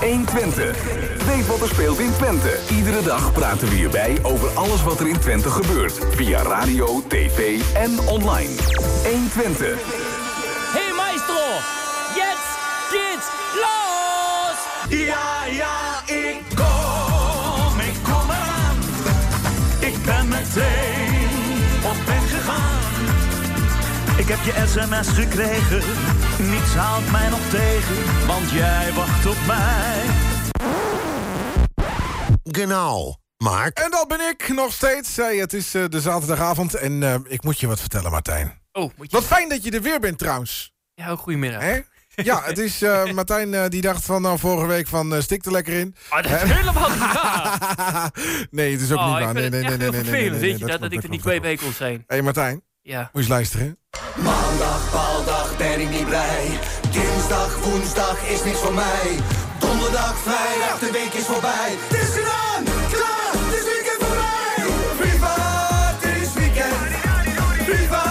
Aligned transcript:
120. 0.00 1.24
Weet 1.26 1.46
wat 1.46 1.60
er 1.60 1.68
speelt 1.68 1.98
in 1.98 2.12
Twente. 2.12 2.58
Iedere 2.70 3.02
dag 3.02 3.32
praten 3.32 3.68
we 3.68 3.74
hierbij 3.74 4.18
over 4.22 4.48
alles 4.48 4.82
wat 4.82 5.00
er 5.00 5.08
in 5.08 5.18
Twente 5.18 5.50
gebeurt. 5.50 5.98
Via 6.14 6.42
radio, 6.42 7.02
tv 7.08 7.60
en 7.74 7.98
online. 8.08 8.54
120. 9.04 9.78
Hey 10.72 10.92
maestro, 10.96 11.44
jetzt 12.14 12.50
geht's 12.90 13.28
los! 13.54 14.58
Ja, 14.98 15.44
ja, 15.50 16.14
ik 16.14 16.40
kom, 16.54 17.80
ik 17.80 17.94
kom 18.04 18.30
eraan. 18.30 18.76
Ik 19.78 20.04
ben 20.04 20.28
meteen 20.28 21.19
Ik 24.20 24.28
heb 24.28 24.38
je 24.44 24.62
sms 24.66 25.08
gekregen, 25.08 25.82
niets 26.50 26.74
haalt 26.74 27.10
mij 27.10 27.28
nog 27.28 27.48
tegen, 27.50 28.26
want 28.26 28.50
jij 28.50 28.92
wacht 28.92 29.26
op 29.26 29.36
mij. 29.46 30.02
Genau. 32.42 33.14
Mark? 33.36 33.78
En 33.78 33.90
dat 33.90 34.08
ben 34.08 34.20
ik 34.20 34.48
nog 34.48 34.72
steeds. 34.72 35.16
Hey, 35.16 35.36
het 35.36 35.52
is 35.52 35.74
eh, 35.74 35.84
de 35.88 36.00
zaterdagavond 36.00 36.74
en 36.74 37.02
eh, 37.02 37.14
ik 37.28 37.42
moet 37.42 37.60
je 37.60 37.66
wat 37.66 37.80
vertellen, 37.80 38.10
Martijn. 38.10 38.60
Oh, 38.72 38.82
moet 38.96 39.10
je... 39.10 39.16
Wat 39.16 39.24
fijn 39.24 39.48
dat 39.48 39.64
je 39.64 39.70
er 39.70 39.82
weer 39.82 40.00
bent 40.00 40.18
trouwens. 40.18 40.72
Ja, 40.94 41.16
goedemiddag. 41.16 41.60
Hè? 41.62 41.80
Ja, 42.14 42.42
het 42.50 42.58
is 42.58 42.82
eh, 42.82 43.12
Martijn 43.12 43.54
eh, 43.54 43.68
die 43.68 43.80
dacht 43.80 44.04
van 44.04 44.22
nou 44.22 44.38
vorige 44.38 44.66
week 44.66 44.86
van 44.86 45.14
eh, 45.14 45.20
stik 45.20 45.44
er 45.44 45.52
lekker 45.52 45.72
in. 45.72 45.94
Oh, 46.10 46.22
dat 46.22 46.30
is 46.42 46.52
helemaal 46.52 46.88
niet 46.90 46.98
waar. 46.98 48.10
nee, 48.50 48.72
het 48.72 48.80
is 48.80 48.92
ook 48.92 48.98
Oh, 48.98 49.06
niet 49.06 49.16
ik 49.16 49.24
waar. 49.24 49.34
vind 49.34 49.34
Nee, 49.34 49.44
het 49.44 49.52
nee, 49.52 49.60
nee, 49.62 49.70
echt 49.70 49.78
nee, 49.78 49.90
heel 49.90 49.90
nee, 49.90 50.00
nee, 50.02 50.10
vervelend, 50.10 50.40
nee, 50.40 50.40
weet 50.50 50.58
je 50.58 50.64
nee, 50.64 50.72
dat, 50.72 50.80
dat 50.80 50.92
ik 50.92 51.02
er 51.02 51.08
niet 51.08 51.40
bij 51.42 51.56
kon 51.56 51.72
zijn. 51.72 51.94
Hé 51.96 52.02
hey, 52.06 52.22
Martijn, 52.22 52.62
Ja. 52.82 52.98
moet 53.00 53.08
je 53.12 53.18
eens 53.18 53.28
luisteren. 53.28 53.78
Maandag, 54.16 54.90
paaldag, 54.90 55.56
ben 55.56 55.80
ik 55.80 55.90
niet 55.90 56.06
blij. 56.06 56.58
Dinsdag, 56.90 57.58
woensdag 57.64 58.28
is 58.28 58.44
niks 58.44 58.58
voor 58.58 58.74
mij. 58.74 59.18
Donderdag, 59.58 60.14
vrijdag, 60.18 60.78
de 60.78 60.90
week 60.92 61.12
is 61.12 61.24
voorbij. 61.24 61.70
Het 61.70 62.00
is 62.02 62.08
gedaan, 62.08 62.64
klaar, 62.94 63.32
het 63.32 63.54
is 63.58 63.64
weekend 63.72 64.00
voor 64.04 64.16
mij. 64.24 64.56
Viva, 65.00 65.34
het 65.92 66.22
is 66.22 66.32
weekend. 66.32 66.78
Viva, 67.68 68.04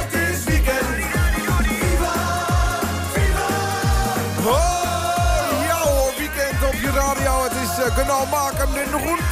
het 0.00 0.14
is 0.14 0.44
weekend. 0.44 0.88
Viva, 1.80 2.16
viva. 3.14 3.48
Oh, 4.56 5.66
ja 5.68 5.80
hoor, 5.88 6.12
weekend 6.18 6.58
op 6.70 6.78
je 6.84 6.90
radio. 6.90 7.42
Het 7.42 7.56
is 7.64 7.84
uh, 7.84 7.96
kanaal 7.96 8.26
maken 8.26 8.68
in 8.68 8.90
de. 8.90 9.30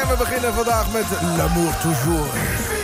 En 0.00 0.08
we 0.08 0.14
beginnen 0.18 0.54
vandaag 0.54 0.92
met 0.92 1.06
L'amour 1.36 1.76
toujours. 1.80 2.77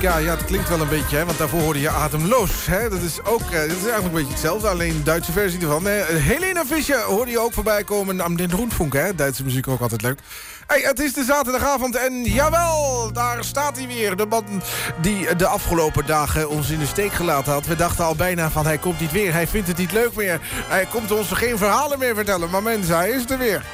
Jessica. 0.00 0.18
Ja, 0.18 0.36
het 0.36 0.44
klinkt 0.44 0.68
wel 0.68 0.80
een 0.80 0.88
beetje, 0.88 1.16
hè, 1.16 1.24
want 1.24 1.38
daarvoor 1.38 1.60
hoorde 1.60 1.80
je 1.80 1.90
Ademloos. 1.90 2.66
Hè? 2.66 2.88
Dat, 2.88 3.00
is 3.00 3.24
ook, 3.24 3.40
eh, 3.40 3.50
dat 3.50 3.60
is 3.60 3.68
eigenlijk 3.68 4.04
een 4.04 4.12
beetje 4.12 4.32
hetzelfde, 4.32 4.68
alleen 4.68 4.94
een 4.94 5.04
Duitse 5.04 5.32
versie 5.32 5.60
ervan. 5.60 5.88
Eh, 5.88 6.06
Helena 6.06 6.64
Fischer 6.64 7.00
hoorde 7.00 7.30
je 7.30 7.38
ook 7.38 7.52
voorbij 7.52 7.84
komen. 7.84 8.20
Am 8.20 8.36
den 8.36 8.56
Rundfunk, 8.56 8.92
hè? 8.92 9.14
Duitse 9.14 9.44
muziek 9.44 9.68
ook 9.68 9.80
altijd 9.80 10.02
leuk. 10.02 10.20
Hey, 10.66 10.80
het 10.80 11.00
is 11.00 11.12
de 11.12 11.24
zaterdagavond 11.24 11.96
en 11.96 12.24
jawel, 12.24 13.12
daar 13.12 13.44
staat 13.44 13.76
hij 13.76 13.86
weer. 13.86 14.16
De 14.16 14.26
man 14.26 14.62
die 15.00 15.36
de 15.36 15.46
afgelopen 15.46 16.06
dagen 16.06 16.48
ons 16.48 16.70
in 16.70 16.78
de 16.78 16.86
steek 16.86 17.12
gelaten 17.12 17.52
had. 17.52 17.66
We 17.66 17.76
dachten 17.76 18.04
al 18.04 18.14
bijna 18.14 18.50
van 18.50 18.66
hij 18.66 18.78
komt 18.78 19.00
niet 19.00 19.12
weer, 19.12 19.32
hij 19.32 19.46
vindt 19.46 19.68
het 19.68 19.76
niet 19.76 19.92
leuk 19.92 20.14
meer. 20.14 20.40
Hij 20.68 20.86
komt 20.86 21.10
ons 21.10 21.32
geen 21.32 21.58
verhalen 21.58 21.98
meer 21.98 22.14
vertellen. 22.14 22.50
Maar 22.50 22.62
mensen, 22.62 22.96
hij 22.96 23.10
is 23.10 23.30
er 23.30 23.38
weer. 23.38 23.64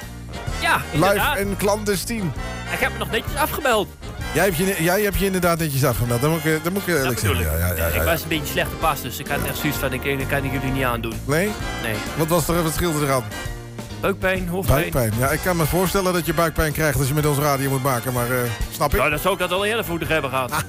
Ja, 0.60 0.80
Live 0.92 1.38
en 1.38 1.56
clandestien. 1.56 2.32
Ik 2.72 2.78
heb 2.78 2.92
me 2.92 2.98
nog 2.98 3.10
netjes 3.10 3.36
afgebeld. 3.36 3.88
Jij 4.34 4.44
hebt 4.44 4.56
je, 4.56 4.76
jij 4.82 5.02
hebt 5.02 5.18
je 5.18 5.24
inderdaad 5.24 5.58
netjes 5.58 5.84
afgemeld. 5.84 6.20
Dat 6.20 6.30
moet 6.30 6.44
ik, 6.44 6.64
dat 6.64 6.72
moet 6.72 6.82
ik 6.82 6.88
eerlijk 6.88 7.08
Dat 7.08 7.18
zeggen. 7.20 7.40
ik. 7.40 7.58
Ja, 7.58 7.74
ja, 7.74 7.86
Ik 7.86 8.02
was 8.02 8.22
een 8.22 8.28
beetje 8.28 8.46
slecht 8.46 8.78
pas, 8.80 9.00
dus 9.02 9.18
ik 9.18 9.26
had 9.26 9.38
echt 9.46 9.56
zoiets 9.56 9.78
van, 9.78 9.92
ik, 9.92 10.04
ik 10.04 10.28
kan 10.28 10.44
ik 10.44 10.52
jullie 10.52 10.70
niet 10.72 10.84
aandoen. 10.84 11.14
Nee? 11.24 11.50
Nee. 11.82 11.94
Wat 12.16 12.26
was 12.26 12.48
er, 12.48 12.62
wat 12.62 12.72
scheelde 12.74 13.04
eraan? 13.06 13.24
Buikpijn, 14.00 14.48
hoofdpijn. 14.48 14.80
Buikpijn. 14.90 15.12
Ja, 15.18 15.28
ik 15.30 15.40
kan 15.44 15.56
me 15.56 15.64
voorstellen 15.66 16.12
dat 16.12 16.26
je 16.26 16.34
buikpijn 16.34 16.72
krijgt 16.72 16.98
als 16.98 17.08
je 17.08 17.14
met 17.14 17.26
ons 17.26 17.38
radio 17.38 17.70
moet 17.70 17.82
maken. 17.82 18.12
Maar 18.12 18.30
eh, 18.30 18.36
snap 18.72 18.92
ik? 18.92 18.98
Nou, 18.98 19.10
dan 19.10 19.18
zou 19.18 19.34
ik 19.34 19.40
dat 19.40 19.52
al 19.52 19.64
eerder 19.64 19.84
voetig 19.84 20.08
hebben 20.08 20.30
gehad. 20.30 20.52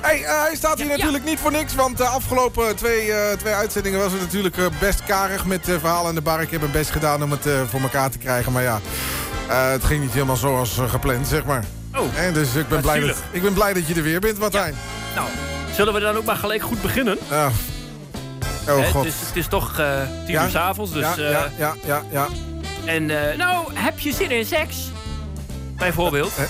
Hey, 0.00 0.22
eh, 0.24 0.42
hij 0.42 0.54
staat 0.56 0.78
hier 0.78 0.86
Ja, 0.90 0.96
natuurlijk 0.96 1.24
niet 1.24 1.38
voor 1.38 1.50
niks. 1.52 1.74
Want 1.74 1.96
de 1.96 2.04
afgelopen 2.04 2.76
twee, 2.76 3.12
eh, 3.12 3.36
twee 3.36 3.54
uitzendingen 3.54 3.98
was 3.98 4.12
het 4.12 4.20
natuurlijk 4.20 4.56
eh, 4.56 4.64
best 4.80 5.04
karig 5.04 5.44
met 5.44 5.68
eh, 5.68 5.74
verhalen 5.78 6.08
in 6.08 6.14
de 6.14 6.20
bar. 6.20 6.40
Ik 6.42 6.50
heb 6.50 6.60
mijn 6.60 6.72
best 6.72 6.90
gedaan 6.90 7.22
om 7.22 7.30
het 7.30 7.46
eh, 7.46 7.52
voor 7.68 7.80
elkaar 7.80 8.10
te 8.10 8.18
krijgen. 8.18 8.52
Maar 8.52 8.62
ja, 8.62 8.80
eh, 9.48 9.70
het 9.70 9.84
ging 9.84 10.00
niet 10.02 10.12
helemaal 10.12 10.36
zoals 10.36 10.78
eh, 10.78 10.90
gepland, 10.90 11.26
zeg 11.28 11.44
maar. 11.44 11.64
Oh, 11.96 12.18
En 12.18 12.32
dus 12.32 12.54
ik 12.54 12.68
ben, 12.68 12.80
blij 12.80 13.00
dat, 13.00 13.16
ik 13.30 13.42
ben 13.42 13.52
blij 13.52 13.72
dat 13.72 13.86
je 13.86 13.94
er 13.94 14.02
weer 14.02 14.20
bent, 14.20 14.38
Martijn. 14.38 14.74
nou, 15.14 15.28
zullen 15.74 15.94
we 15.94 16.00
dan 16.00 16.16
ook 16.16 16.24
maar 16.24 16.36
gelijk 16.36 16.62
goed 16.62 16.82
beginnen? 16.82 17.18
Ja. 17.30 17.50
Oh 18.68 18.76
Hè, 18.78 18.90
god. 18.90 19.04
het, 19.04 19.14
is, 19.14 19.20
het 19.26 19.36
is 19.36 19.46
toch 19.46 19.78
eh 19.78 20.00
tien 20.24 20.34
Ja? 20.34 20.44
uur 20.44 20.50
's 20.50 20.54
avonds, 20.54 20.92
dus... 20.92 21.02
ja, 21.02 21.14
eh, 21.16 21.30
ja, 21.30 21.50
ja, 21.58 21.74
ja, 21.84 22.02
ja. 22.10 22.26
En, 22.84 23.30
eh, 23.30 23.36
nou, 23.38 23.74
heb 23.74 23.98
je 23.98 24.12
zin 24.12 24.30
in 24.30 24.44
seks? 24.46 24.76
Bijvoorbeeld. 25.76 26.32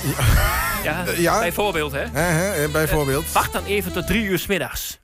Ja. 0.83 1.05
Ja, 1.17 1.39
bijvoorbeeld, 1.39 1.93
hè. 1.93 2.05
Bijvoorbeeld. 2.69 3.33
Wacht 3.33 3.53
dan 3.53 3.65
even 3.65 3.93
tot 3.93 4.07
drie 4.07 4.25
uur 4.25 4.39
's 4.39 4.47
middags. 4.47 4.99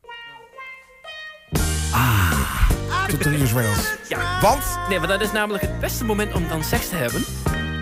Tot 3.08 3.20
drie 3.22 3.38
uur 3.38 3.46
's 3.46 3.52
middags. 3.52 3.80
Ja. 4.08 4.40
Want? 4.40 4.62
Nee, 4.88 4.98
want 4.98 5.10
dat 5.10 5.20
is 5.20 5.32
namelijk 5.32 5.62
het 5.62 5.80
beste 5.80 6.04
moment 6.04 6.34
om 6.34 6.48
dan 6.48 6.64
seks 6.64 6.88
te 6.88 6.94
hebben. 6.96 7.24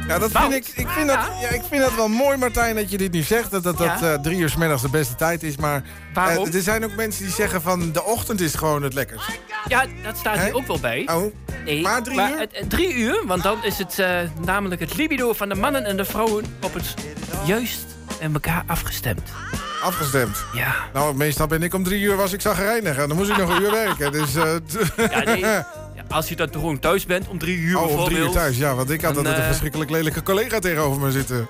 Ja, 0.09 0.19
dat 0.19 0.31
vind 0.33 0.53
ik, 0.55 0.67
ik, 0.75 0.89
vind 0.89 1.07
dat, 1.09 1.19
Ja. 1.41 1.49
ik 1.49 1.63
vind 1.71 1.83
dat 1.83 1.95
wel 1.95 2.09
mooi, 2.09 2.37
Martijn, 2.37 2.75
dat 2.77 2.91
je 2.91 2.99
dit 2.99 3.13
nu 3.13 3.23
zegt. 3.23 3.51
Dat, 3.51 3.63
dat, 3.63 3.79
dat 3.79 4.03
eh, 4.03 4.15
drie 4.15 4.39
uur 4.39 4.49
's 4.51 4.57
middags 4.57 4.83
de 4.83 4.89
beste 4.89 5.15
tijd 5.15 5.43
is. 5.43 5.57
Maar 5.57 5.83
Waarom? 6.15 6.47
eh, 6.47 6.55
er 6.55 6.63
zijn 6.63 6.85
ook 6.85 6.95
mensen 6.95 7.25
die 7.25 7.33
zeggen 7.33 7.63
van 7.63 7.93
de 7.93 8.05
ochtend 8.05 8.41
is 8.41 8.55
gewoon 8.55 8.83
het 8.83 8.95
lekkerst. 8.95 9.29
Ja, 9.69 9.85
dat 10.03 10.17
staat 10.19 10.39
hier 10.39 10.55
ook 10.55 10.67
wel 10.67 10.81
bij. 10.81 11.09
Oh, 11.13 11.35
Nee, 11.65 11.83
maar 11.83 12.03
drie 12.03 12.17
uur? 12.21 12.39
het- 12.39 12.57
het 12.59 12.71
drie 12.71 12.95
uur, 12.95 13.23
want 13.27 13.43
dan 13.43 13.65
is 13.65 13.79
het 13.79 13.99
eh, 13.99 14.19
namelijk 14.45 14.81
het 14.81 14.97
libido 14.97 15.33
van 15.33 15.49
de 15.49 15.55
mannen 15.55 15.85
en 15.85 15.97
de 15.97 16.05
vrouwen 16.05 16.45
op 16.63 16.75
het 16.75 16.95
juist 17.45 17.85
en 18.21 18.33
elkaar 18.33 18.63
afgestemd. 18.67 19.23
afgestemd. 19.83 20.45
Ja. 20.53 20.75
Nou, 20.93 21.15
meestal 21.15 21.47
ben 21.47 21.63
ik 21.63 21.75
om 21.75 21.85
drie 21.85 22.01
uur 22.01 22.17
was 22.17 22.33
ik 22.33 22.41
zagrijnig. 22.41 22.97
En 22.99 23.09
dan 23.09 23.17
moest 23.17 23.31
ik 23.31 23.37
nog 23.37 23.57
een 23.57 23.63
uur 23.63 23.71
werken. 23.71 24.13
Dus, 24.13 24.33
Ja, 24.97 25.23
nee. 25.25 25.45
Als 26.09 26.29
je 26.29 26.37
dan 26.37 26.51
toch 26.51 26.61
gewoon 26.61 26.79
thuis 26.79 27.07
bent 27.07 27.29
om 27.29 27.39
drie 27.39 27.57
uur 27.59 27.79
oh, 27.81 27.99
om 27.99 28.05
drie 28.05 28.19
uur 28.19 28.31
thuis. 28.31 28.57
Ja, 28.57 28.75
want 28.75 28.91
ik 28.91 29.01
had 29.03 29.17
altijd 29.17 29.35
een 29.37 29.41
eh, 29.41 29.47
verschrikkelijk 29.49 29.91
lelijke 29.91 30.23
collega 30.23 30.59
tegenover 30.59 31.01
me 31.03 31.11
zitten. 31.11 31.49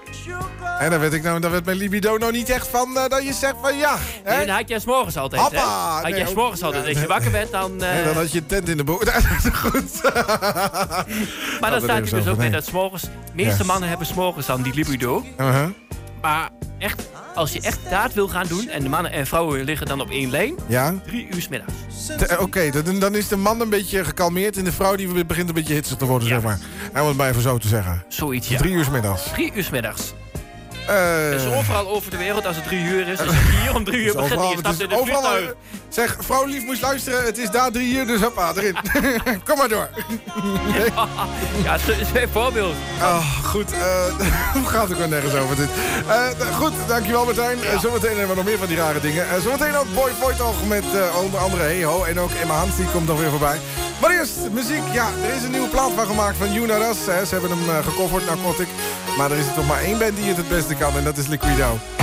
En 0.79 0.91
dan 0.91 1.01
werd, 1.01 1.13
ik 1.13 1.23
nou, 1.23 1.41
dan 1.41 1.51
werd 1.51 1.65
mijn 1.65 1.77
libido 1.77 2.17
nou 2.17 2.33
niet 2.33 2.49
echt 2.51 2.69
van 2.69 2.97
eh, 2.99 3.09
dat 3.09 3.25
je 3.25 3.33
zegt 3.33 3.55
van 3.63 3.77
ja. 3.77 3.97
Hè? 4.25 4.37
Nee, 4.37 4.47
dan 4.47 4.57
had 4.57 4.69
jij 4.69 4.79
s'morgens 4.79 5.17
altijd? 5.17 5.43
Hoppa! 5.43 5.61
Had 5.95 6.03
Nee, 6.03 6.13
jij 6.13 6.23
ook- 6.23 6.29
s'morgens 6.29 6.63
altijd. 6.63 6.87
Als 6.87 6.99
je 7.01 7.07
wakker 7.07 7.31
bent, 7.31 7.51
dan... 7.51 7.83
eh, 7.83 7.99
En 7.99 8.05
dan 8.05 8.15
had 8.15 8.33
je 8.33 8.39
een 8.39 8.47
tent 8.47 8.69
in 8.69 8.77
de 8.77 8.85
boek. 8.85 9.05
Goed. 9.63 10.03
maar 10.03 11.05
dan 11.61 11.71
dat 11.71 11.83
staat 11.83 12.09
zo 12.09 12.17
dus 12.17 12.29
ook 12.29 12.37
bij 12.37 12.51
dat 12.51 12.65
s'morgens... 12.65 13.05
Meeste 13.35 13.65
mannen 13.65 13.89
hebben 13.89 14.07
s'morgens 14.07 14.47
dan 14.47 14.63
die 14.63 14.75
libido. 14.75 15.25
Uh-huh. 15.41 15.69
Maar 16.27 16.51
echt, 16.79 17.03
als 17.35 17.53
je 17.53 17.61
echt 17.61 17.79
daad 17.91 18.15
wil 18.15 18.29
gaan 18.29 18.47
doen... 18.47 18.69
en 18.69 18.83
de 18.83 18.89
mannen 18.89 19.13
en 19.13 19.27
vrouwen 19.27 19.65
liggen 19.65 19.87
dan 19.87 20.01
op 20.01 20.11
één 20.11 20.31
lijn... 20.31 20.55
Ja. 20.67 20.95
drie 21.07 21.29
uur 21.35 21.41
's 21.43 21.49
middags. 21.49 21.73
Eh, 22.29 22.41
Oké, 22.41 22.71
dan, 22.85 22.99
dan 22.99 23.15
is 23.15 23.29
de 23.29 23.37
man 23.37 23.61
een 23.61 23.69
beetje 23.69 24.05
gekalmeerd 24.05 24.57
en 24.57 24.65
de 24.65 24.73
vrouw 24.73 24.97
die 24.97 25.25
begint 25.25 25.49
een 25.49 25.55
beetje 25.55 25.75
hitsig 25.75 25.97
te 25.97 26.05
worden, 26.05 26.29
Ja. 26.29 26.35
zeg 26.35 26.43
maar. 26.45 26.59
En 26.93 27.03
om 27.03 27.09
het 27.09 27.17
maar 27.17 27.29
even 27.31 27.43
zo 27.43 27.59
te 27.59 27.69
zeggen. 27.69 28.05
Zoiets, 28.09 28.49
ja. 28.49 28.59
Drie 28.59 28.73
uur 28.73 28.85
's 28.85 28.91
middags. 28.91 29.23
Drie 29.33 29.53
uur 29.55 29.63
's 29.63 29.71
middags. 29.71 30.13
Eh, 30.87 31.31
Dus 31.31 31.47
overal 31.55 31.89
over 31.89 32.11
de 32.11 32.17
wereld, 32.17 32.47
als 32.47 32.57
het 32.57 32.65
drie 32.65 32.85
uur 32.85 33.09
is... 33.09 33.21
is 33.21 33.27
het 33.27 33.61
hier 33.61 33.75
om 33.75 33.85
drie 33.85 33.99
uur 34.01 34.13
dus 34.13 34.15
begint 34.29 34.41
je 34.51 34.59
stapt 34.59 34.81
in 34.81 34.87
is 34.87 34.93
het 34.93 35.01
overal, 35.01 35.23
vliegtuig. 35.23 35.55
zeg, 35.89 36.17
vrouw 36.21 36.45
lief 36.45 36.65
moest 36.65 36.83
luisteren. 36.83 37.25
Het 37.25 37.39
is 37.39 37.51
daar 37.51 37.71
drie 37.71 37.95
uur, 37.97 38.07
dus 38.07 38.21
hoppa, 38.21 38.53
erin. 38.57 38.77
Kom 39.49 39.59
maar 39.59 39.69
door. 39.69 39.89
Ja, 41.65 41.75
is 41.75 42.09
een 42.15 42.29
voorbeeld. 42.33 42.75
Oh, 43.01 43.45
goed. 43.45 43.73
eh 43.73 44.05
hoe 44.53 44.65
gaat 44.67 44.89
het 44.89 45.03
ook 45.03 45.09
nergens 45.09 45.35
over 45.35 45.57
dit? 45.57 45.69
Eh, 46.09 46.57
goed, 46.57 46.73
dankjewel 46.87 47.25
Martijn. 47.25 47.65
Eh, 47.65 47.81
zometeen 47.81 48.11
hebben 48.11 48.29
we 48.29 48.35
nog 48.35 48.45
meer 48.45 48.59
van 48.59 48.67
die 48.67 48.77
rare 48.77 49.01
dingen. 49.01 49.29
Eh, 49.29 49.41
zometeen 49.41 49.77
ook 49.77 49.95
Boy 49.95 50.11
Voigt 50.21 50.67
met 50.69 50.85
eh, 50.95 51.23
onder 51.23 51.41
andere 51.41 51.63
Hey 51.63 51.85
Ho. 51.85 52.05
En 52.05 52.21
ook 52.21 52.31
Emma 52.43 52.55
Hans, 52.55 52.77
die 52.77 52.87
komt 52.93 53.07
nog 53.07 53.19
weer 53.19 53.31
voorbij. 53.31 53.59
Maar 54.01 54.11
eerst, 54.11 54.33
muziek. 54.53 54.83
Ja, 54.93 55.09
er 55.29 55.35
is 55.35 55.43
een 55.43 55.51
nieuwe 55.51 55.69
plaat 55.69 55.91
van 55.97 56.07
gemaakt 56.07 56.37
van. 56.37 56.47
Hè. 56.47 56.95
Ze 57.25 57.33
hebben 57.33 57.51
hem 57.51 57.69
eh, 57.71 57.85
gecoverd, 57.85 58.27
Narcotic. 58.27 58.69
Maar 59.17 59.31
er 59.31 59.39
is 59.39 59.47
er 59.47 59.55
toch 59.55 59.67
maar 59.67 59.81
één 59.81 59.99
band 59.99 60.17
die 60.17 60.29
het 60.29 60.37
het 60.37 60.49
beste 60.49 60.75
En 60.81 61.05
dat 61.05 61.17
is 61.17 61.27
Liquido. 61.27 61.96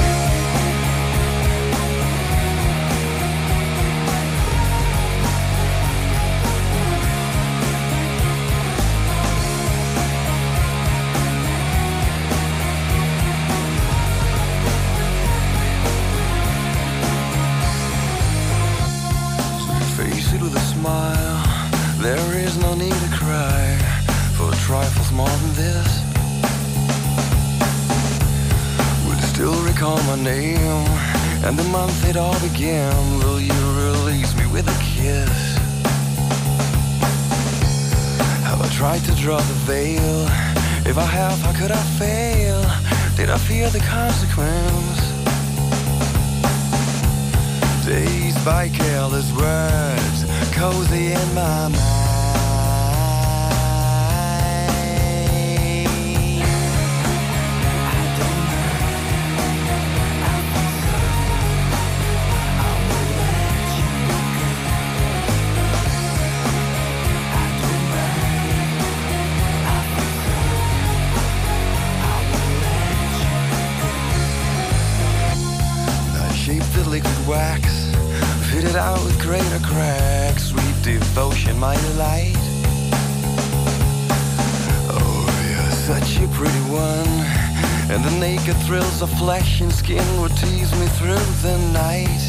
Draw 39.24 39.38
the 39.38 39.54
veil? 39.72 40.28
If 40.86 40.98
I 40.98 41.06
have, 41.06 41.40
how 41.40 41.54
could 41.54 41.72
I 41.72 41.82
fail? 41.98 42.60
Did 43.16 43.30
I 43.30 43.38
fear 43.38 43.70
the 43.70 43.80
consequence? 43.80 45.00
Dazed 47.86 48.44
by 48.44 48.68
careless 48.68 49.32
words, 49.32 50.26
cozy 50.54 51.14
in 51.14 51.34
my 51.34 51.70
mind. 51.70 52.03
The 88.46 88.54
thrills 88.66 89.02
of 89.02 89.10
flesh 89.18 89.62
and 89.62 89.72
skin 89.72 90.04
would 90.20 90.36
tease 90.36 90.72
me 90.78 90.88
through 90.98 91.26
the 91.42 91.58
night. 91.72 92.24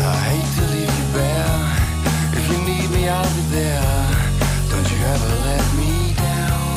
I 0.00 0.16
hate 0.30 0.50
to 0.56 0.64
leave 0.72 0.94
you 0.98 1.06
bare. 1.12 1.60
If 2.38 2.44
you 2.50 2.58
need 2.64 2.90
me, 2.90 3.08
I'll 3.08 3.34
be 3.34 3.42
there. 3.50 3.82
Don't 4.70 4.90
you 4.90 4.98
ever 5.14 5.30
let 5.48 5.64
me 5.76 6.14
down. 6.14 6.74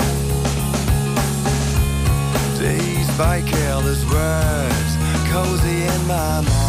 Dazed 2.60 3.18
by 3.18 3.42
careless 3.44 4.04
words, 4.12 4.98
cozy 5.32 5.84
in 5.84 6.08
my 6.08 6.42
mind. 6.42 6.67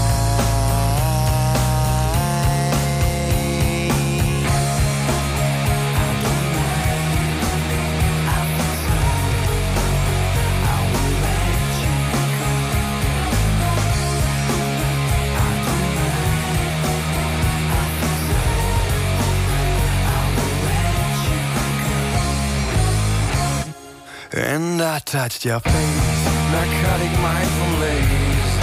touched 25.29 25.45
your 25.45 25.61
face. 25.61 26.25
Narcotic 26.53 27.13
mindful 27.21 27.73
lace, 27.85 28.55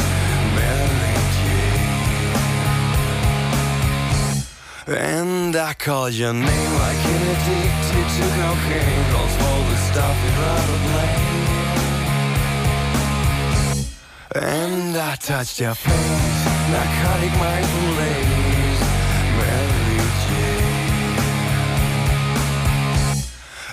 Mary 0.56 1.15
Jane. 1.38 1.93
And 4.88 5.56
I 5.56 5.73
call 5.75 6.10
your 6.10 6.34
name 6.34 6.73
like 6.84 7.06
an 7.13 7.21
addicted 7.34 8.08
to 8.15 8.25
cocaine. 8.39 9.06
Calls 9.13 9.36
all 9.45 9.62
the 9.69 9.78
stuff 9.89 10.15
you'd 10.23 10.38
rather 10.41 10.80
blame. 10.88 11.45
And 14.43 14.97
I 14.97 15.15
touched 15.17 15.60
your 15.60 15.75
face. 15.75 16.45
Narcotic 16.71 17.34
mindful 17.45 17.89
lace, 18.01 18.84
Mary 19.38 20.01
Jane. 20.25 20.65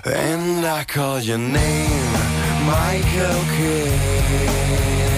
And 0.05 0.67
I 0.67 0.85
call 0.85 1.21
your 1.21 1.39
name 1.39 2.42
Michael 2.65 3.45
Kidd. 3.57 5.12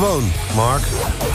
gewoon, 0.00 0.32
Mark. 0.54 0.82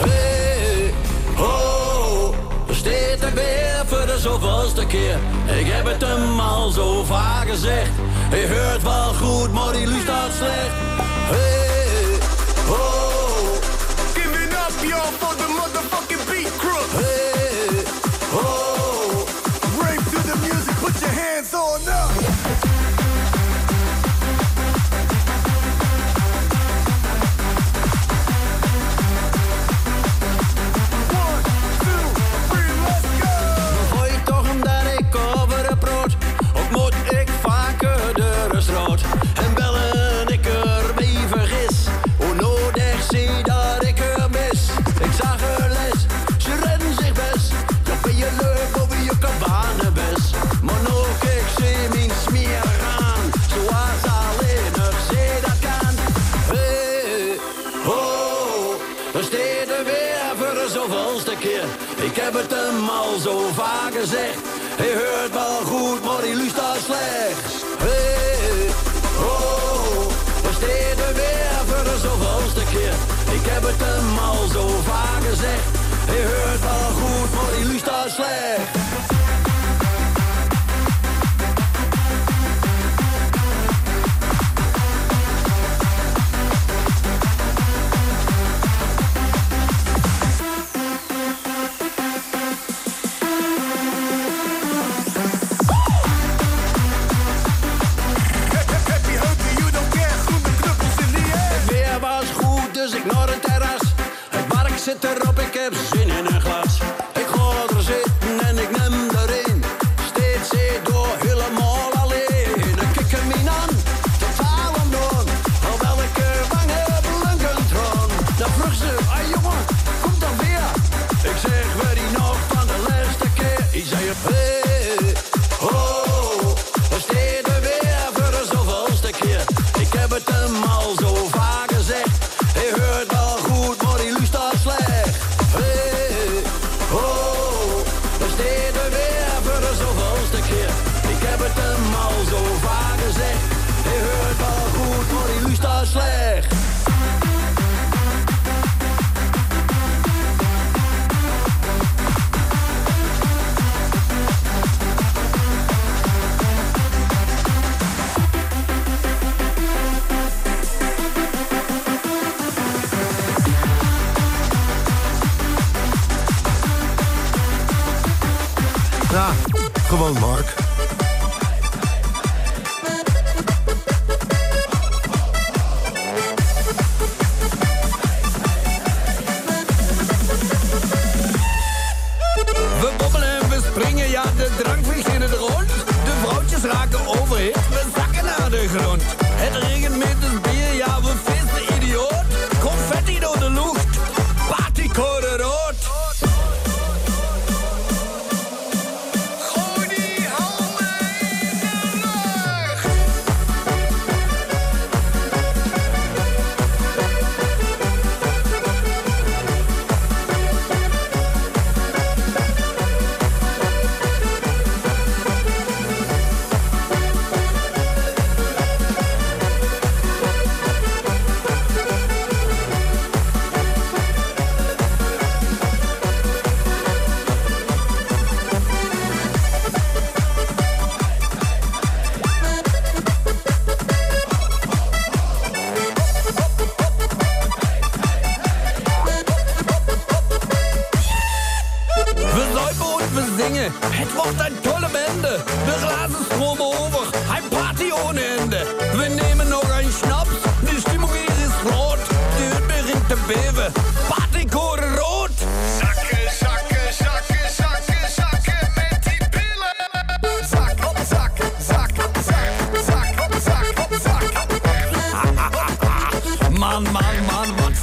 Hey, 0.10 0.94
ho, 1.36 2.34
steeds 2.70 3.22
ik 3.22 3.34
weer 3.34 3.84
voor 3.86 4.06
de 4.06 4.20
zoveelste 4.20 4.86
keer. 4.86 5.18
Ik 5.60 5.68
heb 5.68 5.86
het 5.86 6.02
hem 6.02 6.40
al 6.40 6.70
zo 6.70 7.04
vaak 7.04 7.50
gezegd. 7.50 7.92
Je 8.32 8.48
hoort 8.48 8.84
wel 8.84 9.14
goed, 9.14 9.52
maar 9.52 9.74
die 9.74 9.88
luistert 9.88 10.34
slecht. 10.38 10.74
Hey, 11.32 11.65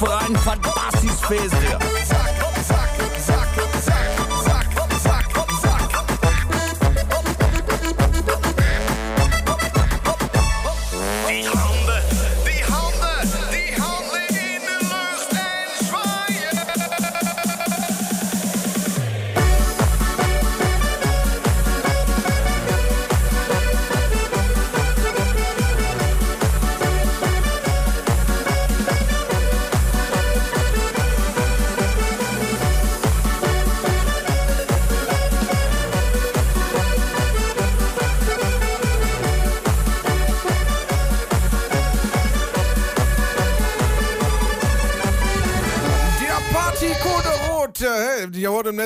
man, 0.02 0.10
wat 0.10 0.20
voor 0.20 0.28
een 0.28 0.38
fantastisch 0.38 1.20
feest 1.20 1.58
hier. 1.58 2.01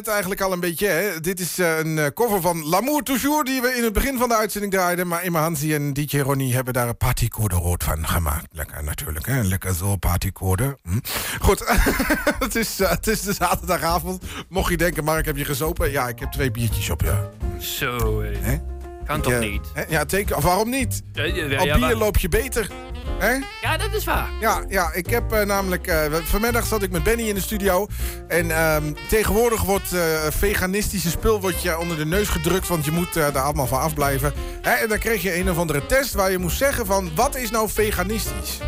Eigenlijk 0.06 0.40
al 0.40 0.52
een 0.52 0.60
beetje. 0.60 0.86
Hè. 0.86 1.20
Dit 1.20 1.40
is 1.40 1.58
eh, 1.58 1.78
een 1.78 1.98
eh, 1.98 2.06
cover 2.14 2.40
van 2.40 2.68
L'amour 2.68 3.02
toujours... 3.02 3.44
die 3.44 3.60
we 3.60 3.74
in 3.76 3.84
het 3.84 3.92
begin 3.92 4.18
van 4.18 4.28
de 4.28 4.36
uitzending 4.36 4.72
draaiden. 4.72 5.06
Maar 5.06 5.22
Emma 5.22 5.40
Hansi 5.40 5.74
en 5.74 5.92
DJ 5.92 6.18
Ronnie 6.18 6.54
hebben 6.54 6.72
daar 6.72 6.88
een 6.88 6.96
Party 6.96 7.28
Code 7.28 7.54
Rood 7.54 7.84
van 7.84 8.06
gemaakt. 8.06 8.46
Lekker 8.52 8.84
natuurlijk, 8.84 9.26
hè. 9.26 9.42
Lekker 9.42 9.74
zo, 9.74 9.96
Party 9.96 10.32
Code. 10.32 10.78
Hm. 10.82 10.98
Goed, 11.40 11.62
het, 12.44 12.54
is, 12.54 12.80
eh, 12.80 12.90
het 12.90 13.06
is 13.06 13.20
de 13.20 13.32
zaterdagavond. 13.32 14.22
Mocht 14.48 14.70
je 14.70 14.76
denken, 14.76 15.04
Mark, 15.04 15.24
heb 15.24 15.36
je 15.36 15.44
gezopen? 15.44 15.90
Ja, 15.90 16.08
ik 16.08 16.18
heb 16.18 16.32
twee 16.32 16.50
biertjes 16.50 16.90
op, 16.90 17.02
ja. 17.02 17.30
Zo, 17.58 18.22
hé. 18.22 18.38
Hè? 18.38 18.58
Kan 19.06 19.20
toch 19.20 19.38
niet? 19.38 19.66
hè? 19.74 19.84
Ja, 19.88 20.04
teken, 20.04 20.36
of 20.36 20.42
waarom 20.42 20.70
niet? 20.70 21.02
Ja, 21.12 21.22
ja, 21.22 21.44
ja, 21.44 21.62
Op 21.62 21.80
bier 21.80 21.96
loop 21.96 22.16
je 22.16 22.28
beter. 22.28 22.70
Hè? 23.18 23.34
Ja, 23.62 23.76
dat 23.76 23.94
is 23.94 24.04
waar. 24.04 24.28
Ja, 24.40 24.64
ja 24.68 24.92
ik 24.92 25.10
heb 25.10 25.32
eh, 25.32 25.46
namelijk... 25.46 25.86
eh, 25.86 26.14
vanmiddag 26.24 26.66
zat 26.66 26.82
ik 26.82 26.90
met 26.90 27.02
Benny 27.02 27.28
in 27.28 27.34
de 27.34 27.40
studio. 27.40 27.86
En 28.28 28.50
ehm, 28.50 28.92
tegenwoordig 29.08 29.62
wordt 29.62 29.92
eh, 29.92 30.00
veganistische 30.30 31.10
spul 31.10 31.40
wordt 31.40 31.62
je 31.62 31.78
onder 31.78 31.96
de 31.96 32.06
neus 32.06 32.28
gedrukt... 32.28 32.68
want 32.68 32.84
je 32.84 32.90
moet 32.90 33.14
daar 33.14 33.38
allemaal 33.38 33.66
van 33.66 33.80
afblijven. 33.80 34.32
Hè, 34.62 34.70
en 34.70 34.88
dan 34.88 34.98
kreeg 34.98 35.22
je 35.22 35.38
een 35.38 35.50
of 35.50 35.58
andere 35.58 35.86
test 35.86 36.14
waar 36.14 36.30
je 36.30 36.38
moest 36.38 36.56
zeggen 36.56 36.86
van... 36.86 37.10
wat 37.14 37.36
is 37.36 37.50
nou 37.50 37.68
veganistisch? 37.68 38.58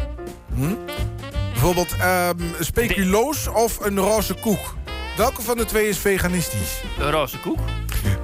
Hm? 0.55 0.75
Bijvoorbeeld 1.53 1.97
ehm, 1.97 2.37
speculoos 2.61 3.47
of 3.49 3.81
een 3.81 3.99
roze 3.99 4.35
koek. 4.35 4.75
Welke 5.17 5.43
van 5.43 5.57
de 5.57 5.65
twee 5.65 5.89
is 5.89 5.99
veganistisch? 5.99 6.83
De 6.99 7.11
roze 7.11 7.39
koek. 7.39 7.59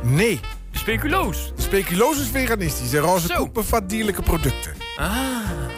Nee, 0.02 0.40
speculoos. 0.70 1.52
speculoos 1.56 2.20
is 2.20 2.28
veganistisch. 2.28 2.92
En 2.92 3.00
roze 3.00 3.26
Zo. 3.26 3.36
koek 3.36 3.52
bevat 3.52 3.88
dierlijke 3.88 4.22
producten. 4.22 4.72
Ah. 4.96 5.14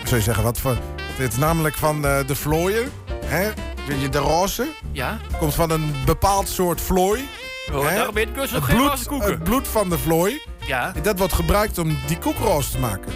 Zou 0.06 0.18
je 0.18 0.22
zeggen, 0.26 0.44
wat 0.44 0.58
voor... 0.58 0.76
Het 1.16 1.32
is 1.32 1.38
namelijk 1.38 1.74
van 1.74 2.06
eh, 2.06 2.26
de 2.26 2.34
vlooien. 2.34 2.92
Hè? 3.24 3.50
Weet 3.86 4.00
je, 4.00 4.08
de 4.08 4.18
roze. 4.18 4.66
Ja. 4.92 5.18
Komt 5.38 5.54
van 5.54 5.70
een 5.70 5.94
bepaald 6.04 6.48
soort 6.48 6.80
vlooi. 6.80 7.28
Oh, 7.72 7.88
Hè? 7.88 7.94
daarom 7.94 8.16
heet 8.16 8.26
het 8.26 8.34
dus 8.34 8.50
Het 8.50 8.64
bloed, 8.66 9.24
het 9.24 9.44
bloed 9.44 9.68
van 9.68 9.88
de 9.88 9.98
vlooi. 9.98 10.40
Ja. 10.66 10.92
Dat 11.02 11.18
wordt 11.18 11.32
gebruikt 11.32 11.78
om 11.78 11.96
die 12.06 12.18
koekroos 12.18 12.70
te 12.70 12.78
maken. 12.78 13.12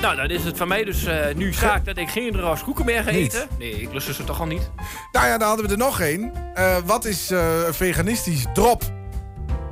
Nou, 0.00 0.16
dan 0.16 0.28
is 0.28 0.44
het 0.44 0.56
van 0.56 0.68
mij 0.68 0.84
dus 0.84 1.04
eh, 1.04 1.34
nu 1.34 1.52
zaak 1.52 1.84
dat 1.84 1.96
ik 1.96 2.08
geen 2.08 2.40
roze 2.40 2.64
koeken 2.64 2.84
meer 2.84 3.02
ga 3.02 3.10
Niet. 3.10 3.34
eten. 3.34 3.48
Nee, 3.58 3.80
ik 3.80 3.92
lust 3.92 4.14
ze 4.14 4.24
toch 4.24 4.40
al 4.40 4.46
niet. 4.46 4.70
Nou 5.12 5.26
ja, 5.26 5.38
dan 5.38 5.48
hadden 5.48 5.66
we 5.66 5.72
er 5.72 5.78
nog 5.78 6.00
één. 6.00 6.32
Eh, 6.54 6.76
wat 6.84 7.04
is 7.04 7.32
veganistisch? 7.70 8.44
Drop 8.54 8.82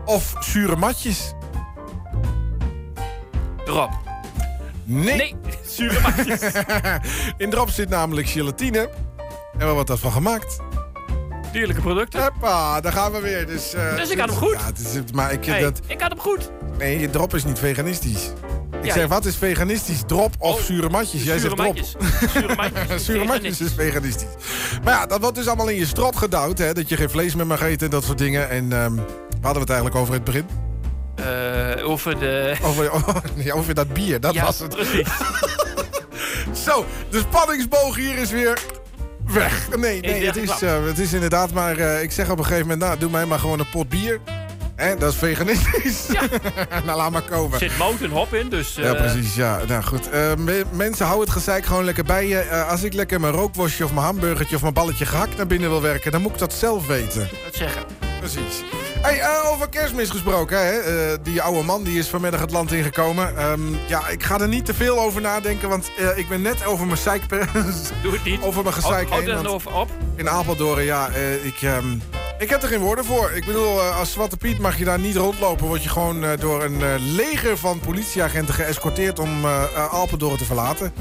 of 0.04 0.34
zure 0.40 0.76
matjes? 0.76 1.32
Drop. 3.64 4.03
Nee. 4.84 5.16
Nee, 5.16 5.34
zure 5.66 6.00
matjes. 6.00 6.40
In 7.44 7.50
drop 7.50 7.70
zit 7.70 7.88
namelijk 7.88 8.28
gelatine. 8.28 8.88
En 9.58 9.64
waar 9.66 9.72
wordt 9.74 9.88
dat 9.88 9.98
van 9.98 10.12
gemaakt? 10.12 10.58
Dierlijke 11.52 11.82
producten. 11.82 12.22
Hoppa, 12.22 12.80
daar 12.80 12.92
gaan 12.92 13.12
we 13.12 13.20
weer. 13.20 13.46
Dus, 13.46 13.74
eh, 13.74 13.96
Dus 13.96 14.10
ik 14.10 14.18
had 14.18 14.28
hem 14.28 14.38
goed. 14.38 14.52
Ja, 14.52 14.64
het 14.64 14.78
is, 14.78 15.12
maar 15.12 15.32
ik, 15.32 15.60
dat, 15.60 15.80
ik 15.86 16.00
had 16.00 16.10
hem 16.10 16.20
goed. 16.20 16.50
nee, 16.78 16.98
je 17.00 17.10
drop 17.10 17.34
is 17.34 17.44
niet 17.44 17.58
veganistisch. 17.58 18.30
Ik 18.80 18.84
Ja, 18.90 18.92
zeg, 18.94 19.06
wat 19.08 19.24
is 19.24 19.36
veganistisch? 19.36 20.02
Drop 20.06 20.34
of 20.38 20.54
Oh, 20.54 20.60
zure 20.60 20.88
matjes? 20.88 21.22
Jij 21.24 21.38
zegt 21.38 21.56
drop. 21.56 21.76
Zure 22.32 22.54
matjes. 22.54 23.04
Zure 23.04 23.24
matjes 23.24 23.60
is 23.66 23.72
veganistisch. 23.74 24.28
Maar 24.84 24.94
ja, 24.94 25.06
dat 25.06 25.20
wordt 25.20 25.36
dus 25.36 25.46
allemaal 25.46 25.68
in 25.68 25.76
je 25.78 25.86
strot 25.86 26.16
gedouwd. 26.16 26.58
Hè, 26.58 26.72
dat 26.72 26.88
je 26.88 26.96
geen 26.96 27.10
vlees 27.10 27.34
meer 27.34 27.46
mag 27.46 27.62
eten 27.62 27.84
en 27.86 27.90
dat 27.90 28.04
soort 28.04 28.18
dingen. 28.18 28.50
En 28.50 28.72
ehm, 28.72 28.94
waar 28.94 29.04
hadden 29.42 29.52
we 29.52 29.58
het 29.60 29.68
eigenlijk 29.70 29.96
over 29.96 30.14
in 30.14 30.20
het 30.20 30.24
begin? 30.24 30.46
Eh, 31.14 31.88
over 31.88 32.18
de... 32.18 32.54
Over, 32.62 32.90
ja, 33.34 33.54
over 33.54 33.74
dat 33.74 33.92
bier, 33.92 34.20
dat 34.20 34.34
ja, 34.34 34.44
was 34.44 34.58
het. 34.58 34.74
precies. 34.74 35.08
Zo, 36.64 36.86
de 37.10 37.18
spanningsboog 37.18 37.96
hier 37.96 38.18
is 38.18 38.30
weer 38.30 38.58
weg. 39.26 39.68
Nee, 39.76 40.00
nee 40.00 40.26
het, 40.26 40.36
is, 40.36 40.62
eh, 40.62 40.84
het 40.84 40.98
is 40.98 41.12
inderdaad 41.12 41.52
maar... 41.52 41.76
eh, 41.76 42.02
ik 42.02 42.12
zeg 42.12 42.30
op 42.30 42.38
een 42.38 42.44
gegeven 42.44 42.66
moment, 42.66 42.86
nou, 42.86 42.98
doe 42.98 43.10
mij 43.10 43.26
maar 43.26 43.38
gewoon 43.38 43.58
een 43.58 43.70
pot 43.70 43.88
bier. 43.88 44.20
Hè, 44.76 44.96
dat 44.96 45.12
is 45.12 45.18
veganistisch. 45.18 46.06
Ja. 46.12 46.22
nou, 46.86 46.98
laat 46.98 47.10
maar 47.10 47.22
komen. 47.22 47.52
Er 47.52 47.58
zit 47.68 47.78
mout 47.78 48.00
en 48.00 48.10
hop 48.10 48.34
in, 48.34 48.48
dus... 48.48 48.74
Ja, 48.74 48.94
precies. 48.94 49.34
Ja, 49.34 49.60
nou 49.68 49.82
goed. 49.82 50.10
Me- 50.38 50.64
mensen, 50.72 51.06
hou 51.06 51.20
het 51.20 51.30
gezeik 51.30 51.66
gewoon 51.66 51.84
lekker 51.84 52.04
bij 52.04 52.28
je. 52.28 52.50
Als 52.50 52.82
ik 52.82 52.92
lekker 52.92 53.20
mijn 53.20 53.32
rookworstje 53.32 53.84
of 53.84 53.92
mijn 53.92 54.04
hamburgertje 54.04 54.56
of 54.56 54.62
mijn 54.62 54.74
balletje 54.74 55.06
gehakt 55.06 55.36
naar 55.36 55.46
binnen 55.46 55.70
wil 55.70 55.82
werken, 55.82 56.12
dan 56.12 56.22
moet 56.22 56.32
ik 56.32 56.38
dat 56.38 56.52
zelf 56.52 56.86
weten. 56.86 57.28
Wat 57.44 57.54
zeggen. 57.54 57.82
Precies. 58.20 58.62
Hey, 59.04 59.20
eh, 59.20 59.52
over 59.52 59.68
kerstmis 59.68 60.10
gesproken, 60.10 60.58
hè? 60.58 60.78
Eh, 60.78 61.18
die 61.22 61.42
oude 61.42 61.62
man 61.62 61.82
die 61.82 61.98
is 61.98 62.08
vanmiddag 62.08 62.40
het 62.40 62.50
land 62.50 62.72
ingekomen. 62.72 63.36
Ehm, 63.36 63.60
ja, 63.86 64.08
ik 64.08 64.22
ga 64.22 64.40
er 64.40 64.48
niet 64.48 64.64
te 64.64 64.74
veel 64.74 65.00
over 65.00 65.20
nadenken, 65.20 65.68
want 65.68 65.90
eh, 65.98 66.18
ik 66.18 66.28
ben 66.28 66.42
net 66.42 66.66
over 66.66 66.86
mijn 66.86 66.98
zeik... 66.98 67.28
Doe 68.02 68.12
het 68.12 68.24
niet. 68.24 68.42
over 68.42 68.62
mijn 68.62 68.74
gezeik 68.74 69.08
Houd 69.08 69.22
heen. 69.22 69.30
er 69.30 69.48
over 69.48 69.74
op. 69.74 69.90
in 70.16 70.28
Apeldoorn, 70.28 70.84
ja, 70.84 71.08
ik, 71.42 71.62
ehm, 71.62 71.86
ik 72.38 72.50
heb 72.50 72.62
er 72.62 72.68
geen 72.68 72.80
woorden 72.80 73.04
voor. 73.04 73.30
Ik 73.30 73.44
bedoel, 73.44 73.80
als 73.80 74.12
Zwarte 74.12 74.36
Piet 74.36 74.58
mag 74.58 74.78
je 74.78 74.84
daar 74.84 74.98
niet 74.98 75.16
rondlopen. 75.16 75.66
Word 75.66 75.82
je 75.82 75.88
gewoon 75.88 76.24
door 76.40 76.64
een 76.64 76.98
leger 76.98 77.58
van 77.58 77.80
politieagenten 77.80 78.54
geëscorteerd 78.54 79.18
om 79.18 79.46
Apeldoorn 79.76 80.36
te 80.36 80.44
verlaten. 80.44 80.92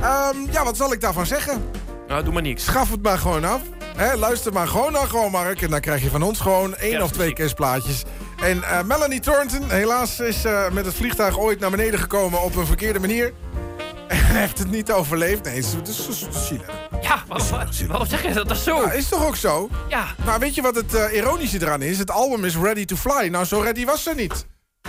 Ehm, 0.00 0.36
ja, 0.50 0.64
wat 0.64 0.76
zal 0.76 0.92
ik 0.92 1.00
daarvan 1.00 1.26
zeggen? 1.26 1.62
Nou, 2.08 2.24
doe 2.24 2.32
maar 2.32 2.42
niks. 2.42 2.64
Schaf 2.64 2.90
het 2.90 3.02
maar 3.02 3.18
gewoon 3.18 3.44
af. 3.44 3.60
Hè, 3.96 4.14
luister 4.16 4.52
maar 4.52 4.68
gewoon 4.68 4.92
naar 4.92 5.06
gewoon 5.06 5.30
Mark. 5.30 5.62
En 5.62 5.70
dan 5.70 5.80
krijg 5.80 6.02
je 6.02 6.10
van 6.10 6.22
ons 6.22 6.40
gewoon 6.40 6.76
één 6.76 7.02
of 7.02 7.10
twee 7.10 7.32
kerstplaatjes. 7.32 8.02
En 8.42 8.62
eh, 8.62 8.82
Melanie 8.82 9.20
Thornton, 9.20 9.70
helaas, 9.70 10.20
is 10.20 10.44
eh, 10.44 10.70
met 10.70 10.84
het 10.84 10.94
vliegtuig 10.94 11.38
ooit 11.38 11.60
naar 11.60 11.70
beneden 11.70 12.00
gekomen 12.00 12.42
op 12.42 12.56
een 12.56 12.66
verkeerde 12.66 12.98
manier. 13.00 13.32
En 14.28 14.34
heeft 14.36 14.58
het 14.58 14.70
niet 14.70 14.92
overleefd. 14.92 15.44
Nee, 15.44 15.54
het 15.54 15.88
is, 15.88 16.08
is. 16.08 16.52
Ja, 17.00 17.22
waarom, 17.26 17.48
waarom 17.88 18.06
zeg 18.06 18.22
je 18.22 18.32
dat, 18.32 18.48
dat 18.48 18.56
zo? 18.56 18.76
Ja, 18.76 18.92
is 18.92 19.08
toch 19.08 19.26
ook 19.26 19.36
zo? 19.36 19.68
Ja, 19.88 20.06
Maar 20.24 20.38
weet 20.38 20.54
je 20.54 20.62
wat 20.62 20.74
het 20.74 20.94
eh, 20.94 21.12
ironische 21.16 21.62
eraan 21.62 21.82
is? 21.82 21.98
Het 21.98 22.10
album 22.10 22.44
is 22.44 22.56
Ready 22.56 22.84
to 22.84 22.96
Fly. 22.96 23.28
Nou, 23.28 23.44
zo 23.44 23.60
ready 23.60 23.84
was 23.84 24.02
ze 24.02 24.12
niet. 24.16 24.46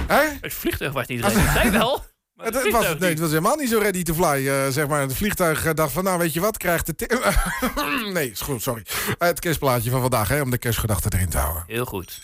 Hè? 0.07 0.21
het 0.41 0.53
vliegtuig 0.53 0.93
was 0.93 1.07
niet 1.07 1.21
ready. 1.21 1.39
Zij 1.53 1.71
wel. 1.71 2.03
Het, 2.39 2.71
was, 2.71 2.97
nee, 2.99 3.09
het 3.09 3.19
was 3.19 3.29
helemaal 3.29 3.55
niet 3.55 3.69
zo 3.69 3.79
ready 3.79 4.03
to 4.03 4.13
fly. 4.13 4.47
eh, 4.47 4.67
zeg 4.69 4.87
maar. 4.87 5.01
Het 5.01 5.15
vliegtuig 5.15 5.65
eh, 5.65 5.73
dacht 5.73 5.91
van, 5.91 6.03
nou 6.03 6.17
weet 6.19 6.33
je 6.33 6.39
wat, 6.39 6.57
krijgt 6.57 6.97
de... 6.99 7.31
nee, 8.13 8.31
is 8.31 8.41
goed, 8.41 8.61
sorry. 8.61 8.83
Het 9.17 9.39
kerstplaatje 9.39 9.89
van 9.89 10.01
vandaag, 10.01 10.27
hè, 10.27 10.41
om 10.41 10.49
de 10.49 10.57
kerstgedachten 10.57 11.11
erin 11.13 11.29
te 11.29 11.37
houden. 11.37 11.63
Heel 11.67 11.85
goed. 11.85 12.21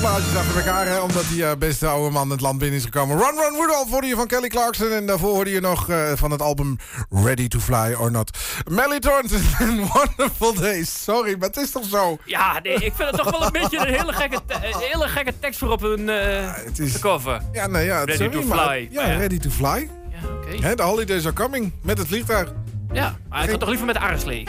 Kerstblaadjes 0.00 0.36
achter 0.36 0.56
elkaar, 0.56 0.86
hè, 0.86 0.98
omdat 1.00 1.24
die 1.28 1.44
eh, 1.46 1.56
beste 1.58 1.86
oude 1.86 2.10
man 2.10 2.30
het 2.30 2.40
land 2.40 2.58
binnen 2.58 2.78
is 2.78 2.84
gekomen. 2.84 3.16
Run, 3.18 3.34
Run, 3.38 3.60
Rudolph 3.60 3.90
hoorde 3.90 4.06
je 4.06 4.14
van 4.14 4.26
Kelly 4.26 4.48
Clarkson. 4.48 4.90
En 4.92 5.06
daarvoor 5.06 5.30
hoorde 5.30 5.50
je 5.50 5.60
nog 5.60 5.88
eh, 5.88 6.12
van 6.14 6.30
het 6.30 6.42
album 6.42 6.76
Ready 7.10 7.48
to 7.48 7.58
Fly 7.58 7.94
or 7.98 8.10
Not. 8.10 8.38
Melly 8.68 8.98
Thornton 8.98 9.42
en 9.58 9.76
Wonderful 9.92 10.54
Days. 10.54 11.02
Sorry, 11.02 11.36
maar 11.38 11.48
het 11.48 11.56
is 11.56 11.70
toch 11.70 11.84
zo? 11.84 12.18
Ja, 12.24 12.60
nee, 12.62 12.74
ik 12.74 12.92
vind 12.94 13.10
het 13.10 13.16
toch 13.16 13.30
wel 13.30 13.42
een 13.44 13.52
beetje 13.52 13.78
een 13.78 13.94
hele 13.94 14.12
gekke, 14.12 14.40
een 14.48 14.78
hele 14.78 15.08
gekke 15.08 15.32
tekst 15.40 15.58
voor 15.58 15.70
op 15.70 15.82
een 15.82 16.08
eh 16.08 16.54
het 16.54 16.78
is- 16.78 16.92
de 16.92 16.98
cover. 16.98 17.40
Ja, 17.52 17.66
nee, 17.66 17.84
ja. 17.84 17.98
Ready 18.04 18.12
sorry, 18.24 18.40
to 18.40 18.46
maar- 18.46 18.64
fly. 18.66 18.88
Ja. 18.90 19.04
Ready 19.16 19.38
to 19.38 19.50
Fly. 19.50 19.88
Ja, 20.10 20.58
oké. 20.58 20.74
De 20.74 20.82
holidays 20.82 21.24
are 21.24 21.34
coming. 21.34 21.72
Met 21.82 21.98
het 21.98 22.06
vliegtuig. 22.06 22.52
Ja, 22.92 23.16
maar 23.28 23.44
ik 23.44 23.50
ga 23.50 23.56
toch 23.56 23.68
liever 23.68 23.86
met 23.86 23.96
Arslee. 23.96 24.46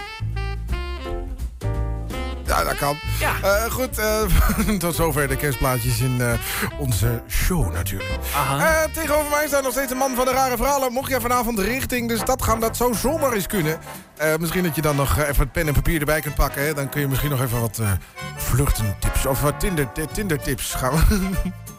Ja, 2.52 2.64
dat 2.64 2.76
kan. 2.76 3.00
Ja. 3.20 3.36
Eh, 3.42 3.72
goed, 3.72 3.98
eh, 3.98 4.24
tot 4.78 4.96
zover 4.96 5.28
de 5.28 5.36
kerstplaatjes 5.36 6.00
in 6.00 6.22
eh, 6.22 6.34
onze 6.78 7.06
show 7.06 7.22
natuurlijk. 7.60 8.10
Aha. 8.36 8.84
Eh, 8.84 8.94
tegenover 8.94 9.30
mij 9.30 9.48
staat 9.48 9.64
nog 9.64 9.72
steeds 9.72 9.92
een 9.92 9.98
man 9.98 10.16
van 10.16 10.26
de 10.26 10.32
rare 10.32 10.58
verhalen. 10.58 10.92
Mocht 10.94 11.10
je 11.10 11.22
vanavond 11.22 11.60
richting 11.60 12.08
de 12.10 12.18
stad 12.18 12.42
gaan, 12.42 12.60
dat 12.60 12.78
zou 12.78 12.96
zomaar 12.96 13.34
eens 13.34 13.48
kunnen. 13.48 13.80
Eh, 14.18 14.36
misschien 14.40 14.64
dat 14.64 14.76
je 14.76 14.82
dan 14.82 14.96
nog 14.96 15.18
eh, 15.18 15.28
even 15.30 15.52
pen 15.52 15.68
en 15.68 15.74
papier 15.74 16.00
erbij 16.00 16.22
kunt 16.22 16.36
pakken. 16.36 16.66
Hè? 16.66 16.74
Dan 16.74 16.90
kun 16.90 17.02
je 17.02 17.08
misschien 17.08 17.30
nog 17.30 17.42
even 17.42 17.62
wat 17.62 17.80
eh 17.80 17.92
vluchtentips 18.38 19.26
of 19.26 19.42
wat 19.42 19.60
Tinder, 19.60 19.88
Tinder 20.12 20.40
tips 20.40 20.74
gaan. 20.74 21.04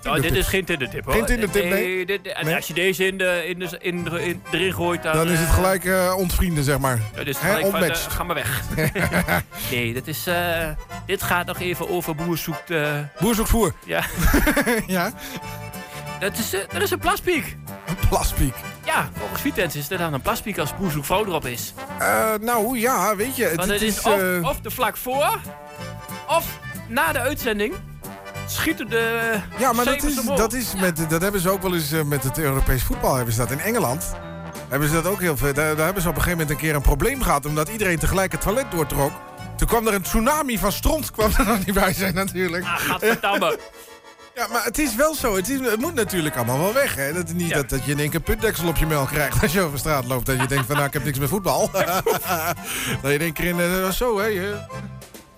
Oh, 0.08 0.14
dit 0.14 0.32
is 0.36 0.46
geen 0.46 0.64
Tinder-tip, 0.64 1.04
hoor. 1.04 1.14
Geen 1.14 1.24
Tinder-tip, 1.24 1.64
nee? 1.64 2.06
en 2.06 2.44
Nee? 2.44 2.54
als 2.54 2.66
je 2.66 2.74
deze 2.74 3.06
in 3.06 3.18
de, 3.18 3.44
in 3.46 3.58
de, 3.58 3.76
in 3.80 4.04
de- 4.04 4.24
in- 4.24 4.42
erin 4.50 4.72
gooit, 4.72 5.02
dan... 5.02 5.12
Dan 5.14 5.28
is 5.28 5.38
het 5.38 5.48
gelijk 5.48 5.88
ontvrienden, 6.16 6.64
zeg 6.64 6.78
maar. 6.78 6.98
dan 7.14 7.24
is 7.26 7.36
het 7.40 7.60
van, 7.72 8.10
ga 8.10 8.22
maar 8.24 8.34
weg. 8.34 8.62
nee, 9.70 9.92
dit, 9.92 10.08
is, 10.08 10.26
dit 11.06 11.22
gaat 11.22 11.46
nog 11.46 11.60
even 11.60 11.88
over 11.90 12.14
boer 12.14 12.38
zoekt... 12.38 12.72
Boer 13.20 13.34
zoekt 13.34 13.48
voer. 13.48 13.72
ja, 13.84 14.02
ja, 14.86 15.12
dat 16.22 16.38
is, 16.38 16.52
eh, 16.52 16.60
dat 16.72 16.82
is 16.82 16.90
een 16.90 16.98
plaspiek. 16.98 17.56
een 17.86 18.08
plaspiek. 18.08 18.54
Ja, 18.84 19.10
volgens 19.18 19.40
Vitens 19.40 19.76
is 19.76 19.90
er 19.90 19.98
dan 19.98 20.12
een 20.12 20.20
plaspiek 20.20 20.58
als 20.58 20.76
boer 20.76 20.90
zoekt 20.90 21.06
vrouw 21.06 21.24
erop 21.24 21.46
is. 21.46 21.72
Eh, 21.98 22.34
nou 22.40 22.78
ja, 22.78 23.16
weet 23.16 23.36
je, 23.36 23.44
het, 23.44 23.56
Want 23.56 23.70
het 23.70 23.80
het 23.80 23.88
is 23.88 23.96
is... 23.98 24.04
of, 24.04 24.20
eh, 24.20 24.48
of 24.48 24.60
de 24.60 24.70
vlak 24.70 24.96
voor, 24.96 25.40
of 26.28 26.58
na 26.88 27.12
de 27.12 27.18
uitzending 27.18 27.74
schieten 28.46 28.88
de 28.90 29.34
Ja, 29.58 29.72
maar 29.72 29.84
dat 29.84 30.02
is, 30.02 30.18
omhoog. 30.18 30.38
dat 30.38 30.52
is 30.52 30.74
met, 30.74 31.10
dat 31.10 31.22
hebben 31.22 31.40
ze 31.40 31.50
ook 31.50 31.62
wel 31.62 31.74
eens 31.74 31.90
met 32.04 32.24
het 32.24 32.38
Europees 32.38 32.82
voetbal. 32.82 33.14
Hebben 33.14 33.34
ze 33.34 33.40
dat 33.40 33.50
in 33.50 33.60
Engeland? 33.60 34.12
Hebben 34.68 34.88
ze 34.88 34.94
dat 34.94 35.06
ook 35.06 35.20
heel 35.20 35.36
veel. 35.36 35.52
Daar, 35.52 35.76
daar 35.76 35.84
hebben 35.84 36.02
ze 36.02 36.08
op 36.08 36.16
een 36.16 36.22
gegeven 36.22 36.38
moment 36.38 36.50
een 36.50 36.66
keer 36.66 36.74
een 36.74 36.82
probleem 36.82 37.22
gehad. 37.22 37.46
Omdat 37.46 37.68
iedereen 37.68 37.98
tegelijk 37.98 38.32
het 38.32 38.40
toilet 38.40 38.70
doortrok. 38.70 39.12
Toen 39.56 39.66
kwam 39.66 39.86
er 39.86 39.94
een 39.94 40.02
tsunami 40.02 40.58
van 40.58 40.72
stront. 40.72 41.10
kwam 41.16 41.30
er 41.38 41.46
nog 41.46 41.66
niet 41.66 41.74
bij 41.74 41.92
zijn 41.92 42.14
natuurlijk. 42.14 42.64
Ah, 42.64 42.76
gadverdamme. 42.76 43.58
Ja, 44.34 44.46
maar 44.52 44.64
het 44.64 44.78
is 44.78 44.94
wel 44.94 45.14
zo. 45.14 45.36
Het, 45.36 45.48
is, 45.48 45.60
het 45.60 45.80
moet 45.80 45.94
natuurlijk 45.94 46.36
allemaal 46.36 46.58
wel 46.58 46.72
weg. 46.72 46.94
Hè? 46.94 47.12
Dat, 47.12 47.26
is 47.28 47.32
niet 47.34 47.48
Ja. 47.48 47.54
dat, 47.56 47.68
dat 47.68 47.84
je 47.84 47.90
in 47.92 47.98
één 47.98 48.10
keer 48.10 48.20
putdeksel 48.20 48.68
op 48.68 48.76
je 48.76 48.86
melk 48.86 49.08
krijgt 49.08 49.42
als 49.42 49.52
je 49.52 49.60
over 49.60 49.78
straat 49.78 50.04
loopt. 50.04 50.28
En 50.28 50.40
je 50.40 50.46
denkt 50.46 50.66
van 50.66 50.74
nou, 50.74 50.86
ik 50.86 50.92
heb 50.92 51.04
niks 51.04 51.18
met 51.18 51.28
voetbal. 51.28 51.70
dat 51.72 51.84
je 53.02 53.12
in 53.14 53.20
één 53.20 53.32
keer 53.32 53.44
in... 53.44 53.60
eh, 53.60 53.90
zo, 53.90 54.18
hè. 54.20 54.30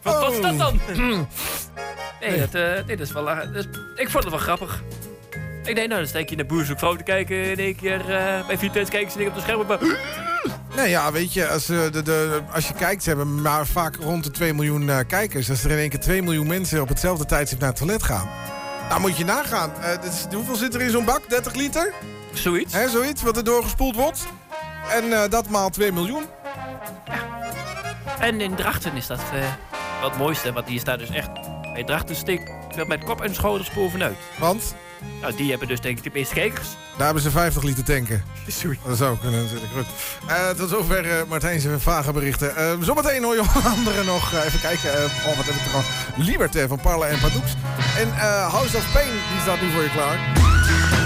Wat 0.03 0.21
was 0.21 0.37
Oh. 0.37 0.43
dat 0.43 0.59
dan? 0.59 0.81
nee, 2.21 2.39
dat, 2.39 2.55
eh, 2.55 2.87
dit 2.87 3.01
is 3.01 3.13
wel... 3.13 3.31
eh, 3.31 3.37
dat 3.39 3.55
is- 3.55 3.79
ik 3.97 4.11
vond 4.11 4.25
het 4.25 4.33
wel 4.33 4.43
grappig. 4.43 4.83
Ik 5.65 5.75
denk, 5.75 5.89
nou, 5.89 6.01
dan 6.01 6.09
steek 6.09 6.31
je 6.31 6.37
naar 6.37 6.47
Boer 6.47 6.65
zoekt 6.65 6.79
vrouw 6.79 6.97
te 6.97 7.03
kijken. 7.03 7.37
In 7.45 7.59
één 7.59 7.77
keer 7.77 8.01
eh, 8.15 8.47
bij 8.47 8.59
Vitens 8.59 8.91
kijken 8.91 9.13
ze 9.13 9.27
op 9.29 9.35
de 9.35 9.41
scherm. 9.41 9.67
Maar... 9.67 9.79
Nou 10.77 10.89
ja, 10.89 11.13
weet 11.13 11.33
je, 11.33 11.49
als, 11.49 11.69
eh, 11.69 11.79
de, 11.93 12.03
de, 12.03 12.41
als 12.53 12.69
je 12.69 12.75
kijkt, 12.75 13.03
ze 13.03 13.09
hebben 13.09 13.43
maar 13.43 13.67
vaak 13.67 13.97
rond 13.97 14.25
de 14.25 14.31
2 14.31 14.55
miljoen 14.55 14.91
eh, 14.91 14.99
kijkers. 15.07 15.51
Als 15.51 15.65
er 15.65 15.71
in 15.71 15.79
één 15.79 15.89
keer 15.91 16.01
2 16.01 16.23
miljoen 16.23 16.47
mensen 16.47 16.81
op 16.81 16.89
hetzelfde 16.89 17.25
tijdstip 17.25 17.59
naar 17.61 17.69
het 17.69 17.79
toilet 17.79 18.03
gaan. 18.03 18.29
Nou, 18.89 19.01
moet 19.01 19.17
je 19.17 19.25
nagaan. 19.25 19.73
Eh, 19.81 20.35
hoeveel 20.35 20.55
zit 20.55 20.75
er 20.75 20.81
in 20.81 20.91
zo'n 20.91 21.05
bak? 21.05 21.29
30 21.29 21.55
liter? 21.55 21.93
Zoiets. 22.33 22.75
Hè, 22.75 22.89
zoiets, 22.89 23.23
wat 23.23 23.37
er 23.37 23.45
doorgespoeld 23.45 23.95
wordt. 23.97 24.27
En 24.91 25.13
eh, 25.13 25.31
dat 25.31 25.49
maal 25.49 25.71
2 25.71 25.93
miljoen. 25.93 26.25
En 28.19 28.41
in 28.41 28.55
Drachten 28.55 28.97
is 28.97 29.07
dat 29.07 29.19
eh, 29.19 29.41
wel 30.01 30.09
het 30.09 30.19
mooiste. 30.19 30.53
Want 30.53 30.67
die 30.67 30.79
staat 30.79 30.99
dus 30.99 31.11
echt... 31.11 31.31
Bij 31.73 31.85
Drachten 31.85 32.17
steekt 32.17 32.77
er 32.77 32.87
met 32.87 33.05
kop 33.05 33.21
en 33.21 33.35
schouders 33.35 33.71
bovenuit. 33.73 34.17
Want 34.39 34.75
Nou, 35.21 35.37
die 35.37 35.51
hebben 35.51 35.69
dus 35.69 35.81
denk 35.81 35.99
ik 35.99 36.05
de 36.05 36.11
meeste 36.13 36.35
kijkers. 36.35 36.69
daar 36.97 37.05
hebben 37.05 37.23
ze 37.23 37.31
50 37.31 37.63
liter 37.63 37.85
tanken. 37.85 38.23
Dat 38.87 38.97
zou 38.97 39.19
kunnen 39.19 39.43
natuurlijk. 39.43 39.73
Goed. 39.77 39.87
Eh, 40.27 40.51
tot 40.51 40.69
zover 40.69 41.07
uh, 41.07 41.13
Martijn's 41.29 41.65
vage 41.79 42.13
berichten. 42.13 42.57
Eh, 42.57 42.73
zometeen 42.81 43.23
hoor 43.23 43.35
je 43.35 43.41
onder 43.41 43.71
andere 43.77 44.05
nog... 44.05 44.33
even 44.45 44.61
kijken. 44.61 44.91
oh, 45.05 45.37
wat 45.37 45.45
heb 45.47 45.55
ik 45.55 45.67
er 45.67 45.75
al? 45.75 45.83
Liberté 46.17 46.69
van 46.69 46.81
Parla 46.81 47.07
en 47.07 47.21
Padoux. 47.21 47.55
En 47.99 48.09
House 48.51 48.77
of 48.77 48.93
Pain, 48.93 49.11
die 49.11 49.41
staat 49.43 49.61
nu 49.61 49.71
voor 49.71 49.83
je 49.83 49.91
klaar. 49.91 51.04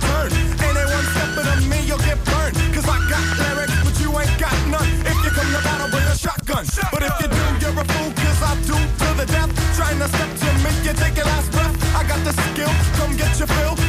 Son, 0.00 0.30
I've 0.30 0.30
returned. 0.30 0.60
Anyone 0.62 1.06
stepping 1.12 1.48
on 1.48 1.68
me, 1.68 1.78
you'll 1.86 1.98
get 1.98 2.18
burned. 2.24 2.56
Cause 2.74 2.86
I 2.88 2.98
got 3.08 3.24
lyrics, 3.38 3.76
but 3.84 3.94
you 4.00 4.10
ain't 4.18 4.38
got 4.38 4.56
none. 4.68 4.88
If 5.06 5.16
you 5.24 5.30
come 5.30 5.50
to 5.52 5.60
battle, 5.62 5.88
bring 5.90 6.06
a 6.06 6.16
shotgun. 6.16 6.64
But 6.92 7.02
if 7.02 7.14
you 7.20 7.28
do, 7.28 7.42
you're 7.60 7.80
a 7.80 7.84
fool, 7.84 8.10
cause 8.12 8.42
I 8.42 8.52
do 8.66 8.76
to 8.76 9.08
the 9.16 9.26
death. 9.26 9.50
Trying 9.76 9.98
to 9.98 10.08
step 10.08 10.30
to 10.42 10.48
me, 10.64 10.70
you 10.84 10.92
take 10.94 11.16
your 11.16 11.26
last 11.26 11.50
breath. 11.52 11.74
I 11.94 12.04
got 12.06 12.20
the 12.24 12.32
skill, 12.32 12.72
come 12.96 13.16
get 13.16 13.38
your 13.38 13.48
fill. 13.48 13.79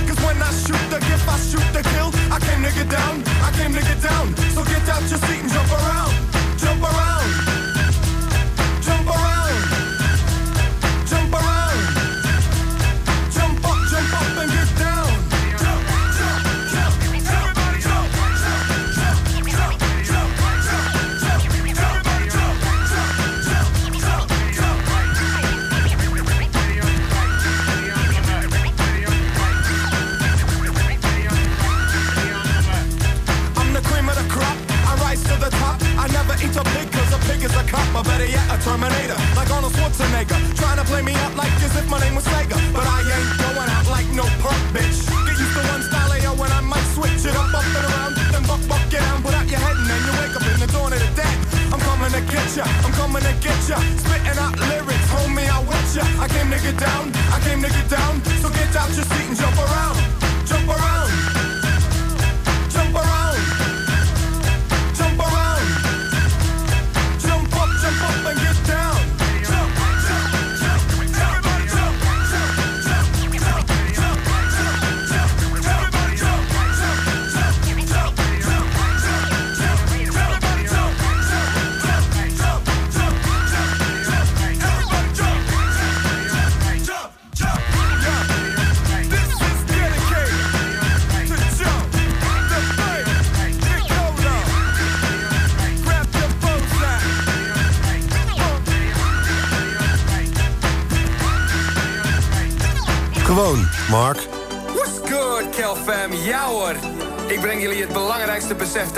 couch, 58.81 58.95
you're 58.95 59.05
sitting, 59.05 59.50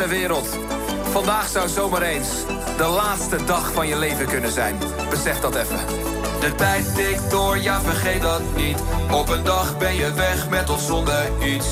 ter 0.03 0.11
wereld. 0.11 0.47
Vandaag 1.11 1.47
zou 1.47 1.69
zomaar 1.69 2.01
eens 2.01 2.29
de 2.77 2.83
laatste 2.83 3.43
dag 3.45 3.71
van 3.71 3.87
je 3.87 3.97
leven 3.97 4.27
kunnen 4.27 4.51
zijn. 4.51 4.79
Besef 5.09 5.39
dat 5.39 5.55
even. 5.55 5.77
De 6.39 6.55
tijd 6.55 6.95
tikt 6.95 7.31
door, 7.31 7.57
ja 7.57 7.81
vergeet 7.81 8.21
dat 8.21 8.41
niet. 8.55 8.77
Op 9.11 9.29
een 9.29 9.43
dag 9.43 9.77
ben 9.77 9.95
je 9.95 10.13
weg 10.13 10.49
met 10.49 10.69
of 10.69 10.81
zonder 10.81 11.43
iets. 11.43 11.67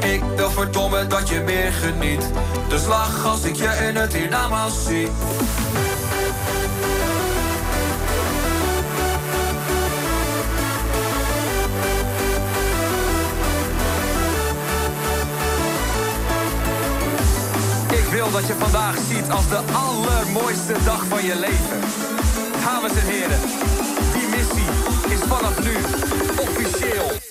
Ik 0.00 0.22
wil 0.36 0.50
verdomme 0.50 1.06
dat 1.06 1.28
je 1.28 1.40
meer 1.40 1.72
geniet. 1.72 2.30
Dus 2.68 2.86
lach 2.86 3.26
als 3.26 3.42
ik 3.42 3.56
je 3.56 3.86
in 3.88 3.96
het 3.96 4.12
hiernamaals 4.12 4.84
zie. 4.84 5.08
Dat 18.36 18.46
je 18.46 18.54
vandaag 18.54 18.96
ziet 18.96 19.30
als 19.30 19.48
de 19.48 19.60
allermooiste 19.72 20.72
dag 20.84 21.04
van 21.06 21.24
je 21.24 21.38
leven. 21.38 21.80
Dames 22.64 22.90
en 22.90 23.06
heren, 23.06 23.40
die 24.12 24.28
missie 24.28 24.70
is 25.14 25.20
vanaf 25.28 25.64
nu 25.64 25.74
officieel 26.40 27.25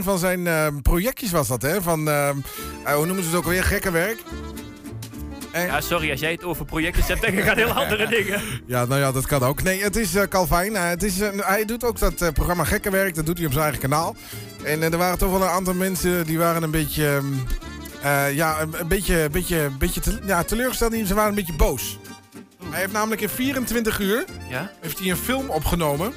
een 0.00 0.06
van 0.06 0.18
zijn 0.18 0.46
eh, 0.46 0.66
projectjes 0.82 1.30
was 1.30 1.48
dat, 1.48 1.62
hè? 1.62 1.82
Van, 1.82 2.08
eh, 2.08 2.28
eh, 2.28 2.34
hoe 2.94 3.06
noemen 3.06 3.22
ze 3.24 3.28
het 3.30 3.38
ook 3.38 3.44
alweer? 3.44 3.64
Gekke 3.64 3.90
werk. 3.90 4.18
Ja, 5.52 5.80
sorry, 5.80 6.10
als 6.10 6.20
jij 6.20 6.30
het 6.32 6.44
over 6.44 6.64
projecten 6.64 7.04
hebt, 7.04 7.20
denk 7.20 7.38
ik 7.38 7.48
aan 7.48 7.56
heel 7.56 7.70
andere 7.70 8.06
dingen. 8.16 8.40
Ja, 8.66 8.84
nou 8.84 9.00
ja, 9.00 9.12
dat 9.12 9.26
kan 9.26 9.42
ook. 9.42 9.62
Nee, 9.62 9.82
het 9.82 9.96
is 9.96 10.14
eh, 10.14 10.22
Calvin. 10.28 10.74
Het 10.74 11.02
is, 11.02 11.20
eh, 11.20 11.28
hij 11.36 11.64
doet 11.64 11.84
ook 11.84 11.98
dat 11.98 12.32
programma 12.32 12.64
Gekke 12.64 12.90
Werk. 12.90 13.14
Dat 13.14 13.26
doet 13.26 13.36
hij 13.36 13.46
op 13.46 13.52
zijn 13.52 13.64
eigen 13.64 13.82
kanaal. 13.82 14.16
En 14.64 14.82
er 14.82 14.96
waren 14.98 15.18
toch 15.18 15.30
wel 15.30 15.42
een 15.42 15.48
aantal 15.48 15.74
mensen 15.74 16.26
die 16.26 16.38
waren 16.38 16.62
een 16.62 16.70
beetje... 16.70 17.06
ehm, 17.06 17.24
eh, 18.02 18.34
ja, 18.34 18.60
een, 18.60 18.74
een 18.80 18.88
beetje, 18.88 19.28
beetje, 19.32 19.70
beetje 19.78 20.00
te- 20.00 20.18
ja, 20.26 20.42
teleurgesteld. 20.42 20.94
Ze 21.06 21.14
waren 21.14 21.28
een 21.28 21.34
beetje 21.34 21.56
boos. 21.56 21.98
Hij 22.70 22.80
heeft 22.80 22.92
namelijk 22.92 23.20
in 23.20 23.28
24 23.28 24.00
uur 24.00 24.24
Ja? 24.50 24.70
heeft 24.80 24.98
hij 24.98 25.10
een 25.10 25.16
film 25.16 25.48
opgenomen. 25.48 26.12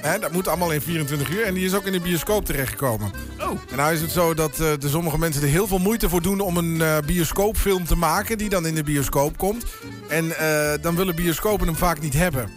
Hè, 0.00 0.18
dat 0.18 0.32
moet 0.32 0.48
allemaal 0.48 0.72
in 0.72 0.80
24 0.80 1.30
uur. 1.30 1.44
En 1.44 1.54
die 1.54 1.64
is 1.64 1.74
ook 1.74 1.86
in 1.86 1.92
de 1.92 2.00
bioscoop 2.00 2.44
terechtgekomen. 2.44 3.10
Oh. 3.40 3.50
En 3.70 3.76
nou 3.76 3.92
is 3.92 4.00
het 4.00 4.10
zo 4.10 4.34
dat 4.34 4.60
eh, 4.60 4.72
de 4.78 4.88
sommige 4.88 5.18
mensen 5.18 5.42
er 5.42 5.48
heel 5.48 5.66
veel 5.66 5.78
moeite 5.78 6.08
voor 6.08 6.22
doen 6.22 6.40
om 6.40 6.56
een 6.56 6.82
eh, 6.82 6.96
bioscoopfilm 7.06 7.84
te 7.84 7.96
maken 7.96 8.38
die 8.38 8.48
dan 8.48 8.66
in 8.66 8.74
de 8.74 8.82
bioscoop 8.82 9.38
komt. 9.38 9.64
En 10.08 10.36
eh, 10.38 10.82
dan 10.82 10.96
willen 10.96 11.14
bioscopen 11.14 11.66
hem 11.66 11.76
vaak 11.76 12.00
niet 12.00 12.14
hebben. 12.14 12.50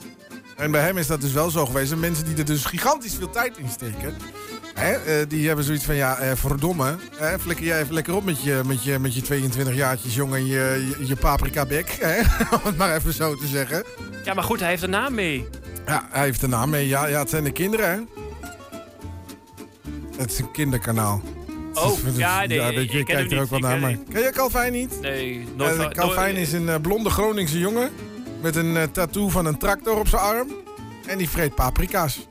En 0.57 0.71
bij 0.71 0.81
hem 0.81 0.97
is 0.97 1.07
dat 1.07 1.21
dus 1.21 1.31
wel 1.31 1.49
zo 1.49 1.65
geweest. 1.65 1.91
En 1.91 1.99
mensen 1.99 2.25
die 2.25 2.35
er 2.35 2.45
dus 2.45 2.65
gigantisch 2.65 3.15
veel 3.15 3.29
tijd 3.29 3.57
in 3.57 3.69
steken. 3.69 4.15
Hè, 4.73 5.27
die 5.27 5.47
hebben 5.47 5.65
zoiets 5.65 5.85
van, 5.85 5.95
ja, 5.95 6.35
verdomme. 6.35 6.95
Hè, 7.15 7.39
flikker 7.39 7.65
jij 7.65 7.81
even 7.81 7.93
lekker 7.93 8.15
op 8.15 8.23
met 8.23 8.43
je, 8.43 8.61
met 8.65 8.83
je, 8.83 8.99
met 8.99 9.15
je 9.15 9.21
22 9.21 9.75
jaartjes 9.75 10.15
jong 10.15 10.33
en 10.33 10.45
je, 10.45 10.93
je, 10.99 11.07
je 11.07 11.15
paprika 11.15 11.65
bek. 11.65 11.89
Hè, 11.99 12.19
om 12.55 12.61
het 12.63 12.77
maar 12.77 12.95
even 12.95 13.13
zo 13.13 13.35
te 13.35 13.47
zeggen. 13.47 13.83
Ja, 14.23 14.33
maar 14.33 14.43
goed, 14.43 14.59
hij 14.59 14.69
heeft 14.69 14.83
een 14.83 14.89
naam 14.89 15.13
mee. 15.13 15.47
Ja, 15.86 16.07
hij 16.11 16.23
heeft 16.23 16.41
de 16.41 16.47
naam 16.47 16.69
mee. 16.69 16.88
Ja, 16.88 17.05
ja, 17.07 17.19
het 17.19 17.29
zijn 17.29 17.43
de 17.43 17.51
kinderen, 17.51 17.89
hè? 17.89 17.99
Het 20.17 20.31
is 20.31 20.39
een 20.39 20.51
kinderkanaal. 20.51 21.21
Oh, 21.73 21.91
is- 22.05 22.15
ja, 22.15 22.45
nee, 22.45 22.57
ja, 22.57 22.73
weet 22.73 22.91
je, 22.91 22.99
ik 22.99 23.05
kijkt 23.05 23.31
er 23.31 23.41
ook 23.41 23.49
wel 23.49 23.59
naar. 23.59 23.75
ik 23.75 23.81
Maar... 23.81 23.97
ken 24.11 24.21
je 24.21 24.29
Calvin 24.31 24.71
niet? 24.71 25.01
Nee, 25.01 25.47
nooit 25.55 25.71
Eh, 25.71 26.05
nooit- 26.05 26.38
is 26.38 26.51
een 26.53 26.69
eh, 26.69 26.75
blonde 26.81 27.09
Groningse 27.09 27.59
jongen. 27.59 27.91
Met 28.41 28.55
een 28.55 28.77
eh, 28.77 28.84
tattoo 28.84 29.29
van 29.29 29.45
een 29.45 29.57
tractor 29.57 29.97
op 29.99 30.07
zijn 30.07 30.21
arm. 30.21 30.47
En 31.07 31.17
die 31.17 31.29
vreet 31.29 31.55
paprika's. 31.55 32.27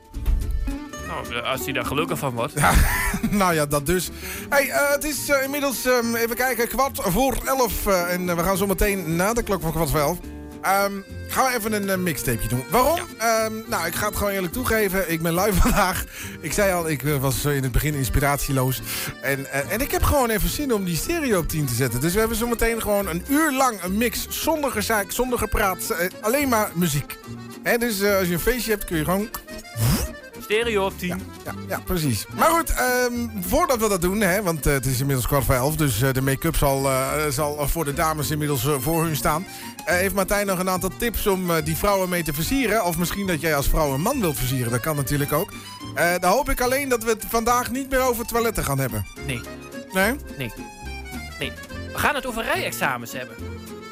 Nou, 1.06 1.42
als 1.42 1.64
hij 1.64 1.72
daar 1.72 1.84
gelukkig 1.84 2.18
van 2.18 2.32
wordt. 2.34 2.54
nou 3.30 3.54
ja, 3.54 3.66
dat 3.66 3.86
dus. 3.86 4.10
Hey, 4.48 4.68
eh, 4.70 4.90
het 4.90 5.04
is 5.04 5.28
eh, 5.28 5.42
inmiddels, 5.44 5.84
ehm, 5.86 6.14
even 6.14 6.36
kijken, 6.36 6.68
kwart 6.68 6.98
voor 7.02 7.36
elf. 7.44 7.86
eh, 7.86 8.12
en 8.12 8.28
eh, 8.28 8.36
we 8.36 8.42
gaan 8.42 8.56
zo 8.56 8.66
meteen 8.66 9.16
na 9.16 9.32
de 9.32 9.42
klok 9.42 9.60
van 9.62 9.72
kwart 9.72 9.90
voor 9.90 10.00
elf... 10.00 10.18
Ehm, 10.62 10.92
gaan 11.32 11.50
we 11.50 11.56
even 11.58 11.72
een 11.72 11.88
uh, 11.88 11.96
mixtapeje 11.96 12.48
doen. 12.48 12.64
Waarom? 12.68 13.00
Ehm, 13.18 13.52
nou, 13.66 13.86
ik 13.86 13.94
ga 13.94 14.06
het 14.06 14.16
gewoon 14.16 14.32
eerlijk 14.32 14.52
toegeven. 14.52 15.10
Ik 15.12 15.22
ben 15.22 15.32
lui 15.32 15.52
vandaag. 15.62 16.04
Ik 16.40 16.52
zei 16.52 16.72
al, 16.72 16.88
ik 16.88 17.02
uh, 17.02 17.16
was 17.16 17.44
in 17.44 17.62
het 17.62 17.72
begin 17.72 17.94
inspiratieloos. 17.94 18.80
En, 19.22 19.40
uh, 19.40 19.72
en 19.72 19.80
ik 19.80 19.90
heb 19.90 20.02
gewoon 20.02 20.30
even 20.30 20.48
zin 20.48 20.72
om 20.72 20.84
die 20.84 20.96
stereo 20.96 21.38
op 21.38 21.48
10 21.48 21.66
te 21.66 21.74
zetten. 21.74 22.00
Dus 22.00 22.12
we 22.12 22.18
hebben 22.18 22.36
zo 22.36 22.46
meteen 22.46 22.82
gewoon 22.82 23.08
een 23.08 23.24
uur 23.28 23.52
lang 23.52 23.82
een 23.82 23.96
mix 23.96 24.26
zonder 24.28 24.70
gezaak, 24.70 25.10
zonder 25.10 25.38
gepraat. 25.38 25.94
alleen 26.20 26.48
maar 26.48 26.70
muziek. 26.74 27.18
Hè, 27.62 27.78
dus 27.78 28.02
als 28.02 28.26
je 28.26 28.32
een 28.32 28.40
feestje 28.40 28.70
hebt, 28.70 28.84
kun 28.84 28.96
je 28.96 29.04
gewoon... 29.04 29.28
Stereo 30.42 30.84
op 30.84 30.98
10. 30.98 31.08
Ja, 31.08 31.16
ja, 31.44 31.54
ja, 31.68 31.80
precies. 31.84 32.26
Maar 32.36 32.50
goed, 32.50 32.74
um, 33.10 33.30
voordat 33.40 33.78
we 33.78 33.88
dat 33.88 34.00
doen, 34.00 34.20
hè, 34.20 34.42
want 34.42 34.66
uh, 34.66 34.72
het 34.72 34.86
is 34.86 35.00
inmiddels 35.00 35.26
kwart 35.26 35.44
voor 35.44 35.54
elf... 35.54 35.76
dus 35.76 36.02
uh, 36.02 36.12
de 36.12 36.22
make-up 36.22 36.56
zal, 36.56 36.84
uh, 36.84 37.12
zal 37.28 37.68
voor 37.68 37.84
de 37.84 37.94
dames 37.94 38.30
inmiddels 38.30 38.68
voor 38.78 39.04
hun 39.04 39.16
staan... 39.16 39.46
heeft 39.84 40.14
Martijn 40.14 40.46
nog 40.46 40.58
een 40.58 40.68
aantal 40.68 40.90
tips 40.98 41.26
om 41.26 41.60
die 41.64 41.76
vrouwen 41.76 42.08
mee 42.08 42.22
te 42.22 42.32
versieren? 42.32 42.84
Of 42.84 42.98
misschien 42.98 43.26
dat 43.26 43.40
jij 43.40 43.56
als 43.56 43.68
vrouw 43.68 43.94
een 43.94 44.00
man 44.00 44.20
wilt 44.20 44.38
versieren, 44.38 44.70
dat 44.70 44.80
kan 44.80 44.96
natuurlijk 44.96 45.32
ook. 45.32 45.52
dan 46.20 46.30
hoop 46.30 46.50
ik 46.50 46.60
alleen 46.60 46.88
dat 46.88 47.04
we 47.04 47.10
het 47.10 47.24
vandaag 47.28 47.70
niet 47.70 47.90
meer 47.90 48.00
over 48.00 48.26
toiletten 48.26 48.64
gaan 48.64 48.78
hebben. 48.78 49.06
Nee. 49.26 49.40
Nee? 49.92 50.14
Nee. 50.38 50.52
Nee. 51.38 51.52
We 51.92 51.98
gaan 51.98 52.14
het 52.14 52.26
over 52.26 52.44
rijexamens 52.44 53.12
hebben. 53.12 53.36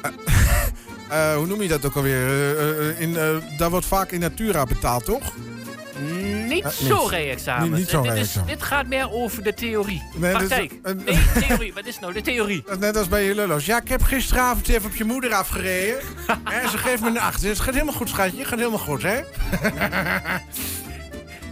Hoe 1.37 1.45
noem 1.47 1.61
je 1.61 1.67
dat 1.67 1.85
ook 1.85 1.95
alweer? 1.95 2.99
In, 2.99 3.13
daar 3.57 3.69
wordt 3.69 3.85
vaak 3.85 4.11
in 4.11 4.19
natura 4.19 4.63
betaald, 4.65 5.05
toch? 5.05 5.33
Niet 6.51 6.65
zo'n 6.81 7.09
rijexamen. 7.09 7.71
Niet, 7.71 7.93
niet 7.93 8.03
dit, 8.03 8.15
is, 8.15 8.35
dit 8.45 8.63
gaat 8.63 8.87
meer 8.87 9.11
over 9.11 9.43
de 9.43 9.53
theorie. 9.53 10.03
Nee, 10.15 10.31
Praktijk. 10.31 10.71
Is, 10.83 10.93
nee, 11.05 11.19
theorie. 11.47 11.73
Wat 11.73 11.85
is 11.85 11.99
nou 11.99 12.13
de 12.13 12.21
theorie? 12.21 12.63
Net 12.79 12.97
als 12.97 13.07
bij 13.07 13.23
je 13.23 13.35
lullo's. 13.35 13.65
Ja, 13.65 13.81
ik 13.81 13.87
heb 13.87 14.01
gisteravond 14.01 14.67
even 14.67 14.89
op 14.89 14.95
je 14.95 15.03
moeder 15.03 15.33
afgereden. 15.33 15.99
en 16.61 16.69
ze 16.69 16.77
geeft 16.77 17.01
me 17.01 17.07
een 17.07 17.19
acht. 17.19 17.41
Het 17.41 17.59
gaat 17.59 17.73
helemaal 17.73 17.93
goed, 17.93 18.09
schatje. 18.09 18.37
Het 18.37 18.47
gaat 18.47 18.59
helemaal 18.59 18.79
goed, 18.79 19.01
hè? 19.01 19.19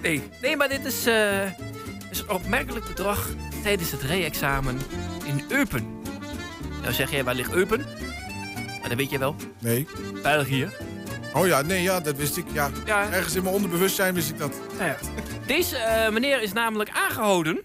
nee. 0.02 0.24
nee, 0.42 0.58
maar 0.58 0.70
dit 0.70 0.86
is, 0.86 1.08
uh, 1.08 1.46
is 2.12 2.20
een 2.20 2.30
opmerkelijk 2.30 2.86
bedrag 2.86 3.30
tijdens 3.64 3.92
het 3.92 4.02
rijexamen 4.02 4.80
in 5.26 5.44
Eupen. 5.50 5.98
Nou 6.82 6.94
zeg 6.94 7.12
jij, 7.12 7.24
waar 7.24 7.36
ligt 7.36 7.52
Eupen? 7.52 7.86
Maar 8.80 8.90
dat 8.90 8.98
weet 8.98 9.10
je 9.10 9.18
wel. 9.18 9.36
Nee. 9.60 9.88
België. 10.24 10.70
Oh 11.34 11.48
ja, 11.48 11.62
nee, 11.62 11.82
ja, 11.82 12.00
dat 12.00 12.16
wist 12.16 12.38
ik. 12.38 12.46
Ja. 12.52 12.70
ja. 12.86 13.12
Ergens 13.12 13.36
in 13.36 13.44
mijn 13.44 13.56
onderbewustzijn 13.56 14.14
wist 14.14 14.30
ik 14.30 14.38
dat. 14.38 14.54
Ja, 14.80 14.96
Deze 15.46 15.76
uh, 15.76 16.10
meneer 16.14 16.42
is 16.42 16.54
namelijk 16.54 16.90
aangehouden 16.90 17.62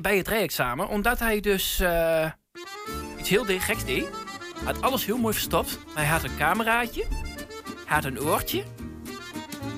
bij 0.00 0.16
het 0.16 0.28
rijexamen, 0.28 0.88
omdat 0.88 1.18
hij 1.18 1.40
dus 1.40 1.80
uh, 1.80 2.30
iets 3.18 3.28
heel 3.28 3.44
geks 3.44 3.84
deed. 3.84 4.06
Hij 4.54 4.72
had 4.72 4.82
alles 4.82 5.04
heel 5.04 5.18
mooi 5.18 5.34
verstopt. 5.34 5.78
Hij 5.94 6.06
had 6.06 6.24
een 6.24 6.36
cameraatje, 6.36 7.04
hij 7.86 7.94
had 7.96 8.04
een 8.04 8.20
oortje 8.20 8.64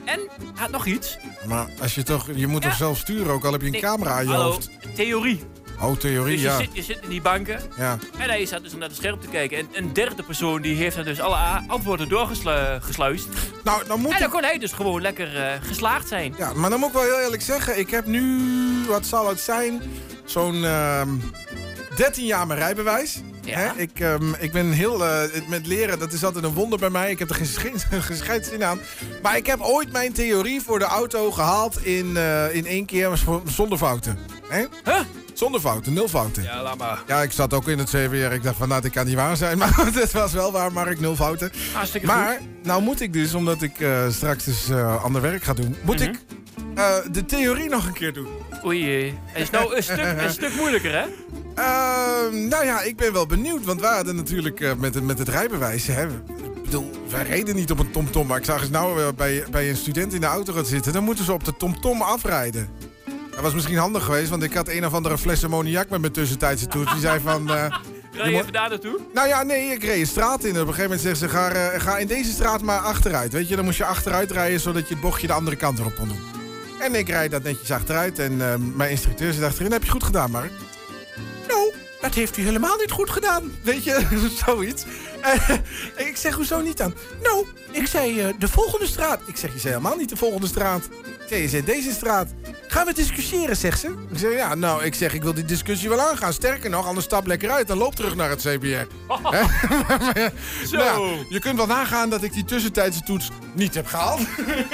en 0.05 0.21
hij 0.29 0.53
had 0.55 0.71
nog 0.71 0.87
iets. 0.87 1.19
Maar 1.47 1.69
als 1.81 1.95
je 1.95 2.03
toch, 2.03 2.29
je 2.35 2.47
moet 2.47 2.63
ja. 2.63 2.69
toch 2.69 2.79
zelf 2.79 2.99
sturen, 2.99 3.33
ook 3.33 3.45
al 3.45 3.53
heb 3.53 3.61
je 3.61 3.67
een 3.67 3.73
nee, 3.73 3.81
camera 3.81 4.11
aan 4.11 4.25
je 4.25 4.31
hallo, 4.31 4.45
hoofd. 4.45 4.71
theorie. 4.95 5.41
Oh, 5.81 5.97
theorie, 5.97 6.33
dus 6.33 6.43
je 6.43 6.49
ja. 6.49 6.57
Zit, 6.57 6.69
je 6.73 6.83
zit 6.83 6.99
in 7.03 7.09
die 7.09 7.23
banken. 7.23 7.61
Ja. 7.77 7.99
En 8.19 8.29
hij 8.29 8.47
zat 8.47 8.63
dus 8.63 8.73
naar 8.73 8.89
het 8.89 8.97
scherm 8.97 9.21
te 9.21 9.29
kijken. 9.29 9.59
En 9.59 9.69
een 9.73 9.93
derde 9.93 10.23
persoon 10.23 10.63
die 10.63 10.77
heeft 10.77 10.97
dan 10.97 11.05
dus 11.05 11.21
alle 11.21 11.63
antwoorden 11.67 12.09
doorgesluist. 12.09 13.29
Nou, 13.65 13.87
dan 13.87 14.01
moet 14.01 14.13
en 14.13 14.19
dan 14.19 14.27
ik... 14.27 14.33
kon 14.33 14.43
hij 14.43 14.59
dus 14.59 14.73
gewoon 14.73 15.01
lekker 15.01 15.37
uh, 15.37 15.53
geslaagd 15.61 16.09
zijn. 16.09 16.35
Ja, 16.39 16.53
maar 16.53 16.71
dan 16.71 16.79
moet 16.79 16.89
ik 16.89 16.95
wel 16.95 17.03
heel 17.03 17.21
eerlijk 17.21 17.43
zeggen. 17.43 17.79
Ik 17.79 17.91
heb 17.91 18.07
nu, 18.07 18.41
wat 18.89 19.07
zal 19.07 19.29
het 19.29 19.41
zijn, 19.41 19.83
zo'n 20.25 20.55
uh, 20.55 21.03
13 21.97 22.25
jaar 22.25 22.47
mijn 22.47 22.59
rijbewijs. 22.59 23.21
Ja. 23.45 23.59
Hè? 23.59 23.81
Ik, 23.81 24.01
um, 24.01 24.35
ik 24.39 24.53
ben 24.53 24.73
heel... 24.73 25.01
Uh, 25.05 25.23
met 25.49 25.67
leren, 25.67 25.99
dat 25.99 26.13
is 26.13 26.25
altijd 26.25 26.45
een 26.45 26.55
wonder 26.55 26.79
bij 26.79 26.91
mij. 26.91 27.11
Ik 27.11 27.19
heb 27.19 27.31
er 27.31 27.47
geen, 27.47 28.45
zin 28.51 28.65
aan. 28.65 28.81
Maar 29.23 29.37
ik 29.37 29.47
heb 29.47 29.61
ooit 29.61 29.93
mijn 29.93 30.13
theorie 30.13 30.63
voor 30.63 30.79
de 30.79 30.85
auto 30.85 31.31
gehaald 31.31 31.85
in, 31.85 32.07
uh, 32.07 32.55
in 32.55 32.67
één 32.67 32.85
keer 32.85 33.11
zonder 33.45 33.79
fouten. 33.79 34.19
Hè? 34.49 34.65
Huh? 34.85 35.01
Zonder 35.35 35.61
fouten, 35.61 35.93
nul 35.93 36.09
fouten. 36.09 36.43
Ja, 36.43 36.63
laat 36.63 36.79
maar. 36.79 37.03
Ja, 37.07 37.23
ik 37.23 37.33
zat 37.33 37.53
ook 37.53 37.69
in 37.69 37.79
het 37.79 37.89
CWR. 37.89 38.33
Ik 38.33 38.43
dacht 38.43 38.57
van, 38.57 38.69
nou, 38.69 38.81
dit 38.83 38.93
kan 38.93 39.07
niet 39.07 39.15
waar 39.15 39.37
zijn. 39.37 39.59
Maar 39.65 39.87
het 39.93 40.13
was 40.13 40.33
wel 40.33 40.53
waar, 40.53 40.73
Mark, 40.73 41.01
nul 41.01 41.17
fouten. 41.17 41.53
Hartstikke 41.73 42.07
maar, 42.07 42.37
goed. 42.37 42.47
nou 42.65 42.83
moet 42.83 43.01
ik 43.01 43.13
dus, 43.13 43.35
omdat 43.35 43.63
ik 43.63 43.81
uh, 43.81 44.09
straks 44.09 44.45
dus 44.45 44.71
uh, 44.71 45.05
ander 45.05 45.23
werk 45.23 45.43
ga 45.43 45.55
doen... 45.55 45.77
moet 45.83 45.99
Mhm. 45.99 46.09
ik 46.09 46.19
uh, 46.79 46.95
de 47.11 47.25
theorie 47.25 47.69
nog 47.69 47.87
een 47.87 47.93
keer 47.93 48.13
doen. 48.13 48.29
Oei, 48.65 49.15
het 49.27 49.43
is 49.43 49.51
nou 49.51 49.77
een 49.77 49.83
stuk, 49.83 50.15
een 50.23 50.31
stuk 50.31 50.55
moeilijker, 50.57 50.93
hè? 50.93 51.05
Uh, 51.59 52.49
nou 52.49 52.65
ja, 52.65 52.81
ik 52.81 52.97
ben 52.97 53.13
wel 53.13 53.27
benieuwd. 53.27 53.65
Want 53.65 53.81
we 53.81 53.87
hadden 53.87 54.17
natuurlijk 54.17 54.77
met, 54.79 55.03
met 55.03 55.19
het 55.19 55.29
rijbewijs... 55.29 55.87
Hè, 55.87 56.07
ik 56.07 56.63
bedoel, 56.65 56.91
wij 57.11 57.23
reden 57.23 57.55
niet 57.55 57.71
op 57.71 57.79
een 57.79 57.91
TomTom. 57.91 58.13
-tom, 58.13 58.27
maar 58.27 58.39
ik 58.39 58.45
zag 58.45 58.61
eens 58.61 58.71
nou 58.71 59.13
bij, 59.13 59.45
bij 59.51 59.69
een 59.69 59.77
student 59.77 60.13
in 60.15 60.21
de 60.21 60.27
auto 60.27 60.53
gaan 60.53 60.65
zitten. 60.65 60.93
Dan 60.93 61.05
moeten 61.05 61.25
ze 61.25 61.33
op 61.33 61.45
de 61.45 61.57
TomTom 61.57 61.81
-tom 61.81 62.03
afrijden. 62.03 62.69
Dat 63.35 63.43
was 63.43 63.55
misschien 63.55 63.77
handig 63.77 64.05
geweest, 64.05 64.31
want 64.31 64.43
ik 64.43 64.55
had 64.55 64.69
een 64.69 64.87
of 64.87 64.95
andere 64.95 65.19
fles 65.19 65.45
ammoniak 65.45 65.89
met 65.89 66.01
mijn 66.01 66.13
tussentijdse 66.13 66.67
toets. 66.67 66.93
Die 66.93 67.01
zei 67.01 67.21
van... 67.21 67.51
Uh, 67.51 67.67
Rij 68.13 68.31
je 68.31 68.37
even 68.37 68.53
daar 68.53 68.69
naartoe? 68.69 69.01
Nou 69.15 69.29
ja, 69.29 69.43
nee, 69.43 69.73
ik 69.73 69.85
reed 69.85 70.01
een 70.01 70.07
straat 70.07 70.45
in. 70.45 70.51
Op 70.51 70.57
een 70.57 70.75
gegeven 70.75 70.83
moment 70.83 71.01
zegt 71.01 71.19
ze, 71.19 71.29
ga, 71.29 71.55
uh, 71.55 71.81
ga 71.81 71.99
in 71.99 72.07
deze 72.07 72.31
straat 72.31 72.63
maar 72.63 72.79
achteruit. 72.79 73.33
Weet 73.33 73.49
je, 73.49 73.57
dan 73.57 73.65
moest 73.65 73.79
je 73.79 73.85
achteruit 73.85 74.31
rijden, 74.31 74.61
zodat 74.61 74.89
je 74.89 74.95
het 74.95 75.03
bochtje 75.03 75.27
de 75.27 75.33
andere 75.33 75.57
kant 75.57 75.79
erop 75.79 75.95
kon 75.95 76.09
doen. 76.09 76.21
En 76.81 76.95
ik 76.95 77.09
rijd 77.09 77.31
dat 77.31 77.43
netjes 77.43 77.71
achteruit. 77.71 78.19
En 78.19 78.33
uh, 78.33 78.55
mijn 78.75 78.91
instructeur 78.91 79.33
zegt 79.33 79.45
achterin, 79.47 79.73
heb 79.73 79.85
je 79.85 79.91
goed 79.91 80.05
gedaan, 80.05 80.31
Mark? 80.31 80.53
Nou, 81.49 81.73
dat 82.01 82.15
heeft 82.15 82.37
u 82.37 82.43
helemaal 82.43 82.77
niet 82.77 82.91
goed 82.91 83.11
gedaan. 83.11 83.53
Weet 83.63 83.85
je, 83.85 84.21
zoiets. 84.47 84.85
Uh, 85.25 85.49
ik 86.09 86.17
zeg, 86.17 86.35
hoezo 86.35 86.61
niet 86.61 86.77
dan? 86.77 86.95
Nou, 87.23 87.47
ik 87.71 87.87
zei 87.87 88.35
de 88.39 88.49
volgende 88.49 88.87
straat. 88.87 89.21
Ik 89.27 89.37
zeg, 89.37 89.53
je 89.53 89.59
zei 89.59 89.75
helemaal 89.75 89.97
niet 89.97 90.09
de 90.09 90.17
volgende 90.17 90.47
straat. 90.47 90.85
Ik 91.05 91.29
zeg, 91.29 91.39
je 91.39 91.49
zei 91.49 91.65
deze 91.65 91.93
straat. 91.93 92.29
Gaan 92.75 92.87
we 92.87 92.95
discussiëren, 92.95 93.57
zegt 93.57 93.81
ze. 93.81 93.95
Ik 94.11 94.19
zeg, 94.19 94.33
ja, 94.33 94.55
nou, 94.55 94.85
ik 94.85 94.95
zeg, 94.95 95.15
ik 95.15 95.23
wil 95.23 95.35
die 95.35 95.45
discussie 95.45 95.89
wel 95.89 96.01
aangaan. 96.01 96.33
Sterker 96.33 96.71
nog, 96.71 96.87
anders 96.87 97.07
stap 97.07 97.27
lekker 97.27 97.51
uit 97.51 97.71
en 97.71 97.77
loop 97.77 97.95
terug 97.95 98.15
naar 98.15 98.31
het 98.31 98.41
CBR. 98.41 98.67
Zo. 100.71 100.77
Nou, 100.77 101.27
je 101.29 101.39
kunt 101.39 101.57
wel 101.57 101.67
nagaan 101.67 102.11
dat 102.11 102.23
ik 102.23 102.33
die 102.33 102.45
tussentijdse 102.45 103.03
toets 103.03 103.31
niet 103.53 103.75
heb 103.75 103.87
gehaald. 103.87 104.21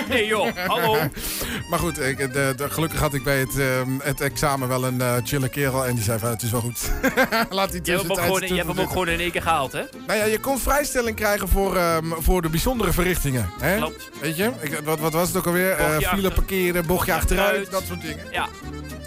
Nee 0.08 0.26
joh, 0.26 0.56
hallo. 0.66 0.98
maar 1.70 1.78
goed, 1.78 2.00
ik, 2.00 2.32
de, 2.32 2.52
de, 2.56 2.70
gelukkig 2.70 3.00
had 3.00 3.14
ik 3.14 3.22
bij 3.22 3.38
het, 3.38 3.56
uh, 3.56 3.66
het 4.02 4.20
examen 4.20 4.68
wel 4.68 4.84
een 4.84 4.98
uh, 4.98 5.14
chille 5.24 5.48
kerel. 5.48 5.86
En 5.86 5.94
die 5.94 6.04
zei 6.04 6.18
van, 6.18 6.30
het 6.30 6.42
is 6.42 6.50
wel 6.50 6.60
goed. 6.60 6.90
Laat 7.50 7.72
die 7.72 7.80
je 7.84 7.90
hebt, 7.90 8.02
hem 8.02 8.10
ook, 8.10 8.20
gewoon, 8.20 8.40
je 8.40 8.54
hebt 8.54 8.68
hem 8.68 8.80
ook 8.80 8.88
gewoon 8.88 9.08
in 9.08 9.20
één 9.20 9.30
keer 9.30 9.42
gehaald, 9.42 9.72
hè? 9.72 9.82
Nou 10.06 10.18
ja, 10.18 10.24
je 10.24 10.38
kon 10.38 10.58
vrijstelling 10.58 11.16
krijgen 11.16 11.48
voor, 11.48 11.76
um, 11.76 12.14
voor 12.18 12.42
de 12.42 12.48
bijzondere 12.48 12.92
verrichtingen. 12.92 13.50
Hè? 13.60 13.76
Klopt. 13.76 14.10
Weet 14.20 14.36
je? 14.36 14.50
Ik, 14.60 14.80
wat, 14.84 14.98
wat 14.98 15.12
was 15.12 15.28
het 15.28 15.36
ook 15.36 15.46
alweer? 15.46 15.80
Uh, 15.80 16.08
file 16.08 16.30
parkeren, 16.30 16.86
bochtje 16.86 17.12
achteruit, 17.12 17.48
achteruit, 17.48 17.70
dat 17.70 17.89
soort 17.90 18.02
dingen. 18.02 18.26
Ja. 18.30 18.48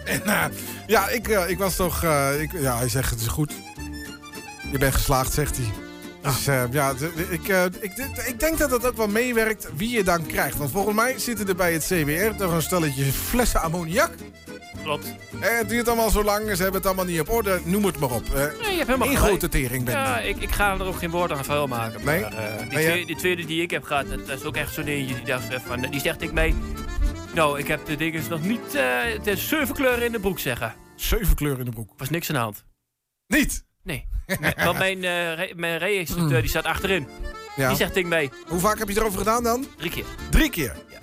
En, 0.05 0.21
uh, 0.25 0.45
ja, 0.87 1.09
ik, 1.09 1.27
uh, 1.27 1.49
ik 1.49 1.57
was 1.57 1.75
toch... 1.75 2.03
Uh, 2.03 2.41
ik, 2.41 2.51
ja, 2.51 2.77
hij 2.77 2.89
zegt 2.89 3.09
het 3.09 3.19
is 3.19 3.27
goed. 3.27 3.53
Je 4.71 4.77
bent 4.77 4.93
geslaagd, 4.93 5.33
zegt 5.33 5.57
hij. 5.57 5.65
Dus 6.23 6.47
uh, 6.47 6.63
ja, 6.71 6.93
ik, 7.29 7.47
uh, 7.47 7.63
ik, 7.79 7.91
ik 8.25 8.39
denk 8.39 8.57
dat 8.57 8.69
dat 8.69 8.85
ook 8.85 8.97
wel 8.97 9.07
meewerkt 9.07 9.67
wie 9.75 9.89
je 9.89 10.03
dan 10.03 10.25
krijgt. 10.25 10.57
Want 10.57 10.71
volgens 10.71 10.95
mij 10.95 11.19
zitten 11.19 11.47
er 11.47 11.55
bij 11.55 11.73
het 11.73 11.83
CWR 11.83 12.35
toch 12.37 12.51
een 12.51 12.61
stelletje 12.61 13.03
flessen 13.03 13.61
ammoniak. 13.61 14.11
Klopt. 14.83 15.05
En 15.39 15.57
het 15.57 15.69
duurt 15.69 15.87
allemaal 15.87 16.09
zo 16.09 16.23
lang, 16.23 16.43
ze 16.43 16.61
hebben 16.63 16.73
het 16.73 16.85
allemaal 16.85 17.05
niet 17.05 17.19
op 17.19 17.29
orde. 17.29 17.59
Noem 17.63 17.85
het 17.85 17.99
maar 17.99 18.11
op. 18.11 18.23
Uh, 18.27 18.33
nee, 18.33 18.47
je 18.71 18.77
hebt 18.77 18.87
helemaal 18.87 19.15
grote 19.15 19.49
tering 19.49 19.85
ben 19.85 19.93
Ja, 19.93 20.19
ik, 20.19 20.37
ik 20.37 20.51
ga 20.51 20.73
er 20.73 20.85
ook 20.85 20.97
geen 20.97 21.09
woord 21.09 21.31
aan 21.31 21.45
vuil 21.45 21.67
maken. 21.67 22.05
Nee? 22.05 22.21
Maar, 22.21 22.31
die, 22.59 22.77
nee, 22.77 22.85
tweede, 22.85 23.05
die, 23.05 23.15
tweede 23.15 23.45
die 23.45 23.61
ik 23.61 23.71
heb 23.71 23.83
gehad, 23.83 24.05
dat 24.09 24.39
is 24.39 24.43
ook 24.43 24.55
echt 24.55 24.73
zo'n 24.73 24.87
eentje 24.87 25.15
die 25.15 25.25
dacht 25.25 25.45
van... 25.65 25.81
Die 25.81 26.01
zegt 26.01 26.21
ik 26.21 26.31
mee... 26.31 26.55
Nou, 27.33 27.59
ik 27.59 27.67
heb 27.67 27.85
de 27.85 27.95
dingen 27.95 28.23
nog 28.29 28.41
niet 28.41 28.71
de 28.71 29.33
zeven 29.35 29.75
kleuren 29.75 30.05
in 30.05 30.11
de 30.11 30.19
broek 30.19 30.39
zeggen. 30.39 30.73
Zeven 30.95 31.35
kleuren 31.35 31.59
in 31.59 31.65
de 31.65 31.71
broek? 31.71 31.93
Was 31.97 32.09
niks 32.09 32.29
aan 32.29 32.35
de 32.35 32.41
hand. 32.41 32.65
Niet? 33.27 33.65
Nee. 33.83 34.07
Want 34.65 34.77
mijn, 34.77 34.97
uh, 34.97 35.33
re 35.33 35.53
mijn 35.55 35.79
die 36.41 36.47
staat 36.47 36.65
achterin. 36.65 37.07
Ja. 37.55 37.67
Die 37.67 37.77
zegt 37.77 37.95
ik 37.95 38.05
mee. 38.05 38.29
Hoe 38.47 38.59
vaak 38.59 38.79
heb 38.79 38.89
je 38.89 38.95
erover 38.95 39.17
gedaan 39.17 39.43
dan? 39.43 39.65
Drie 39.77 39.91
keer. 39.91 40.05
Drie 40.29 40.49
keer? 40.49 40.75
Ja. 40.89 40.99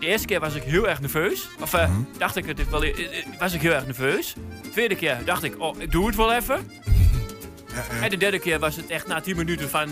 De 0.00 0.06
eerste 0.06 0.26
keer 0.26 0.40
was 0.40 0.54
ik 0.54 0.62
heel 0.62 0.88
erg 0.88 1.00
nerveus. 1.00 1.48
Of 1.60 1.74
uh, 1.74 1.88
mm 1.88 1.94
-hmm. 1.94 2.08
dacht 2.18 2.36
ik 2.36 2.46
het 2.46 2.68
wel, 2.70 2.84
was 3.38 3.52
ik 3.52 3.60
heel 3.60 3.72
erg 3.72 3.84
nerveus. 3.84 4.34
De 4.62 4.70
tweede 4.70 4.94
keer 4.94 5.24
dacht 5.24 5.42
ik, 5.42 5.60
oh, 5.60 5.80
ik 5.80 5.92
doe 5.92 6.06
het 6.06 6.16
wel 6.16 6.32
even. 6.32 6.70
En 8.02 8.10
de 8.10 8.16
derde 8.16 8.38
keer 8.38 8.58
was 8.58 8.76
het 8.76 8.86
echt 8.86 9.06
na 9.06 9.20
tien 9.20 9.36
minuten 9.36 9.68
van... 9.68 9.88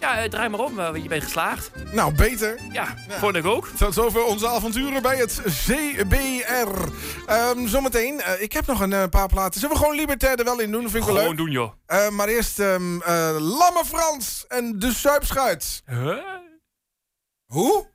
Ja, 0.00 0.28
draai 0.28 0.48
maar 0.48 0.60
om, 0.60 0.74
want 0.74 1.02
je 1.02 1.08
bent 1.08 1.22
geslaagd. 1.22 1.70
Nou, 1.92 2.14
beter. 2.14 2.58
Ja, 2.72 2.94
ja. 3.08 3.18
vond 3.18 3.36
ik 3.36 3.44
ook. 3.44 3.68
Tot 3.78 3.94
zover 3.94 4.24
onze 4.24 4.48
avonturen 4.48 5.02
bij 5.02 5.16
het 5.16 5.40
CBR. 5.48 6.68
Um, 7.32 7.68
zometeen, 7.68 8.14
uh, 8.14 8.42
ik 8.42 8.52
heb 8.52 8.66
nog 8.66 8.80
een 8.80 8.90
uh, 8.90 9.04
paar 9.10 9.28
platen. 9.28 9.60
Zullen 9.60 9.76
we 9.76 9.82
gewoon 9.82 9.96
Libertair 9.96 10.38
er 10.38 10.44
wel 10.44 10.60
in 10.60 10.70
doen? 10.70 10.80
Vind 10.80 10.94
ik 10.94 11.02
wel 11.02 11.14
gewoon 11.14 11.28
leuk. 11.28 11.36
doen, 11.36 11.50
joh. 11.50 11.72
Uh, 11.88 12.08
maar 12.08 12.28
eerst 12.28 12.58
um, 12.58 13.02
Lamme 13.38 13.82
Frans 13.84 14.44
en 14.48 14.78
de 14.78 14.92
Suipschuit. 14.92 15.82
Huh? 15.86 16.16
Hoe? 17.46 17.86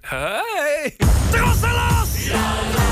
Hey! 0.00 0.96
Trosselos! 1.30 2.26
Ja, 2.26 2.87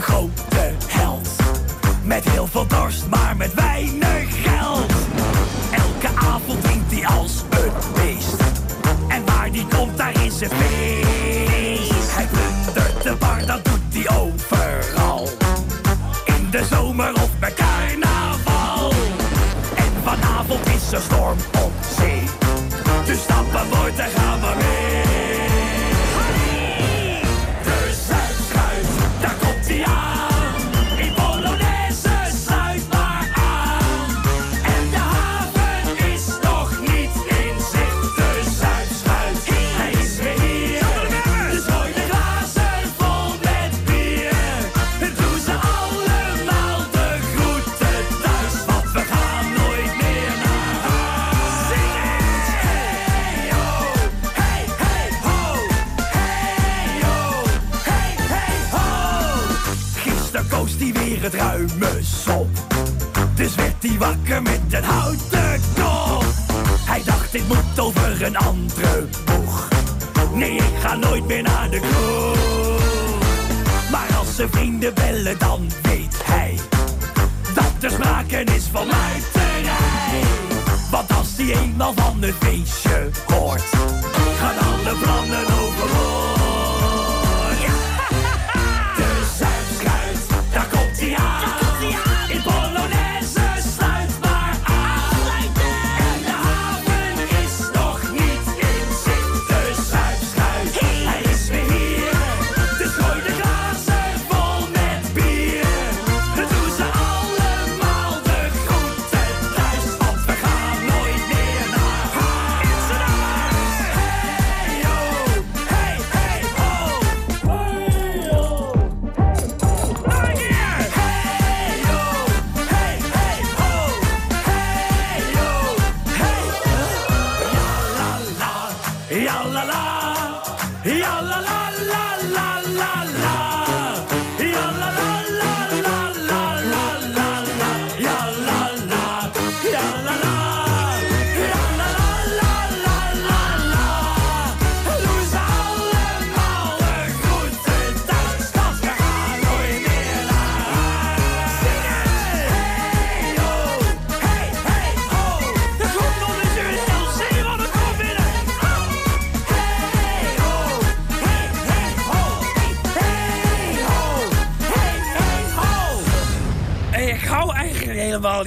grote 0.00 0.74
held. 0.86 1.28
Met 2.02 2.28
heel 2.28 2.46
veel 2.46 2.66
dorst, 2.66 3.06
maar 3.08 3.36
met 3.36 3.54
weinig 3.54 4.42
geld. 4.42 4.92
Elke 5.70 6.18
avond 6.26 6.62
drinkt 6.62 6.92
hij 6.92 7.06
als 7.06 7.42
een 7.50 7.72
beest. 7.94 8.36
En 9.08 9.24
waar 9.24 9.50
die 9.50 9.66
komt, 9.66 9.96
daar 9.96 10.24
is 10.24 10.40
het 10.40 10.52
feest. 10.54 12.14
Hij 12.14 12.26
plundert 12.26 13.02
de 13.02 13.14
bar, 13.18 13.46
dat 13.46 13.64
doet 13.64 14.04
hij 14.04 14.16
overal. 14.18 15.28
In 16.24 16.50
de 16.50 16.64
zomer 16.70 17.12
of 17.14 17.38
bij 17.38 17.52
carnaval. 17.52 18.92
En 19.74 19.92
vanavond 20.04 20.66
is 20.66 20.92
er 20.92 21.00
storm 21.00 21.38
op 21.64 21.72
zee. 21.98 22.22
Dus 23.04 23.22
stap 23.22 23.54
aan 23.54 23.68
boord 23.68 23.98
en 23.98 24.10
gaan 24.10 24.40
we 24.40 24.54
mee. 24.56 24.71
Het 61.22 61.34
ruime 61.34 61.98
sop. 62.00 62.48
Dus 63.34 63.54
werd 63.54 63.74
hij 63.80 63.98
wakker 63.98 64.42
met 64.42 64.60
een 64.70 64.84
houten 64.84 65.60
kop. 65.74 66.24
Hij 66.84 67.02
dacht, 67.04 67.34
ik 67.34 67.42
moet 67.48 67.80
over 67.80 68.22
een 68.22 68.36
andere 68.36 69.06
boeg. 69.24 69.68
Nee, 70.34 70.56
ik 70.56 70.78
ga 70.80 70.94
nooit 70.96 71.26
meer 71.26 71.42
naar 71.42 71.70
de 71.70 71.80
kroeg. 71.80 72.80
Maar 73.90 74.16
als 74.18 74.36
zijn 74.36 74.48
vrienden 74.50 74.94
bellen, 74.94 75.38
dan 75.38 75.70
weet 75.82 76.14
hij 76.24 76.58
dat 77.54 77.72
er 77.80 77.90
sprake 77.90 78.44
is 78.44 78.64
van 78.72 78.86
muiterij. 78.86 80.22
Want 80.90 81.12
als 81.16 81.28
hij 81.36 81.62
eenmaal 81.62 81.92
van 81.96 82.22
het 82.22 82.34
feestje 82.40 83.10
hoort, 83.26 83.64
gaan 84.38 84.58
alle 84.58 84.96
plannen 84.98 85.46
overboord. 85.46 86.31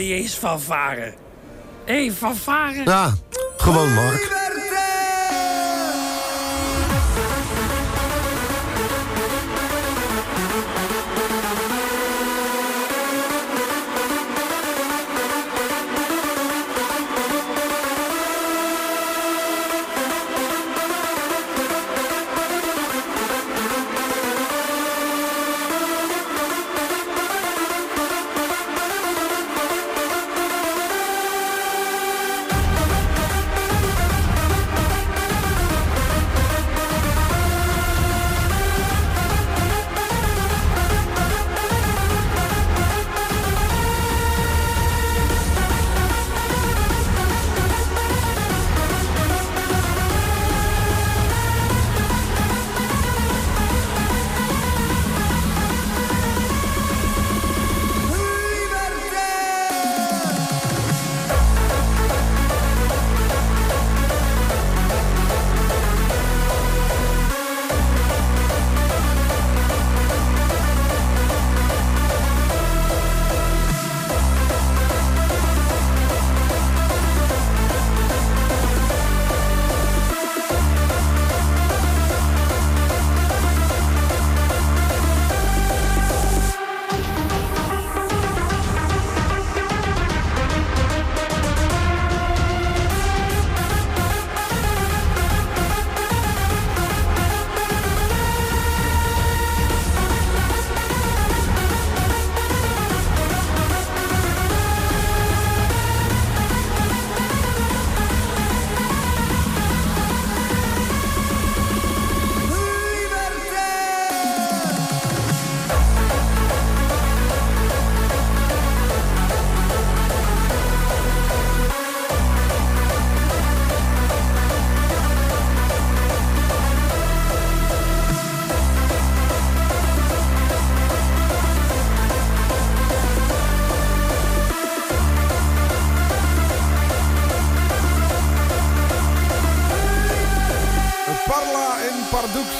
Niet 0.05 0.13
eens 0.13 0.35
van 0.35 0.61
varen. 0.61 1.13
Hé, 1.85 2.05
hey, 2.05 2.11
van 2.11 2.35
varen? 2.35 2.83
Ja, 2.83 3.13
gewoon 3.57 3.93
Mark. 3.93 4.34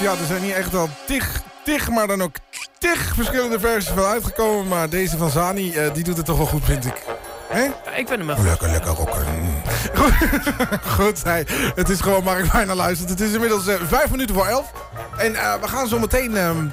Ja, 0.06 0.12
er 0.12 0.26
zijn 0.28 0.42
hier 0.42 0.56
echt 0.56 0.76
al 0.76 0.90
tig, 1.06 1.42
tig, 1.64 1.90
maar 1.90 2.08
dan 2.08 2.22
ook 2.22 2.36
tig 2.78 3.14
verschillende 3.16 3.60
versies 3.60 3.94
van 3.94 4.04
uitgekomen. 4.04 4.68
Maar 4.68 4.90
deze 4.90 5.18
van 5.18 5.30
Zani, 5.30 5.74
eh, 5.74 5.94
die 5.94 6.04
doet 6.04 6.18
het 6.18 6.26
toch 6.26 6.38
wel 6.38 6.46
goed, 6.46 6.66
vind 6.66 6.86
ik. 6.86 7.04
Hè? 7.48 7.62
Ja, 7.62 7.92
ik 7.96 8.08
vind 8.08 8.10
hem 8.10 8.28
wel 8.28 8.44
Lekker, 8.44 8.70
lekker 8.70 8.92
rocken. 8.92 9.26
Goed, 9.94 10.14
goed 10.98 11.24
hey, 11.24 11.48
het 11.76 11.90
is 11.90 12.02
gewoon 12.02 12.24
Mark 12.24 12.52
bijna 12.52 12.76
luistert. 12.76 13.10
Het 13.10 13.22
is 13.22 13.34
inmiddels 13.34 13.68
eh, 13.68 13.76
vijf 13.88 14.12
minuten 14.12 14.36
voor 14.36 14.46
elf. 14.46 14.72
En 15.18 15.36
eh, 15.36 15.54
we 15.62 15.68
gaan 15.68 15.88
zo 15.88 16.00
meteen 16.00 16.38
ehm, 16.38 16.66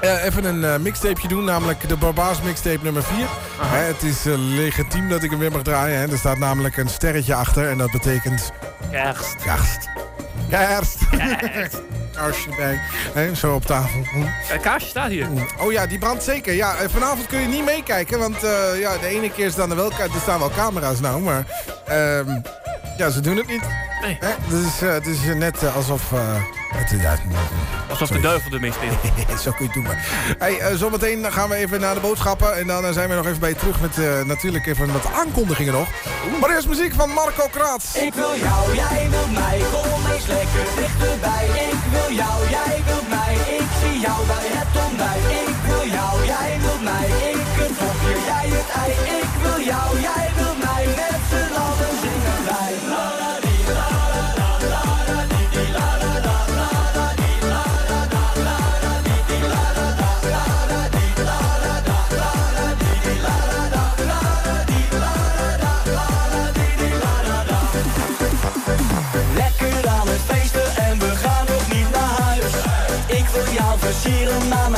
eh, 0.00 0.24
even 0.24 0.44
een 0.44 0.64
eh, 0.64 0.76
mixtapeje 0.76 1.28
doen. 1.28 1.44
Namelijk 1.44 1.88
de 1.88 1.96
Barbaars 1.96 2.42
mixtape 2.42 2.80
nummer 2.82 3.02
4. 3.02 3.26
Hè, 3.60 3.78
het 3.78 4.02
is 4.02 4.22
legitiem 4.56 5.08
dat 5.08 5.22
ik 5.22 5.30
hem 5.30 5.38
weer 5.38 5.52
mag 5.52 5.62
draaien. 5.62 5.98
Hè. 5.98 6.10
Er 6.10 6.18
staat 6.18 6.38
namelijk 6.38 6.76
een 6.76 6.88
sterretje 6.88 7.34
achter. 7.34 7.68
En 7.68 7.78
dat 7.78 7.90
betekent 7.90 8.52
Kerst. 8.90 9.36
kerst. 9.36 9.88
Kerst. 10.48 11.81
Kaarsje 12.22 12.50
erbij. 12.50 13.34
Zo 13.34 13.54
op 13.54 13.64
tafel. 13.64 14.02
Hm. 14.10 14.22
Het 14.26 14.60
kaarsje 14.60 14.88
staat 14.88 15.10
hier. 15.10 15.28
Oh 15.58 15.72
ja, 15.72 15.86
die 15.86 15.98
brandt 15.98 16.22
zeker. 16.22 16.54
Ja, 16.54 16.76
eh, 16.76 16.88
vanavond 16.88 17.26
kun 17.26 17.40
je 17.40 17.46
niet 17.46 17.64
meekijken. 17.64 18.18
Want 18.18 18.42
eh, 18.42 18.80
ja, 18.80 18.98
de 18.98 19.06
ene 19.06 19.30
keer 19.30 19.50
staan 19.50 19.70
er 19.70 19.76
wel, 19.76 19.92
er 19.92 20.20
staan 20.22 20.38
wel 20.38 20.50
camera's 20.50 21.00
nou. 21.00 21.20
Maar 21.20 21.44
ehm, 21.86 22.40
ja, 22.96 23.10
ze 23.10 23.20
doen 23.20 23.36
het 23.36 23.46
niet. 23.46 23.62
Nee. 24.02 24.16
Hè? 24.20 24.28
Het 24.28 24.66
is, 24.66 24.82
eh, 24.82 24.92
het 24.92 25.06
is 25.06 25.28
eh, 25.28 25.34
net 25.34 25.62
eh, 25.62 25.76
alsof... 25.76 26.12
het, 26.72 27.00
ja, 27.00 27.16
Alsof 27.90 28.08
de 28.08 28.20
duivel 28.20 28.52
ermee 28.52 28.72
speelt. 28.72 29.40
Zo 29.44 29.50
kun 29.50 29.58
je 29.58 29.64
het 29.64 29.72
doen 29.72 29.82
maar. 29.82 30.06
Hey, 30.38 30.58
eh, 30.58 30.74
zometeen 30.76 31.32
gaan 31.32 31.48
we 31.48 31.54
even 31.54 31.80
naar 31.80 31.94
de 31.94 32.00
boodschappen. 32.00 32.56
En 32.56 32.66
dan 32.66 32.84
eh, 32.84 32.92
zijn 32.92 33.08
we 33.08 33.14
nog 33.14 33.26
even 33.26 33.40
bij 33.40 33.48
je 33.48 33.54
terug 33.54 33.80
met 33.80 33.98
eh, 33.98 34.22
natuurlijk 34.22 34.66
even 34.66 34.92
wat 34.92 35.12
aankondigingen 35.12 35.72
nog. 35.72 35.88
Maar 36.40 36.50
eerst 36.50 36.68
muziek 36.68 36.94
van 36.94 37.10
Marco 37.10 37.46
Kraats. 37.50 37.96
Ik 37.96 38.14
wil 38.14 38.36
jou, 38.36 38.74
jij 38.74 39.08
wilt 39.10 39.32
mij, 39.32 39.60
kom 39.72 40.12
eens 40.12 40.26
lekker 40.26 40.66
dichterbij. 40.76 41.44
Ik 41.70 41.80
wil 41.90 42.16
jou, 42.16 42.48
jij 42.50 42.82
wilt 42.86 43.08
mij, 43.08 43.34
ik 43.58 43.68
zie 43.82 44.00
jou 44.00 44.26
bij 44.26 44.48
het 44.58 44.72
ontbijt. 44.86 45.24
Ik 45.46 45.56
wil 45.66 45.86
jou, 45.96 46.24
jij 46.24 46.58
wilt 46.60 46.82
mij, 46.82 47.06
ik 47.30 47.46
het 47.60 47.72
fokje, 47.78 48.16
jij 48.30 48.46
het 48.56 48.70
ei. 48.82 48.92
Ik 49.20 49.30
wil 49.42 49.60
jou, 49.64 50.00
jij 50.00 50.26
wilt 50.36 50.46
mij, 50.46 50.51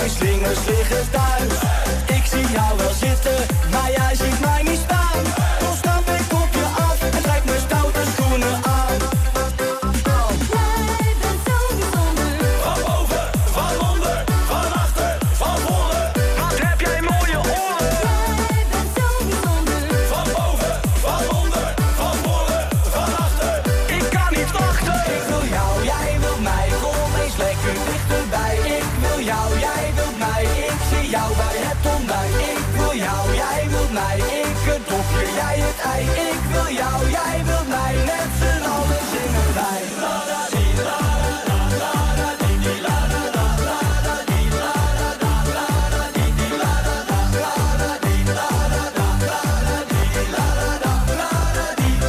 slingers 0.09 0.67
liggen 0.67 1.11
thuis. 1.11 1.74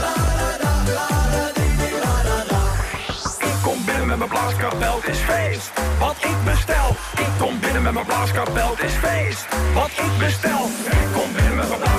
La, 0.03 0.13
la 0.95 1.17
la 1.33 1.43
di 1.57 1.69
di, 1.79 1.89
la 2.03 2.13
la 2.29 2.37
la. 2.51 2.63
Ik 3.39 3.57
kom 3.63 3.85
binnen 3.85 4.07
met 4.07 4.17
mijn 4.17 4.29
blaaskapel, 4.29 4.95
het 5.01 5.07
is 5.07 5.19
feest. 5.19 5.71
Wat 5.99 6.15
ik 6.19 6.43
bestel. 6.43 6.95
Ik 7.17 7.31
kom 7.37 7.59
binnen 7.59 7.81
met 7.81 7.93
mijn 7.93 8.05
blaaskapel, 8.05 8.75
is 8.83 8.93
feest. 8.93 9.45
Wat 9.73 9.91
ik 10.05 10.17
bestel. 10.19 10.65
Ik 10.85 11.07
kom 11.13 11.33
binnen 11.33 11.55
met 11.55 11.67
mijn 11.67 11.94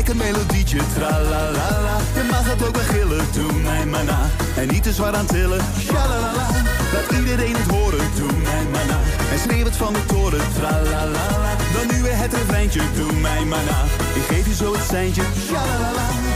Een 0.00 0.06
lekker 0.06 0.32
melodietje, 0.32 0.78
tralalala. 0.94 1.96
Je 2.14 2.28
mag 2.30 2.50
het 2.50 2.66
ook 2.66 2.76
wel 2.76 2.84
gillen, 2.84 3.26
doe 3.32 3.52
mijn 3.52 3.90
mana. 3.90 4.18
En 4.56 4.68
niet 4.68 4.82
te 4.82 4.92
zwaar 4.92 5.14
aan 5.14 5.26
tillen, 5.26 5.60
shalalala. 5.80 6.46
Laat 6.92 7.18
iedereen 7.18 7.56
het 7.56 7.70
horen, 7.70 8.08
doe 8.16 8.32
mijn 8.42 8.70
mana. 8.70 8.98
En 9.32 9.38
schreeuw 9.38 9.64
het 9.64 9.76
van 9.76 9.92
de 9.92 10.04
toren, 10.06 10.40
tralalala. 10.58 11.56
Dan 11.74 11.96
nu 11.96 12.02
weer 12.02 12.16
het 12.16 12.32
refreintje, 12.32 12.80
doe 12.96 13.12
mij 13.12 13.44
maar 13.44 13.64
na. 13.64 13.84
Ik 14.14 14.22
geef 14.28 14.46
je 14.46 14.54
zo 14.54 14.72
het 14.72 14.84
seintje, 14.88 15.22
shalalala. 15.46 16.29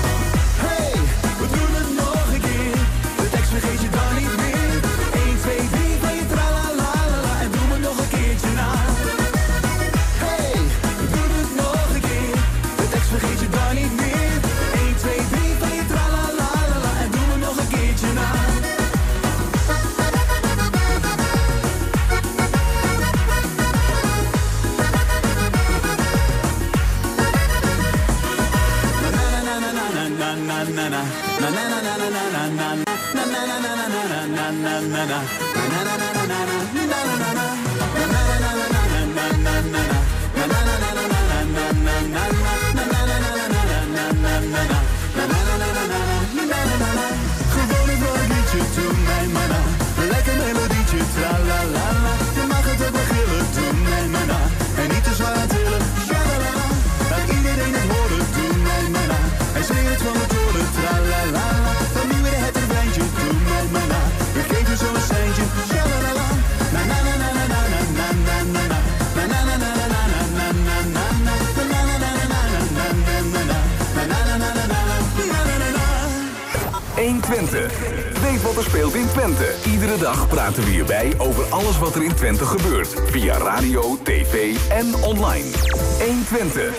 120. 77.54 78.20
Weet 78.20 78.42
wat 78.42 78.56
er 78.56 78.62
speelt 78.62 78.94
in 78.94 79.08
Twente. 79.08 79.54
Iedere 79.66 79.98
dag 79.98 80.28
praten 80.28 80.64
we 80.64 80.70
hierbij 80.70 81.14
over 81.18 81.44
alles 81.44 81.78
wat 81.78 81.94
er 81.94 82.02
in 82.02 82.14
Twente 82.14 82.44
gebeurt. 82.44 82.94
Via 83.10 83.36
radio, 83.36 83.98
tv 84.02 84.56
en 84.68 84.94
online. 84.94 85.50
120. 85.98 86.72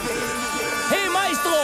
Hey 0.92 1.10
maestro, 1.14 1.62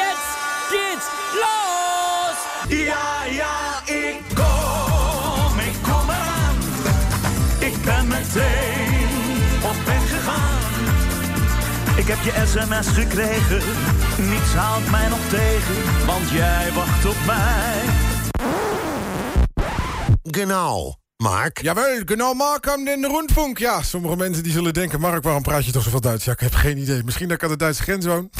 jetzt 0.00 0.30
geht's 0.70 1.06
los! 1.42 2.36
Ja, 2.78 3.24
ja, 3.30 3.82
ik 3.84 4.20
kom, 4.34 5.58
ik 5.58 5.76
kom 5.82 6.08
eraan. 6.08 6.56
Ik 7.58 7.82
ben 7.84 8.08
meteen 8.08 9.08
op 9.62 9.86
weg 9.86 10.08
gegaan. 10.08 10.56
Ik 11.96 12.06
heb 12.06 12.22
je 12.22 12.32
sms 12.46 12.88
gekregen, 12.88 13.62
niets 14.30 14.54
haalt 14.54 14.90
mij 14.90 15.08
nog 15.08 15.28
tegen, 15.28 16.06
want 16.06 16.30
jij 16.30 16.72
wacht 16.74 17.06
op 17.06 17.16
mij. 17.26 17.97
Genau. 20.38 20.94
Mark? 21.16 21.60
Jawel, 21.62 22.02
genau, 22.04 22.34
Mark 22.34 22.68
aan 22.68 22.84
de 22.84 23.08
rundfunk. 23.12 23.58
Ja, 23.58 23.82
sommige 23.82 24.16
mensen 24.16 24.42
die 24.42 24.52
zullen 24.52 24.74
denken... 24.74 25.00
Mark, 25.00 25.22
waarom 25.22 25.42
praat 25.42 25.64
je 25.64 25.72
toch 25.72 25.82
zoveel 25.82 26.00
Duits? 26.00 26.24
Ja, 26.24 26.32
ik 26.32 26.40
heb 26.40 26.54
geen 26.54 26.78
idee. 26.78 27.02
Misschien 27.04 27.28
dat 27.28 27.36
ik 27.36 27.42
aan 27.42 27.50
de 27.50 27.56
Duitse 27.56 27.82
grens 27.82 28.06
woon. 28.06 28.30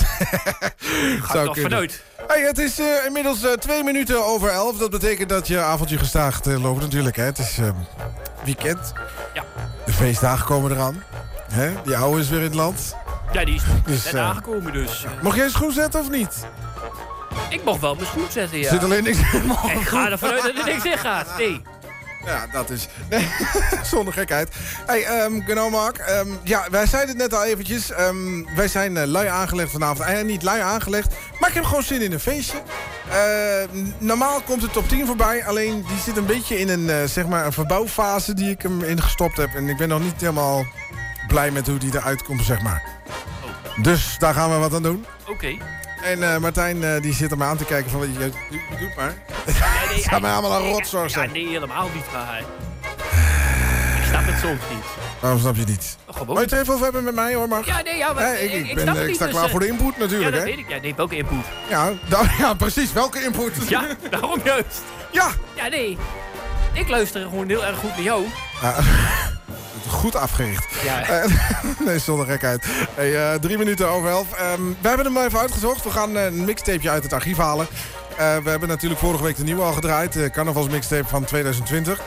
Gaat 1.23 1.45
toch 1.45 1.61
vanuit. 1.61 2.03
Hey, 2.27 2.41
het 2.41 2.59
is 2.59 2.79
eh, 2.79 2.87
inmiddels 3.07 3.43
eh, 3.43 3.53
twee 3.53 3.85
minuten 3.85 4.25
over 4.25 4.49
elf. 4.49 4.79
Dat 4.79 4.91
betekent 4.91 5.29
dat 5.29 5.47
je 5.47 5.59
avondje 5.59 5.99
gestaagd 5.99 6.47
eh, 6.47 6.63
loopt 6.63 6.81
natuurlijk. 6.81 7.17
Hè. 7.17 7.25
Het 7.25 7.39
is 7.39 7.59
weekend. 8.45 8.93
Ja. 9.35 9.45
De 9.87 9.93
feestdagen 9.93 10.47
komen 10.47 10.71
eraan. 10.71 11.03
Hè? 11.53 11.73
Die 11.85 11.97
oude 11.97 12.21
is 12.21 12.29
weer 12.29 12.39
in 12.39 12.45
het 12.45 12.55
land. 12.55 12.97
Ja, 13.33 13.45
die 13.45 13.55
is 13.55 13.63
Dus, 13.85 14.05
net 14.05 14.15
aangekomen 14.15 14.73
dus. 14.73 15.07
Mocht 15.23 15.37
jij 15.37 15.45
een 15.45 15.51
schoen 15.51 15.73
zetten 15.73 16.01
of 16.01 16.11
niet? 16.11 16.47
Ik 17.49 17.65
mocht 17.65 17.81
wel 17.81 17.95
mijn 17.95 18.07
schoen 18.07 18.31
zetten, 18.31 18.59
ja. 18.59 18.71
Zit 18.71 18.85
alleen 18.85 19.05
niks 19.05 19.19
Ik 19.81 19.89
ga 19.89 20.11
ervan 20.11 20.31
uit 20.31 20.43
dat 20.43 20.57
er 20.57 20.65
niks 20.65 20.85
in 20.85 20.99
gaat. 20.99 21.39
Nee. 21.39 21.63
Ja, 22.29 22.47
dat 22.53 22.71
is... 22.71 22.89
Nee, 23.11 23.29
zonder 23.93 24.13
gekheid. 24.13 24.49
Hey, 24.87 25.05
ehm 25.05 25.41
genau 25.41 25.71
Mark. 25.71 25.99
Ehm, 25.99 26.29
ja, 26.43 26.67
wij 26.71 26.87
zeiden 26.87 27.09
het 27.09 27.31
net 27.31 27.41
al 27.41 27.45
eventjes. 27.45 27.91
Ehm, 27.91 28.45
wij 28.55 28.69
zijn 28.69 28.97
eh, 28.97 29.07
lui 29.07 29.27
aangelegd 29.27 29.71
vanavond. 29.71 30.09
Eh, 30.09 30.23
niet 30.23 30.43
lui 30.43 30.61
aangelegd, 30.61 31.15
maar 31.41 31.49
ik 31.49 31.55
heb 31.55 31.65
gewoon 31.65 31.83
zin 31.83 32.03
in 32.03 32.13
een 32.13 32.21
feestje. 32.21 32.63
Normaal 33.99 34.41
komt 34.41 34.61
de 34.61 34.71
top 34.71 34.89
10 34.89 35.07
voorbij. 35.07 35.47
Alleen 35.47 35.85
die 35.89 35.99
zit 36.05 36.17
een 36.17 36.27
beetje 36.27 36.59
in 36.59 36.69
een, 36.69 36.91
eh, 36.91 37.05
zeg 37.05 37.27
maar 37.27 37.47
een 37.47 37.53
verbouwfase 37.53 38.35
die 38.35 38.51
ik 38.51 38.63
hem 38.63 38.83
in 38.83 39.03
gestopt 39.03 39.37
heb. 39.37 39.55
En 39.55 39.69
ik 39.69 39.77
ben 39.77 39.89
nog 39.89 40.01
niet 40.01 40.21
helemaal 40.21 40.67
blij 41.29 41.51
met 41.51 41.67
hoe 41.67 41.79
die 41.79 41.95
eruit 41.95 42.23
komt, 42.23 42.45
zeg 42.45 42.63
maar. 42.63 42.83
Dus 43.83 44.17
daar 44.19 44.35
gaan 44.35 44.51
we 44.51 44.57
wat 44.57 44.75
aan 44.75 44.83
doen. 44.83 45.05
Oké. 45.27 45.57
En 46.03 46.33
eh, 46.35 46.39
Martijn 46.39 46.85
eh, 46.85 47.03
die 47.03 47.15
zit 47.15 47.31
er 47.31 47.37
maar 47.39 47.49
aan 47.49 47.57
te 47.57 47.65
kijken 47.65 47.91
van... 47.91 48.01
Je, 48.01 48.31
doet 48.79 48.97
maar. 48.97 49.15
Nee, 49.91 50.03
gaat 50.11 50.21
mij 50.21 50.33
allemaal 50.33 50.61
een 50.61 50.71
rotzorg 50.71 51.03
Ja, 51.03 51.09
zijn. 51.19 51.33
nee, 51.33 51.49
helemaal 51.49 51.89
niet 51.95 52.05
waar. 52.13 52.27
hij. 52.27 52.45
Ik 53.99 54.05
snap 54.15 54.27
het 54.27 54.39
soms 54.41 54.61
niet. 54.75 54.85
Waarom 55.21 55.41
snap 55.41 55.57
je 55.57 55.65
niet? 55.67 55.97
Gewoon. 56.11 56.27
Wil 56.27 56.37
je 56.37 56.43
het 56.43 56.53
even 56.53 56.73
over 56.73 56.85
hebben 56.85 57.05
met 57.05 57.15
mij 57.15 57.35
hoor, 57.35 57.49
Mark? 57.49 57.65
Ja, 57.65 57.83
nee, 57.83 57.97
ja, 57.97 58.13
maar 58.13 58.23
Nee, 58.23 58.45
ik, 58.51 58.67
ik, 58.67 58.75
ben, 58.75 58.83
snap 58.83 58.97
ik 58.97 59.07
niet, 59.07 59.15
sta 59.15 59.25
dus, 59.25 59.35
klaar 59.35 59.45
eh, 59.45 59.51
voor 59.51 59.61
de 59.61 59.67
input 59.67 59.99
natuurlijk, 59.99 60.23
ja, 60.23 60.31
dat 60.31 60.41
hè? 60.41 60.45
weet 60.45 60.59
ik. 60.59 60.69
Ja, 60.69 60.81
nee, 60.81 60.95
welke 60.95 61.17
input? 61.17 61.45
Ja, 61.69 61.93
ja, 62.39 62.55
precies. 62.55 62.93
Welke 62.93 63.23
input? 63.23 63.53
Ja, 63.69 63.85
daarom 64.11 64.41
juist. 64.45 64.83
Ja. 65.13 65.29
Ja, 65.55 65.69
nee. 65.69 65.99
Ik 66.73 66.89
luister 66.89 67.21
gewoon 67.23 67.49
heel 67.49 67.65
erg 67.65 67.79
goed 67.79 67.91
naar 67.91 68.03
jou. 68.03 68.25
Ja, 68.63 68.75
Goed 69.89 70.17
afgericht. 70.17 70.67
Ja. 70.85 70.97
Eh, 71.09 71.25
nee, 71.85 71.99
zonder 71.99 72.27
gekheid. 72.27 72.65
Hey, 72.95 73.33
eh, 73.33 73.39
drie 73.39 73.59
minuten 73.59 73.89
over 73.89 74.11
elf. 74.11 74.33
Ehm, 74.33 74.63
we 74.81 74.89
hebben 74.89 75.07
hem 75.07 75.25
even 75.25 75.39
uitgezocht. 75.39 75.85
We 75.85 75.91
gaan 75.91 76.17
eh, 76.17 76.25
een 76.25 76.45
mixtapeje 76.45 76.91
uit 76.91 77.03
het 77.03 77.13
archief 77.13 77.37
halen. 77.37 77.67
We 78.17 78.51
hebben 78.51 78.69
natuurlijk 78.69 79.01
vorige 79.01 79.23
week 79.23 79.37
de 79.37 79.43
nieuwe 79.43 79.63
al 79.63 79.73
gedraaid. 79.73 80.13
De 80.13 80.31
carnavalsmixtape 80.31 81.09
van 81.09 81.25
2020. 81.25 82.01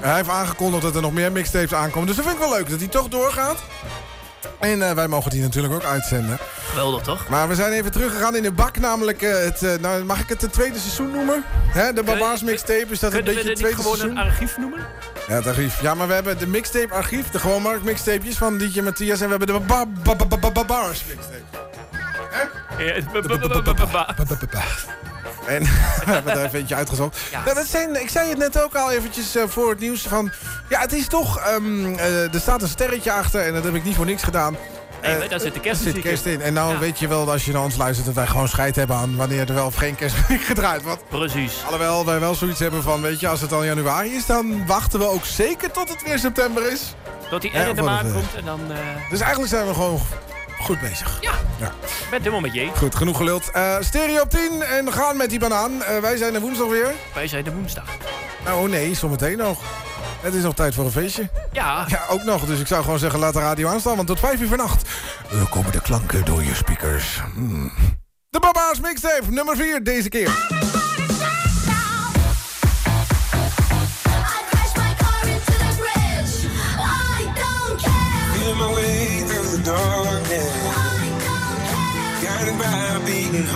Hij 0.00 0.14
heeft 0.14 0.28
aangekondigd 0.28 0.82
dat 0.82 0.94
er 0.94 1.00
nog 1.00 1.12
meer 1.12 1.32
mixtapes 1.32 1.74
aankomen. 1.74 2.06
Dus 2.06 2.16
dat 2.16 2.24
vind 2.24 2.36
ik 2.36 2.48
wel 2.48 2.56
leuk 2.56 2.70
dat 2.70 2.78
hij 2.78 2.88
toch 2.88 3.08
doorgaat. 3.08 3.62
En 4.60 4.82
eh, 4.88 4.92
wij 4.92 5.08
mogen 5.08 5.30
die 5.30 5.42
natuurlijk 5.42 5.74
ook 5.74 5.84
uitzenden. 5.84 6.38
Geweldig, 6.68 7.02
toch? 7.02 7.28
Maar 7.28 7.48
we 7.48 7.54
zijn 7.54 7.72
even 7.72 7.92
teruggegaan 7.92 8.36
in 8.36 8.42
de 8.42 8.52
bak. 8.52 8.78
Namelijk, 8.78 9.22
eh, 9.22 9.44
het, 9.44 9.62
eh, 9.62 9.74
nou, 9.80 10.04
mag 10.04 10.20
ik 10.20 10.28
het 10.28 10.42
het 10.42 10.52
tweede 10.52 10.78
seizoen 10.78 11.10
noemen? 11.10 11.44
Hè, 11.66 11.92
de 11.92 12.02
Barbaars 12.02 12.42
mixtape. 12.42 12.86
Is 12.90 12.98
dat 13.00 13.12
een 13.12 13.24
beetje 13.24 13.48
het 13.48 13.56
tweede 13.56 13.76
gewoon 13.76 13.96
seizoen? 13.96 14.18
een 14.18 14.24
archief 14.24 14.56
noemen? 14.58 14.80
Ja, 15.28 15.34
het 15.34 15.46
archief. 15.46 15.80
Ja, 15.80 15.94
maar 15.94 16.06
we 16.06 16.14
hebben 16.14 16.38
de 16.38 16.46
mixtape 16.46 16.94
archief. 16.94 17.30
De 17.30 17.38
gewoon 17.38 17.62
Mark 17.62 17.82
mixtapejes 17.82 18.36
van 18.36 18.58
DJ 18.58 18.80
Matthias. 18.80 19.20
En 19.20 19.24
we 19.24 19.36
hebben 19.36 19.60
de 19.60 19.66
ba- 19.66 19.86
ba- 19.86 20.14
ba- 20.16 20.26
ba- 20.26 20.38
ba- 20.38 20.50
Barbaars 20.50 21.04
mixtape. 21.08 21.44
Ja, 22.78 22.94
het- 25.46 25.54
En 25.56 25.62
we 26.06 26.12
hebben 26.12 26.32
er 26.32 26.44
even 26.44 26.58
eentje 26.58 26.74
uitgezocht. 26.74 27.18
Ja. 27.30 27.42
Nou, 27.44 27.54
dat 27.56 27.66
zijn, 27.66 28.00
ik 28.02 28.08
zei 28.10 28.28
het 28.28 28.38
net 28.38 28.62
ook 28.62 28.74
al 28.74 28.90
eventjes 28.90 29.36
eh, 29.36 29.42
voor 29.46 29.70
het 29.70 29.80
nieuws 29.80 30.02
van... 30.02 30.30
Ja, 30.68 30.80
het 30.80 30.92
is 30.92 31.06
toch... 31.08 31.38
ehm, 31.38 31.94
eh, 31.94 32.34
er 32.34 32.40
staat 32.40 32.62
een 32.62 32.68
sterretje 32.68 33.12
achter 33.12 33.40
en 33.46 33.52
dat 33.52 33.64
heb 33.64 33.74
ik 33.74 33.84
niet 33.84 33.96
voor 33.96 34.04
niks 34.06 34.22
gedaan. 34.22 34.56
Nee, 35.02 35.14
Eh, 35.16 35.30
daar 35.30 35.40
zit 35.40 35.48
de 35.52 35.54
er 35.54 35.60
kerstmuziek 35.64 36.02
kerst 36.02 36.26
in. 36.26 36.40
En 36.42 36.52
nou 36.52 36.72
Ja. 36.72 36.78
weet 36.78 36.98
je 36.98 37.08
wel, 37.08 37.30
als 37.30 37.44
je 37.44 37.52
naar 37.52 37.62
ons 37.62 37.76
luistert... 37.76 38.06
dat 38.06 38.14
wij 38.14 38.26
gewoon 38.26 38.48
scheid 38.48 38.76
hebben 38.76 38.96
aan 38.96 39.16
wanneer 39.16 39.48
er 39.48 39.54
wel 39.54 39.66
of 39.66 39.74
geen 39.74 39.94
kerstmuziek 39.94 40.44
gedraaid 40.52 40.82
wordt. 40.82 41.08
Precies. 41.08 41.62
Alhoewel 41.64 42.04
wij 42.06 42.20
wel 42.20 42.34
zoiets 42.34 42.58
hebben 42.58 42.82
van... 42.82 43.00
weet 43.00 43.20
je, 43.20 43.28
als 43.28 43.40
het 43.40 43.52
al 43.52 43.64
januari 43.64 44.10
is... 44.14 44.26
dan 44.26 44.66
wachten 44.66 44.98
we 44.98 45.08
ook 45.10 45.24
zeker 45.24 45.70
tot 45.70 45.88
het 45.88 46.02
weer 46.02 46.18
september 46.18 46.72
is. 46.72 46.94
Dat 47.30 47.40
die 47.42 47.52
Ja, 47.52 47.64
in 47.64 47.74
de 47.76 47.82
maand 47.82 48.02
het, 48.06 48.12
komt 48.12 48.34
en 48.34 48.44
dan... 48.44 48.60
Dus 49.10 49.20
eigenlijk 49.20 49.50
zijn 49.52 49.66
we 49.66 49.74
gewoon 49.74 50.00
goed 50.60 50.80
bezig. 50.80 51.18
Ja, 51.20 51.32
Ja. 51.58 51.66
ik 51.66 51.72
ben 51.82 52.10
het 52.10 52.18
helemaal 52.18 52.40
met 52.40 52.52
je. 52.54 52.70
Goed, 52.76 52.94
genoeg 52.94 53.16
geluld. 53.16 53.50
Eh, 53.50 53.76
stereo 53.80 54.20
op 54.22 54.30
10 54.30 54.62
en 54.62 54.92
gaan 54.92 55.16
met 55.16 55.30
die 55.30 55.38
banaan. 55.38 55.82
Eh, 55.82 55.98
wij 55.98 56.16
zijn 56.16 56.34
er 56.34 56.40
woensdag 56.40 56.68
weer. 56.68 56.92
Wij 57.14 57.26
zijn 57.28 57.44
de 57.44 57.52
woensdag. 57.52 57.84
Nou, 58.44 58.68
nee, 58.68 58.94
zometeen 58.94 59.36
nog. 59.38 59.60
Het 60.20 60.34
is 60.34 60.42
nog 60.42 60.54
tijd 60.54 60.74
voor 60.74 60.84
een 60.84 60.90
feestje. 60.90 61.30
Ja, 61.52 61.84
Ja, 61.88 62.04
ook 62.08 62.22
nog. 62.24 62.44
Dus 62.44 62.60
ik 62.60 62.66
zou 62.66 62.82
gewoon 62.84 62.98
zeggen, 62.98 63.18
laat 63.20 63.32
de 63.34 63.40
radio 63.40 63.68
aanstaan. 63.68 63.96
Want 63.96 64.08
tot 64.08 64.18
5 64.20 64.40
uur 64.40 64.48
vannacht 64.48 64.88
uh, 65.32 65.50
komen 65.50 65.72
de 65.72 65.80
klanken 65.80 66.24
door 66.24 66.42
je 66.44 66.54
speakers. 66.54 67.20
Hmm. 67.34 67.72
De 68.30 68.40
Barbaars 68.40 68.80
Mixtape, 68.80 69.24
nummer 69.30 69.56
4 69.56 69.82
deze 69.84 70.08
keer. 70.08 70.30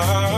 Heart. 0.03 0.30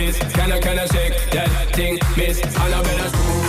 miss. 0.00 0.18
Can 0.32 0.52
I, 0.52 0.60
can 0.60 0.78
I 0.78 0.86
shake 0.86 1.14
that 1.30 1.48
thing, 1.74 1.98
miss? 2.16 2.40
And 2.42 2.74
I 2.74 2.82
better 2.82 3.08
screw 3.08 3.47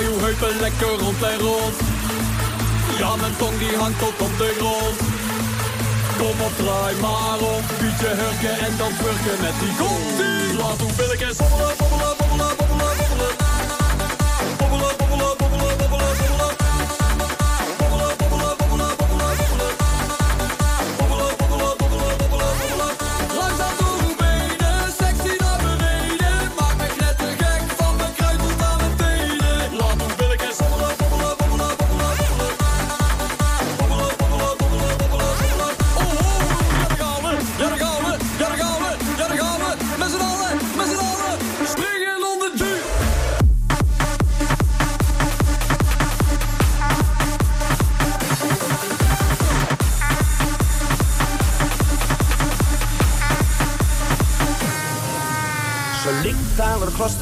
draai 0.00 0.14
uw 0.14 0.20
heupen 0.24 0.60
lekker 0.60 0.98
rond 0.98 1.22
en 1.22 1.38
rond. 1.38 1.74
Ja, 2.98 3.16
mijn 3.16 3.36
tong 3.36 3.58
die 3.58 3.76
hangt 3.76 3.98
tot 3.98 4.20
op 4.20 4.38
de 4.38 4.54
grond. 4.58 4.98
Kom 6.18 6.40
op, 6.46 6.54
draai 6.56 6.94
maar 7.00 7.40
op. 7.40 7.64
Pietje 7.78 8.10
hurken 8.20 8.58
en 8.66 8.76
dan 8.76 8.92
hurken 9.02 9.38
met 9.40 9.56
die 9.60 9.74
gong. 9.78 10.04
Laat 10.58 10.80
hoe 10.80 10.92
wil 10.96 11.12
ik 11.12 11.20
en 11.20 11.34
zonder 11.34 11.74
bobbelen, 11.78 12.19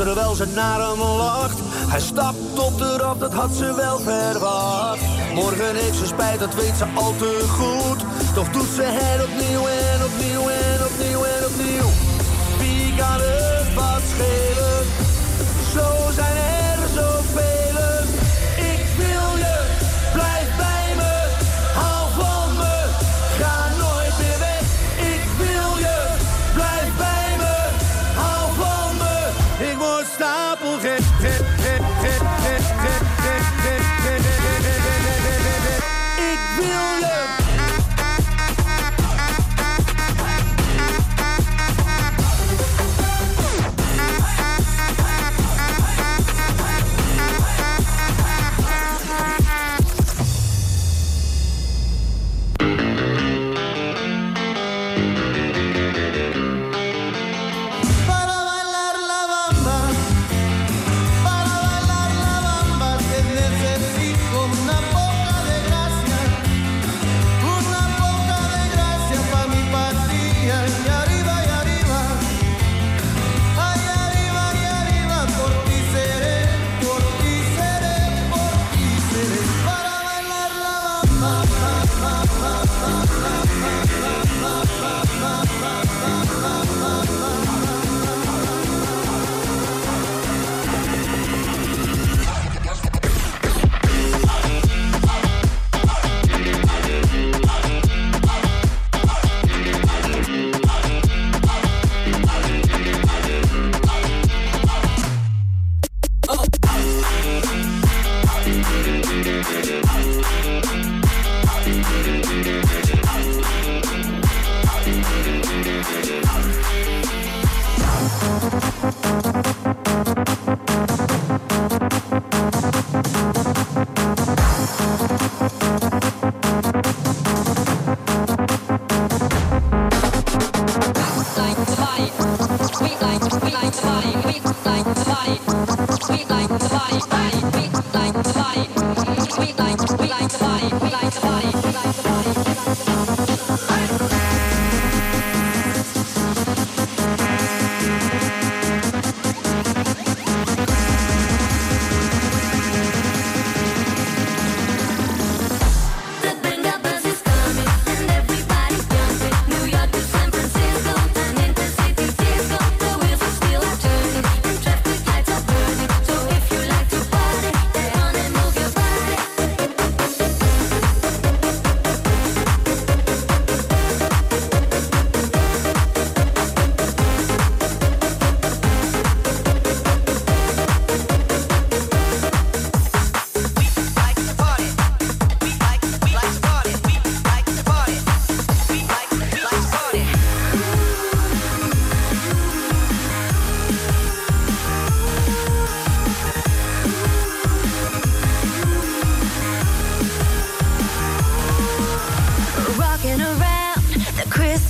terwijl 0.05 0.35
ze 0.35 0.47
naar 0.47 0.81
hem 0.81 1.01
lacht. 1.01 1.59
Hij 1.89 2.01
stapt 2.01 2.59
op 2.59 2.79
de 2.79 2.97
rand, 2.97 3.21
dat 3.21 3.33
had 3.33 3.55
ze 3.55 3.75
wel 3.75 3.99
verwacht. 3.99 5.01
Morgen 5.35 5.75
heeft 5.77 5.97
ze 5.97 6.07
spijt, 6.07 6.39
dat 6.39 6.55
weet 6.55 6.77
ze 6.77 6.85
al 6.95 7.15
te 7.17 7.45
goed. 7.49 8.05
Toch 8.35 8.51
doet 8.51 8.69
ze 8.75 8.83
het 8.83 9.25
opnieuw 9.25 9.67
en 9.67 9.95
opnieuw. 9.95 10.08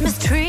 Christmas 0.09 0.27
tree 0.27 0.48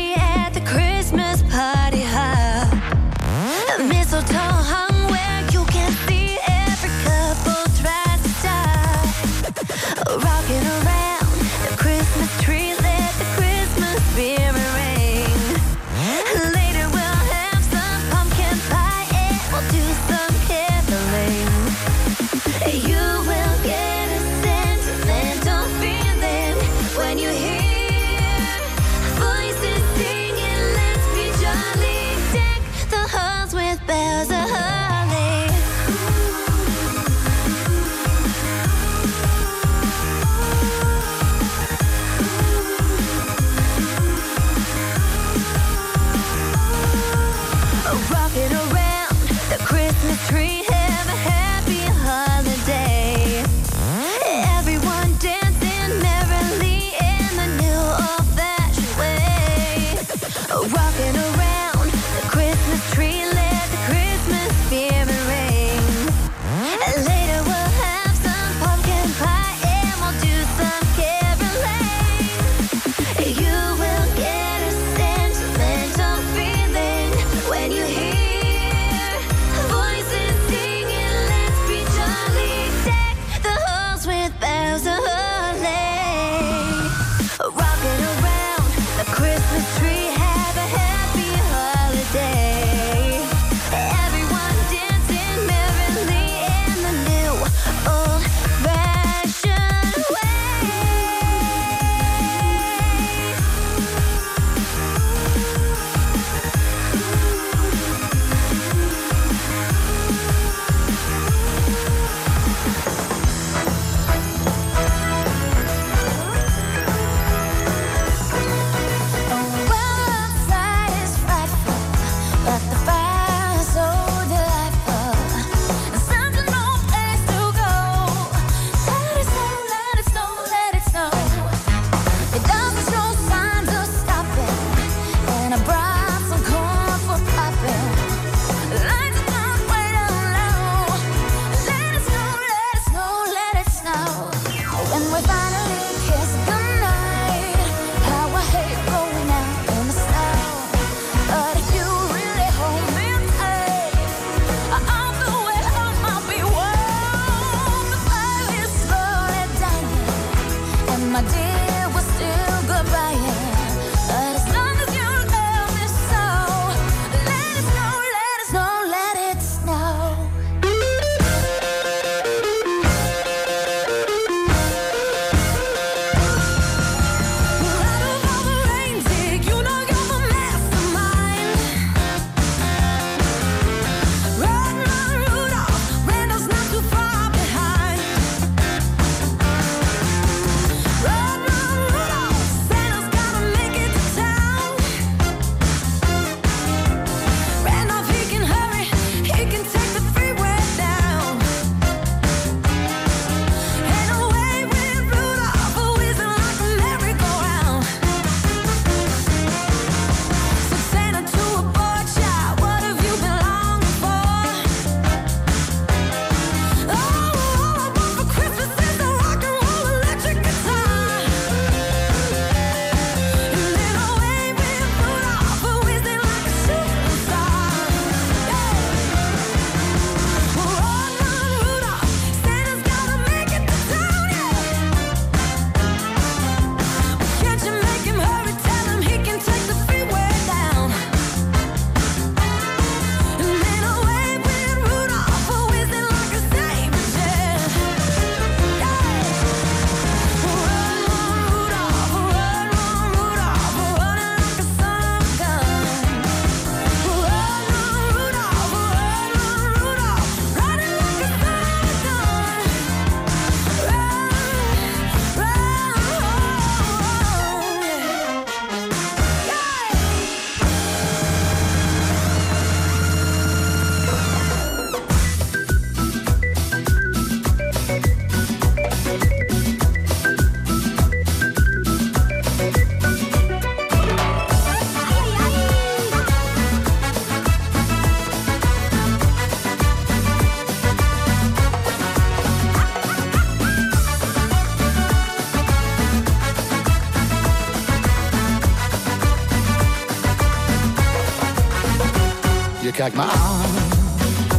Maar. 303.14 303.38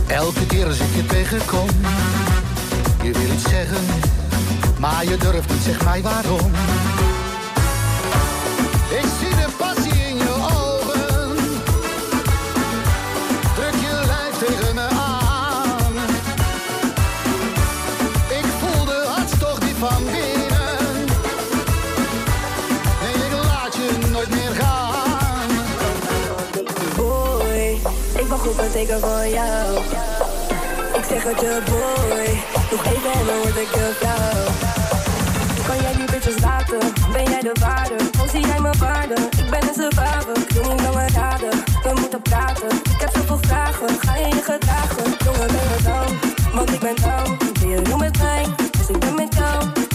Elke 0.08 0.46
keer 0.46 0.66
als 0.66 0.80
ik 0.80 0.96
je 0.96 1.06
tegenkom, 1.06 1.68
je 3.04 3.12
wil 3.12 3.32
iets 3.34 3.50
zeggen, 3.50 3.86
maar 4.80 5.06
je 5.06 5.18
durft 5.18 5.50
niet, 5.50 5.64
zeg 5.64 5.84
mij 5.84 6.02
waarom. 6.02 6.52
jou. 28.88 29.78
Ik 30.94 31.04
zeg 31.10 31.24
het 31.24 31.40
je 31.40 31.62
boy, 31.66 32.44
nog 32.72 32.86
even 32.86 33.12
en 33.12 33.26
dan 33.26 33.38
word 33.38 33.56
ik 33.56 33.74
je. 33.74 33.94
Kan 35.68 35.82
jij 35.82 35.94
die 35.94 36.06
bitches 36.06 36.40
laten, 36.40 36.80
ben 37.14 37.24
jij 37.24 37.42
de 37.42 37.56
waarde? 37.60 37.96
Hoe 38.18 38.30
zie 38.30 38.48
jij 38.48 38.60
mijn 38.60 38.78
waarde? 38.78 39.14
Ik 39.14 39.50
ben 39.50 39.68
een 39.68 39.74
survivor, 39.74 40.38
ik 40.38 40.54
doe 40.54 40.74
niet 40.74 40.82
langer 40.82 41.12
raden. 41.14 41.50
We 41.84 41.92
moeten 42.00 42.22
praten, 42.22 42.68
ik 42.68 43.00
heb 43.00 43.10
zoveel 43.14 43.40
vragen. 43.42 43.90
Ga 44.00 44.16
je 44.16 44.28
je 44.28 44.42
gedragen? 44.42 45.04
Jongen, 45.26 45.48
ben 45.48 45.68
je 45.76 45.84
dan, 45.84 46.20
Want 46.54 46.74
ik 46.74 46.80
ben 46.80 46.96
dan. 47.02 47.38
Wil 47.60 47.70
je 47.70 47.82
noemen 47.82 47.98
met 47.98 48.18
mij? 48.18 48.46
Dus 48.72 48.88
ik 48.88 49.00
ben 49.00 49.16
met 49.16 49.36
jou. 49.36 49.91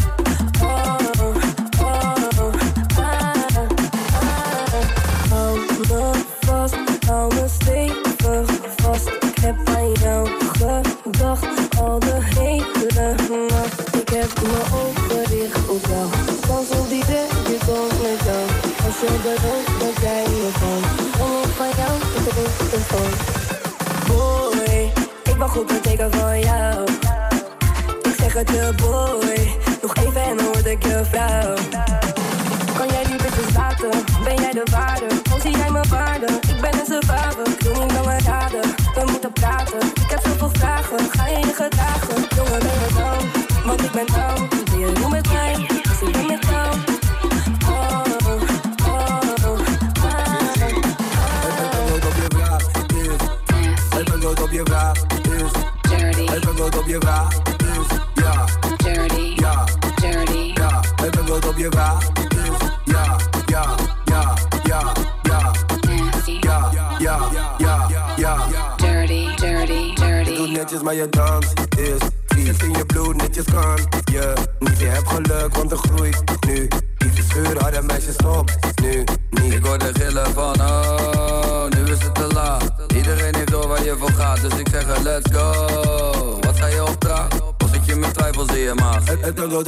and 43.98 44.10
I 44.10 44.45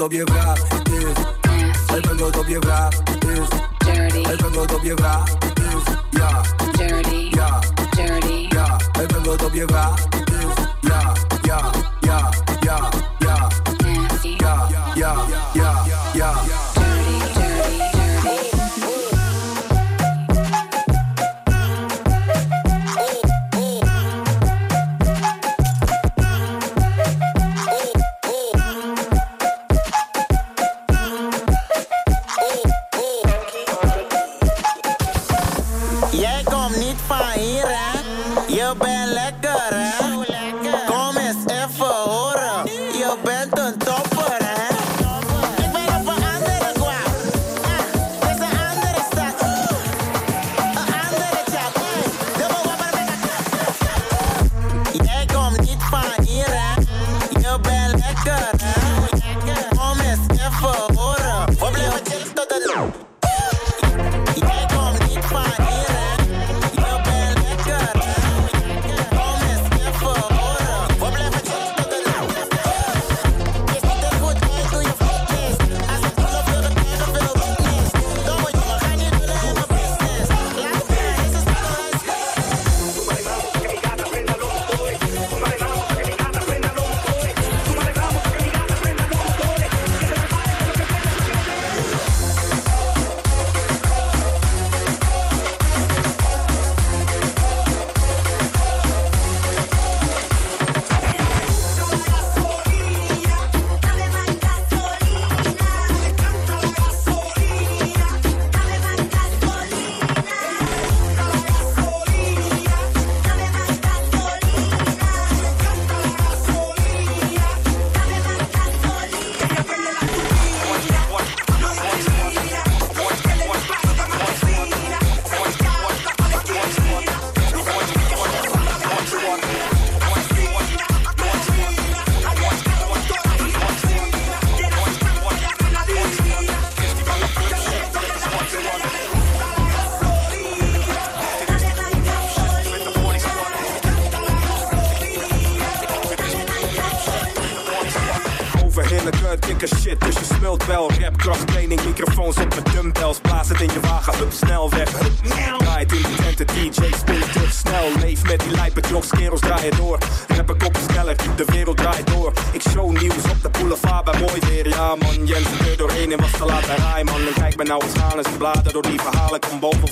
tobie 0.08 0.24
wraz 0.24 0.58
i 0.58 0.84
ty. 0.84 2.02
Będą 2.02 2.32
tobie 2.32 2.60
wraz. 2.60 3.07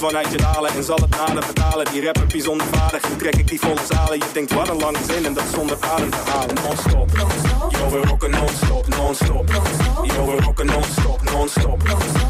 Vanuit 0.06 0.30
je 0.30 0.36
dalen 0.36 0.70
en 0.70 0.84
zal 0.84 0.96
het 0.96 1.10
naden 1.10 1.42
vertalen. 1.42 1.86
Die 1.92 2.04
rapper 2.04 2.26
bijzonder 2.26 2.66
vaardig, 2.66 3.02
trek 3.16 3.36
ik 3.36 3.48
die 3.48 3.60
volle 3.60 3.80
zalen. 3.88 4.18
Je 4.18 4.30
denkt 4.32 4.52
wat 4.52 4.68
een 4.68 4.76
lange 4.76 4.98
zin 5.08 5.26
en 5.26 5.34
dat 5.34 5.44
zonder 5.54 5.76
adem 5.80 6.10
te 6.10 6.16
halen. 6.16 6.54
Non-stop, 6.54 7.10
yo 7.68 7.90
we 7.90 8.06
rocken 8.06 8.30
non-stop, 8.30 8.86
non-stop. 8.88 9.48
Yo 10.02 10.26
we 10.26 10.36
rocken 10.42 10.66
non-stop, 10.66 11.22
non-stop. 11.32 11.82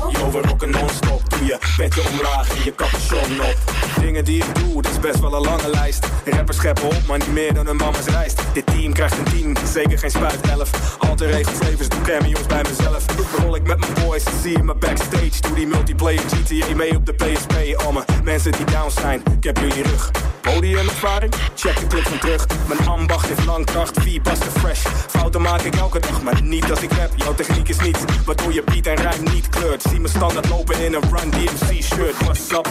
Yo 0.09 0.31
we 0.31 0.41
rocken 0.49 0.71
non-stop. 0.71 1.31
Doe 1.31 1.45
je 1.45 1.59
petje 1.77 2.03
omlaag 2.11 2.57
en 2.57 2.65
je 2.65 2.75
capuchon 2.75 3.41
op. 3.41 3.59
Dingen 4.01 4.25
die 4.25 4.45
ik 4.45 4.55
doe, 4.55 4.83
dat 4.83 4.93
is 4.93 5.01
best 5.01 5.21
wel 5.21 5.35
een 5.35 5.43
lange 5.43 5.71
lijst. 5.71 6.07
Rappers 6.25 6.57
scheppen 6.57 6.85
op, 6.85 7.03
maar 7.07 7.19
niet 7.19 7.33
meer 7.33 7.55
dan 7.55 7.67
een 7.67 7.77
mama's 7.77 8.07
rijst. 8.07 8.41
Dit 8.53 8.67
team 8.67 8.93
krijgt 8.93 9.19
een 9.19 9.25
team, 9.25 9.55
zeker 9.73 9.99
geen 9.99 10.11
spuit 10.11 10.41
elf. 10.41 10.97
Altijd 11.17 11.37
regelgevers, 11.37 11.89
doe 11.89 12.01
cameo's 12.01 12.47
bij 12.47 12.63
mezelf. 12.63 13.05
Rol 13.39 13.57
ik 13.57 13.67
met 13.67 13.79
mijn 13.79 14.07
boys, 14.07 14.23
zie 14.43 14.57
je 14.57 14.63
me 14.63 14.75
backstage. 14.75 15.41
Doe 15.41 15.55
die 15.55 15.67
multiplayer 15.67 16.21
GTA 16.21 16.75
mee 16.75 16.97
op 16.97 17.07
de 17.07 17.13
PSP. 17.13 17.53
Al 17.85 17.93
mijn 17.93 18.05
mensen 18.25 18.53
die 18.53 18.65
down 18.65 18.91
zijn, 18.91 19.23
ik 19.39 19.45
heb 19.45 19.59
jullie 19.59 19.83
rug. 19.83 20.11
Podiumervaring? 20.41 21.35
Check 21.55 21.81
de 21.81 21.87
clip 21.87 22.03
van 22.03 22.19
terug. 22.19 22.47
Mijn 22.69 22.89
ambacht 22.89 23.27
heeft 23.27 23.45
lang 23.45 23.65
kracht, 23.65 24.01
vier 24.01 24.23
bassen 24.23 24.51
fresh. 24.51 24.87
Fouten 25.09 25.43
maak 25.43 25.61
ik 25.61 25.75
elke 25.75 26.01
dag, 26.01 26.23
maar 26.23 26.43
niet 26.43 26.71
als 26.71 26.81
ik 26.81 26.93
rap. 26.93 27.11
Jouw 27.15 27.35
techniek 27.35 27.69
is 27.69 27.81
niets, 27.81 28.01
waardoor 28.25 28.53
je 28.53 28.63
beat 28.65 28.87
en 28.87 28.97
rijm 28.97 29.23
niet 29.35 29.49
kleurt. 29.49 29.83
Zie 29.83 30.01
me 30.01 30.09
standaard 30.09 30.49
lopen 30.49 30.85
in 30.85 30.95
een 30.95 31.03
Run 31.13 31.31
DMC 31.31 31.83
shirt. 31.83 32.17
What's 32.19 32.51
up, 32.51 32.69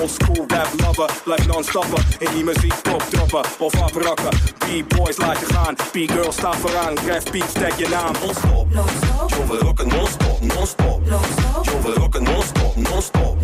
old 0.00 0.10
school 0.10 0.44
rap 0.46 0.68
lover. 0.76 1.10
Blijf 1.24 1.46
non-stoppen, 1.46 2.04
in 2.18 2.28
die 2.34 2.44
muziek 2.44 2.74
top 2.74 3.02
droppen 3.10 3.44
of 3.58 3.82
afrakken. 3.82 4.57
B-boys 4.68 5.16
laat 5.16 5.38
je 5.38 5.46
gaan, 5.46 5.74
B-girls 5.74 6.36
staan 6.36 6.54
vooraan. 6.54 6.94
Krijg 6.94 7.22
beats, 7.30 7.52
tag 7.52 7.78
je 7.78 7.88
naam. 7.88 8.12
Non-stop, 8.22 8.66
yo 9.30 9.46
we 9.46 9.58
rocken 9.58 9.88
non-stop, 9.88 10.40
non-stop. 10.40 11.00
Yo 11.62 11.80
we 11.82 11.92
rocken 11.94 12.22
non-stop, 12.22 12.76
non-stop. 12.76 13.36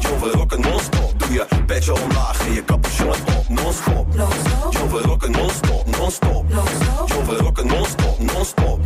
Yo 0.00 0.18
we 0.20 0.30
rocken 0.30 0.60
non-stop. 0.60 1.18
Doe 1.18 1.32
je 1.32 1.46
petje 1.66 2.02
omlaag 2.02 2.46
en 2.46 2.52
je 2.52 2.64
capuchon 2.64 3.08
op, 3.08 3.48
non-stop. 3.48 4.06
Yo 4.70 4.88
we 4.88 5.02
rocken 5.02 5.30
non-stop, 5.30 5.98
non-stop. 5.98 6.44
Yo 7.06 7.24
we 7.26 7.36
rocken 7.36 7.66
non-stop, 7.66 8.18
non-stop. 8.18 8.78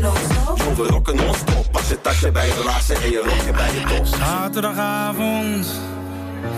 Yo 0.56 0.74
we 0.77 0.89
rocken 0.89 1.16
non-stop. 1.16 1.70
Pas 1.73 1.89
je 1.89 2.01
tasje 2.01 2.31
bij 2.31 2.47
je 2.47 2.62
laarzen 2.65 2.97
en 2.97 3.11
je 3.11 3.23
rokje 3.24 3.52
bij 3.52 3.74
je 3.74 3.82
top. 3.97 4.06
Zaterdagavond, 4.06 5.66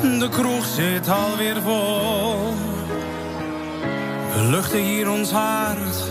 de 0.01 0.29
kroeg 0.29 0.65
zit 0.65 1.09
alweer 1.09 1.63
vol. 1.63 2.76
Luchten 4.51 4.83
hier 4.83 5.11
ons 5.11 5.31
hart 5.31 6.11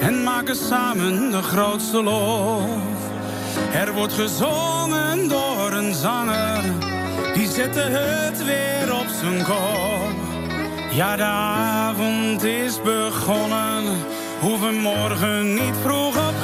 en 0.00 0.22
maken 0.22 0.56
samen 0.56 1.30
de 1.30 1.42
grootste 1.42 2.02
lof. 2.02 2.64
Er 3.72 3.92
wordt 3.92 4.12
gezongen 4.12 5.28
door 5.28 5.72
een 5.72 5.94
zanger, 5.94 6.62
die 7.34 7.48
zette 7.48 7.80
het 7.80 8.44
weer 8.44 8.94
op 8.94 9.06
zijn 9.20 9.44
kop. 9.44 10.18
Ja, 10.90 11.16
de 11.16 11.22
avond 11.22 12.42
is 12.42 12.82
begonnen, 12.82 13.84
hoeven 14.40 14.74
morgen 14.74 15.54
niet 15.54 15.74
vroeg 15.82 16.16
op, 16.28 16.34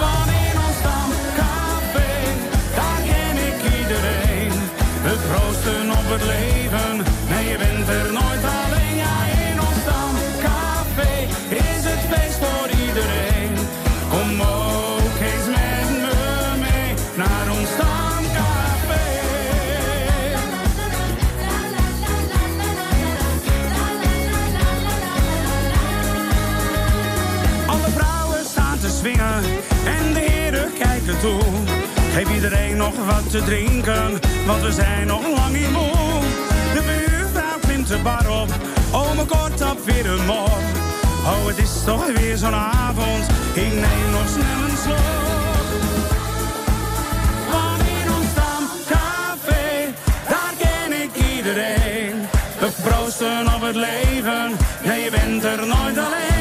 iedereen. 3.78 4.52
We 5.02 5.16
proosten 5.28 5.90
op 5.90 6.10
het 6.10 6.24
leven, 6.24 6.96
nee 7.28 7.48
je 7.48 7.56
bent 7.58 7.88
er 7.88 8.12
nooit 8.12 8.44
alleen. 8.44 8.55
Geef 32.16 32.34
iedereen 32.34 32.76
nog 32.76 32.94
wat 33.06 33.30
te 33.30 33.42
drinken, 33.42 34.20
want 34.46 34.62
we 34.62 34.72
zijn 34.72 35.06
nog 35.06 35.22
lang 35.36 35.52
niet 35.52 35.70
moe. 35.70 36.20
De 36.74 36.82
buurvrouw 36.86 37.58
klimt 37.60 37.88
de 37.88 37.98
bar 37.98 38.40
op, 38.42 38.48
ome 38.92 39.24
kort 39.24 39.70
op 39.70 39.84
weer 39.84 40.06
een 40.06 40.26
mop. 40.26 40.60
Oh, 41.24 41.46
het 41.46 41.58
is 41.58 41.84
toch 41.84 42.06
weer 42.06 42.36
zo'n 42.36 42.54
avond, 42.54 43.26
ik 43.54 43.72
neem 43.72 44.10
nog 44.10 44.28
snel 44.28 44.68
een 44.68 44.76
slok. 44.84 45.24
We 52.58 52.68
proosten 52.82 53.54
op 53.54 53.60
het 53.60 53.76
leven, 53.76 54.56
nee 54.84 55.04
je 55.04 55.10
bent 55.10 55.44
er 55.44 55.66
nooit 55.66 55.98
alleen. 55.98 56.35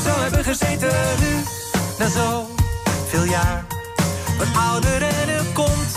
Zo 0.00 0.20
hebben 0.20 0.44
gezeten. 0.44 0.92
Nu, 1.20 1.42
na 1.98 2.08
zo 2.08 2.46
veel 3.08 3.24
jaar, 3.24 3.64
wat 4.38 4.46
ouder 4.70 5.02
en 5.02 5.28
er 5.28 5.44
komt 5.52 5.92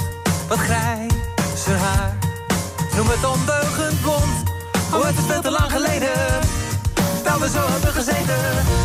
wat 0.48 0.58
grijzer 0.58 1.78
haar. 1.78 2.18
Noem 2.96 3.08
het 3.08 3.26
ondeugend 3.26 4.02
blond, 4.02 4.36
oh 4.94 5.06
het 5.06 5.18
is 5.18 5.26
veel 5.28 5.42
te 5.42 5.52
lang 5.52 5.72
geleden 5.72 6.12
dat 7.24 7.40
we 7.40 7.50
zo 7.50 7.64
hebben 7.70 7.94
gezeten. 7.94 8.42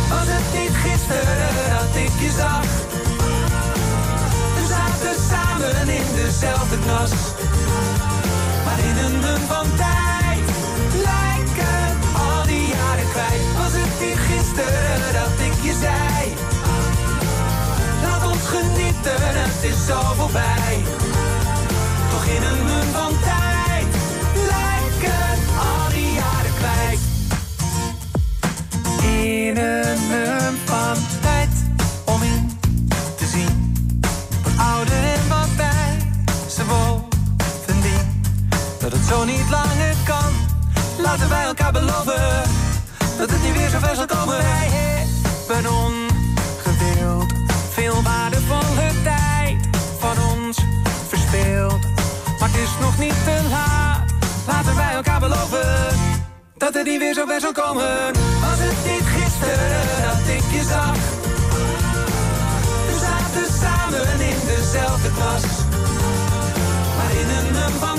Was 0.09 0.27
het 0.35 0.59
niet 0.59 0.75
gisteren 0.85 1.49
dat 1.73 1.95
ik 2.05 2.13
je 2.19 2.31
zag? 2.37 2.65
We 4.57 4.63
zaten 4.75 5.15
samen 5.29 5.89
in 5.89 6.07
dezelfde 6.15 6.77
klas. 6.85 7.11
Maar 8.65 8.79
in 8.89 8.97
een 8.97 9.41
van 9.47 9.67
dat 14.57 15.39
ik 15.39 15.53
je 15.63 15.73
zei? 15.79 16.33
Laat 18.01 18.25
ons 18.25 18.47
genieten, 18.47 19.19
het 19.19 19.63
is 19.63 19.85
zo 19.85 19.99
voorbij. 20.15 20.77
Toch 22.11 22.25
in 22.25 22.43
een 22.43 22.63
munt 22.63 22.91
van 22.93 23.13
tijd 23.23 23.87
lijken 24.33 25.37
al 25.57 25.89
die 25.89 26.13
jaren 26.13 26.53
kwijt. 26.59 26.99
In 29.01 29.57
een 29.57 30.07
munt 30.09 30.59
van 30.65 30.97
tijd 31.21 31.49
om 32.05 32.21
in 32.23 32.59
te 33.15 33.25
zien. 33.25 33.73
Wat 34.43 34.65
ouder 34.65 35.03
en 35.03 35.27
wat 35.29 35.55
bij 35.55 35.97
ze 36.49 36.63
bovendien. 36.63 38.21
Dat 38.79 38.91
het 38.91 39.05
zo 39.09 39.23
niet 39.25 39.49
langer 39.49 39.95
kan. 40.05 40.31
Laten 40.97 41.29
wij 41.29 41.43
elkaar 41.43 41.71
beloven 41.71 42.66
dat 43.17 43.29
het 43.29 43.43
niet 43.43 43.57
weer 43.57 43.69
zo 43.69 43.79
ver 43.79 43.95
zal 43.95 44.05
komen. 44.05 44.37
Wij 44.37 44.67
hebben 45.47 45.71
ongedeeld 45.71 47.33
veel 47.69 48.01
waardevolle 48.01 48.89
tijd 49.03 49.67
van 49.99 50.15
ons 50.35 50.57
verspeeld. 51.07 51.81
Maar 52.39 52.49
het 52.49 52.57
is 52.57 52.69
nog 52.81 52.97
niet 52.97 53.23
te 53.23 53.39
laat, 53.49 54.11
laten 54.47 54.75
wij 54.75 54.93
elkaar 54.93 55.19
beloven 55.19 55.87
dat 56.57 56.73
het 56.73 56.85
niet 56.85 56.99
weer 56.99 57.13
zo 57.13 57.25
ver 57.25 57.39
zal 57.39 57.51
komen. 57.51 58.13
Was 58.41 58.59
het 58.67 58.91
niet 58.91 59.07
gisteren 59.17 59.85
dat 60.07 60.35
ik 60.35 60.45
je 60.55 60.63
zag? 60.69 60.97
We 62.87 62.95
zaten 63.05 63.53
samen 63.61 64.19
in 64.31 64.39
dezelfde 64.45 65.09
klas, 65.17 65.45
maar 66.97 67.11
in 67.21 67.29
een 67.29 67.71
van 67.79 67.97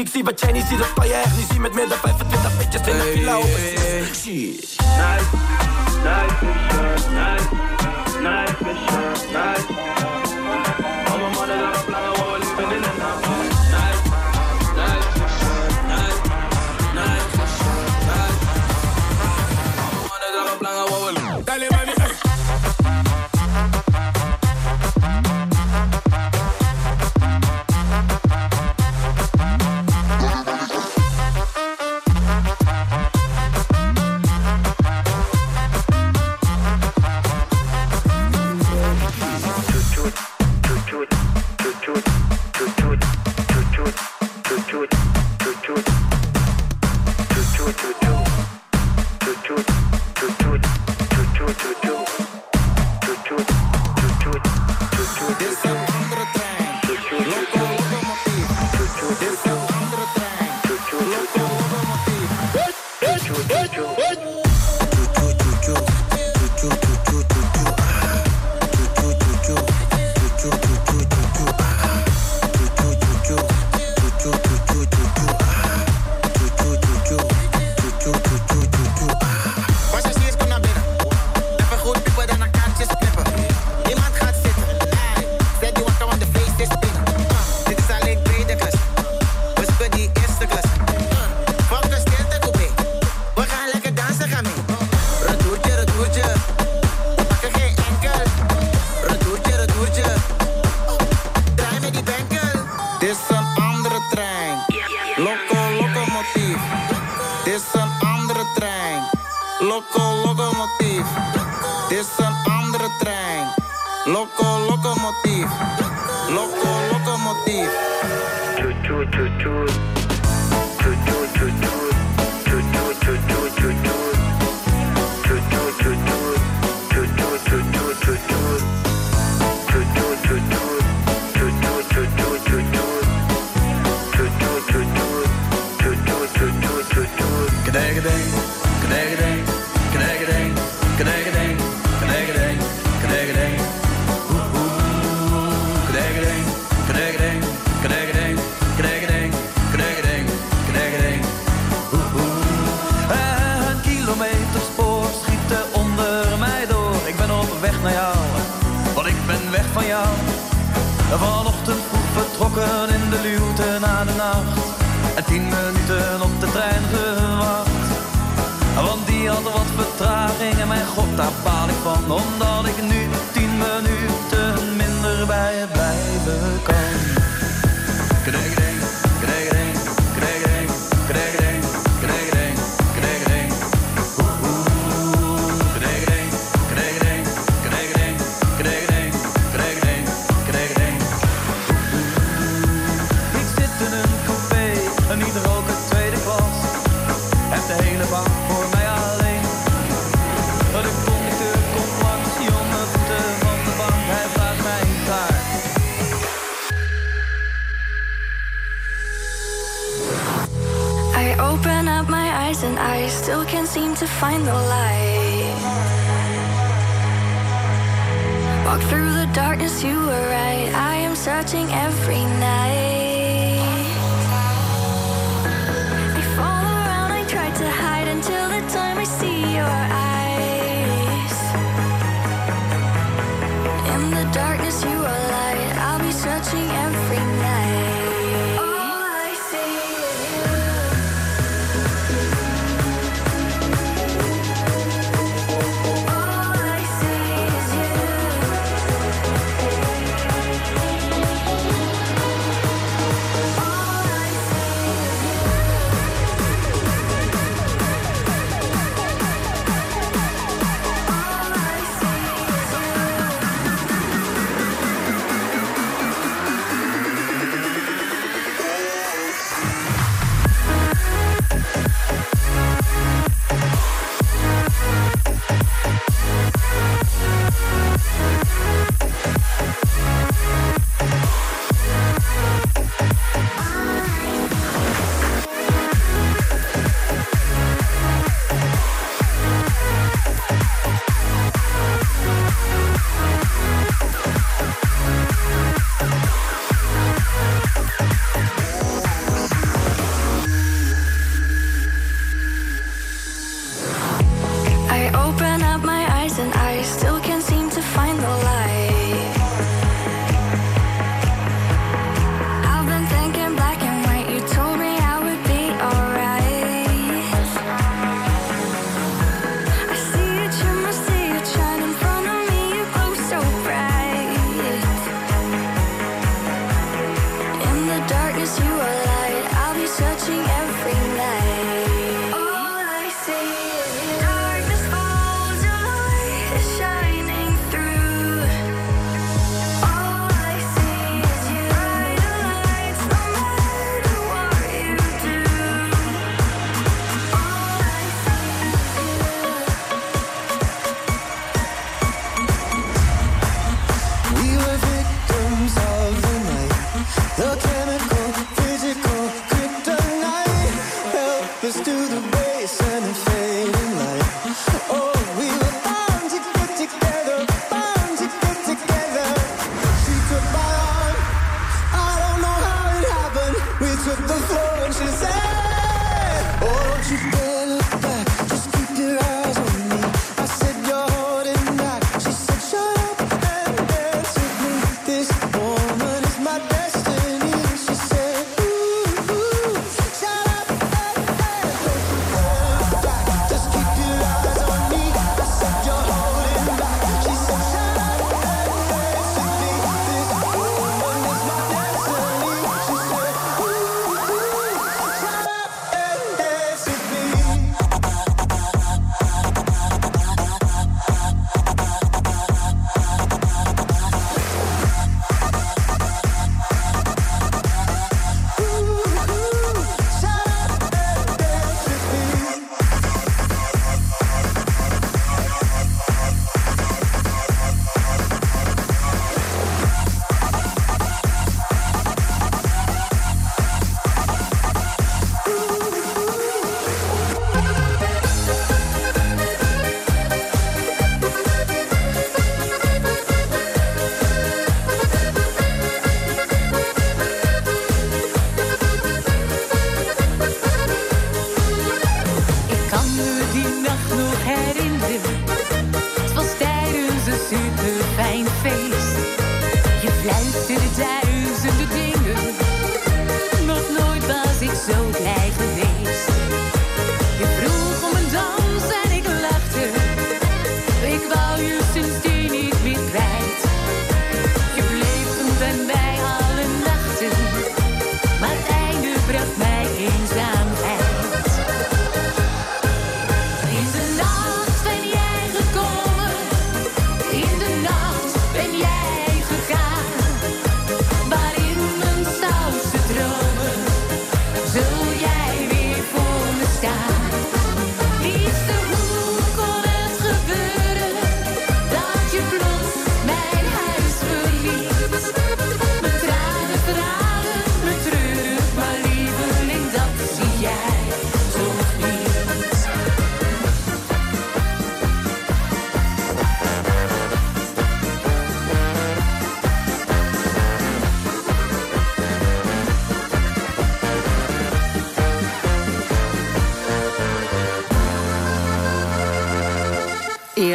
ik 0.00 0.08
zie 0.08 0.24
wat 0.24 0.40
jij 0.40 0.52
niet 0.52 0.64
ziet, 0.68 0.78
dat 0.78 0.92
kan 0.92 1.06
je 1.06 1.14
echt 1.14 1.36
niet 1.36 1.46
zien 1.50 1.60
met 1.60 1.74
meer 1.74 1.88
5 1.88 2.19
Listen. 55.50 55.89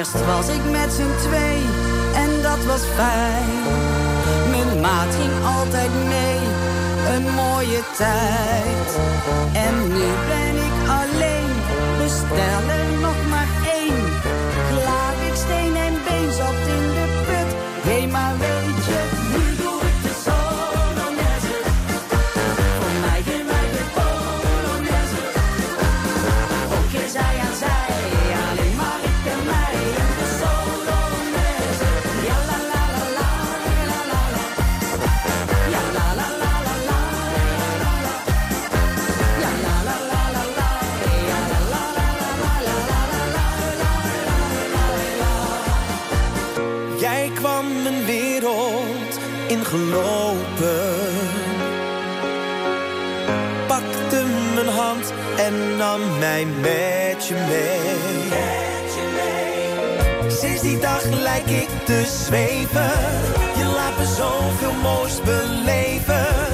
Eerst 0.06 0.26
was 0.26 0.48
ik 0.48 0.64
met 0.72 0.94
z'n 0.94 1.27
twee 1.27 1.61
en 2.14 2.41
dat 2.41 2.65
was 2.65 2.82
fijn. 2.95 3.61
Mijn 4.49 4.82
maat 4.82 5.15
ging 5.15 5.45
altijd 5.57 5.90
mee, 6.07 6.40
een 7.15 7.34
mooie 7.34 7.82
tijd. 7.98 8.99
En 9.53 9.88
nu 9.88 10.07
ben 10.27 10.56
ik 10.56 10.90
alleen, 10.90 11.56
bestellen. 11.98 12.85
nam 55.77 56.19
mij 56.19 56.45
met 56.45 57.27
je. 57.27 57.35
Met 58.30 58.93
je 58.95 59.06
mee. 59.15 60.31
Sinds 60.31 60.61
die 60.61 60.80
dag 60.80 61.03
lijk 61.03 61.45
ik 61.45 61.69
te 61.85 62.03
zweven. 62.06 62.91
Je 63.57 63.65
laat 63.76 63.97
me 63.97 64.06
zoveel 64.06 64.73
moois 64.81 65.22
beleven 65.22 66.44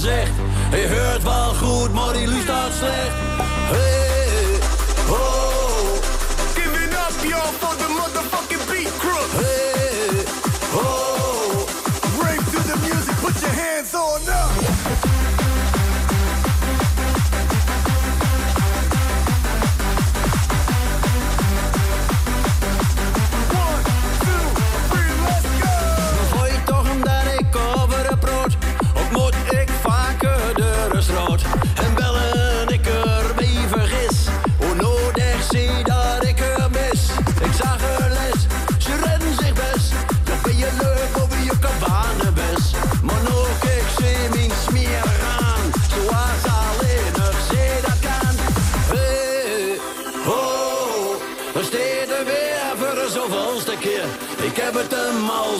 gezegd. 0.00 0.30
Je 0.70 0.88
hoort 0.88 1.22
wel 1.22 1.54
goed, 1.54 1.92
maar 1.92 2.12
die 2.12 2.26
lust 2.26 2.42
staat 2.42 2.72
slecht. 2.72 3.14
Hey, 3.72 4.58
oh. 5.08 5.92
Give 6.54 6.84
it 6.84 6.92
up, 6.92 7.24
yo, 7.30 7.38
for 7.60 7.76
the 7.76 7.88
motherfucker. 7.88 8.37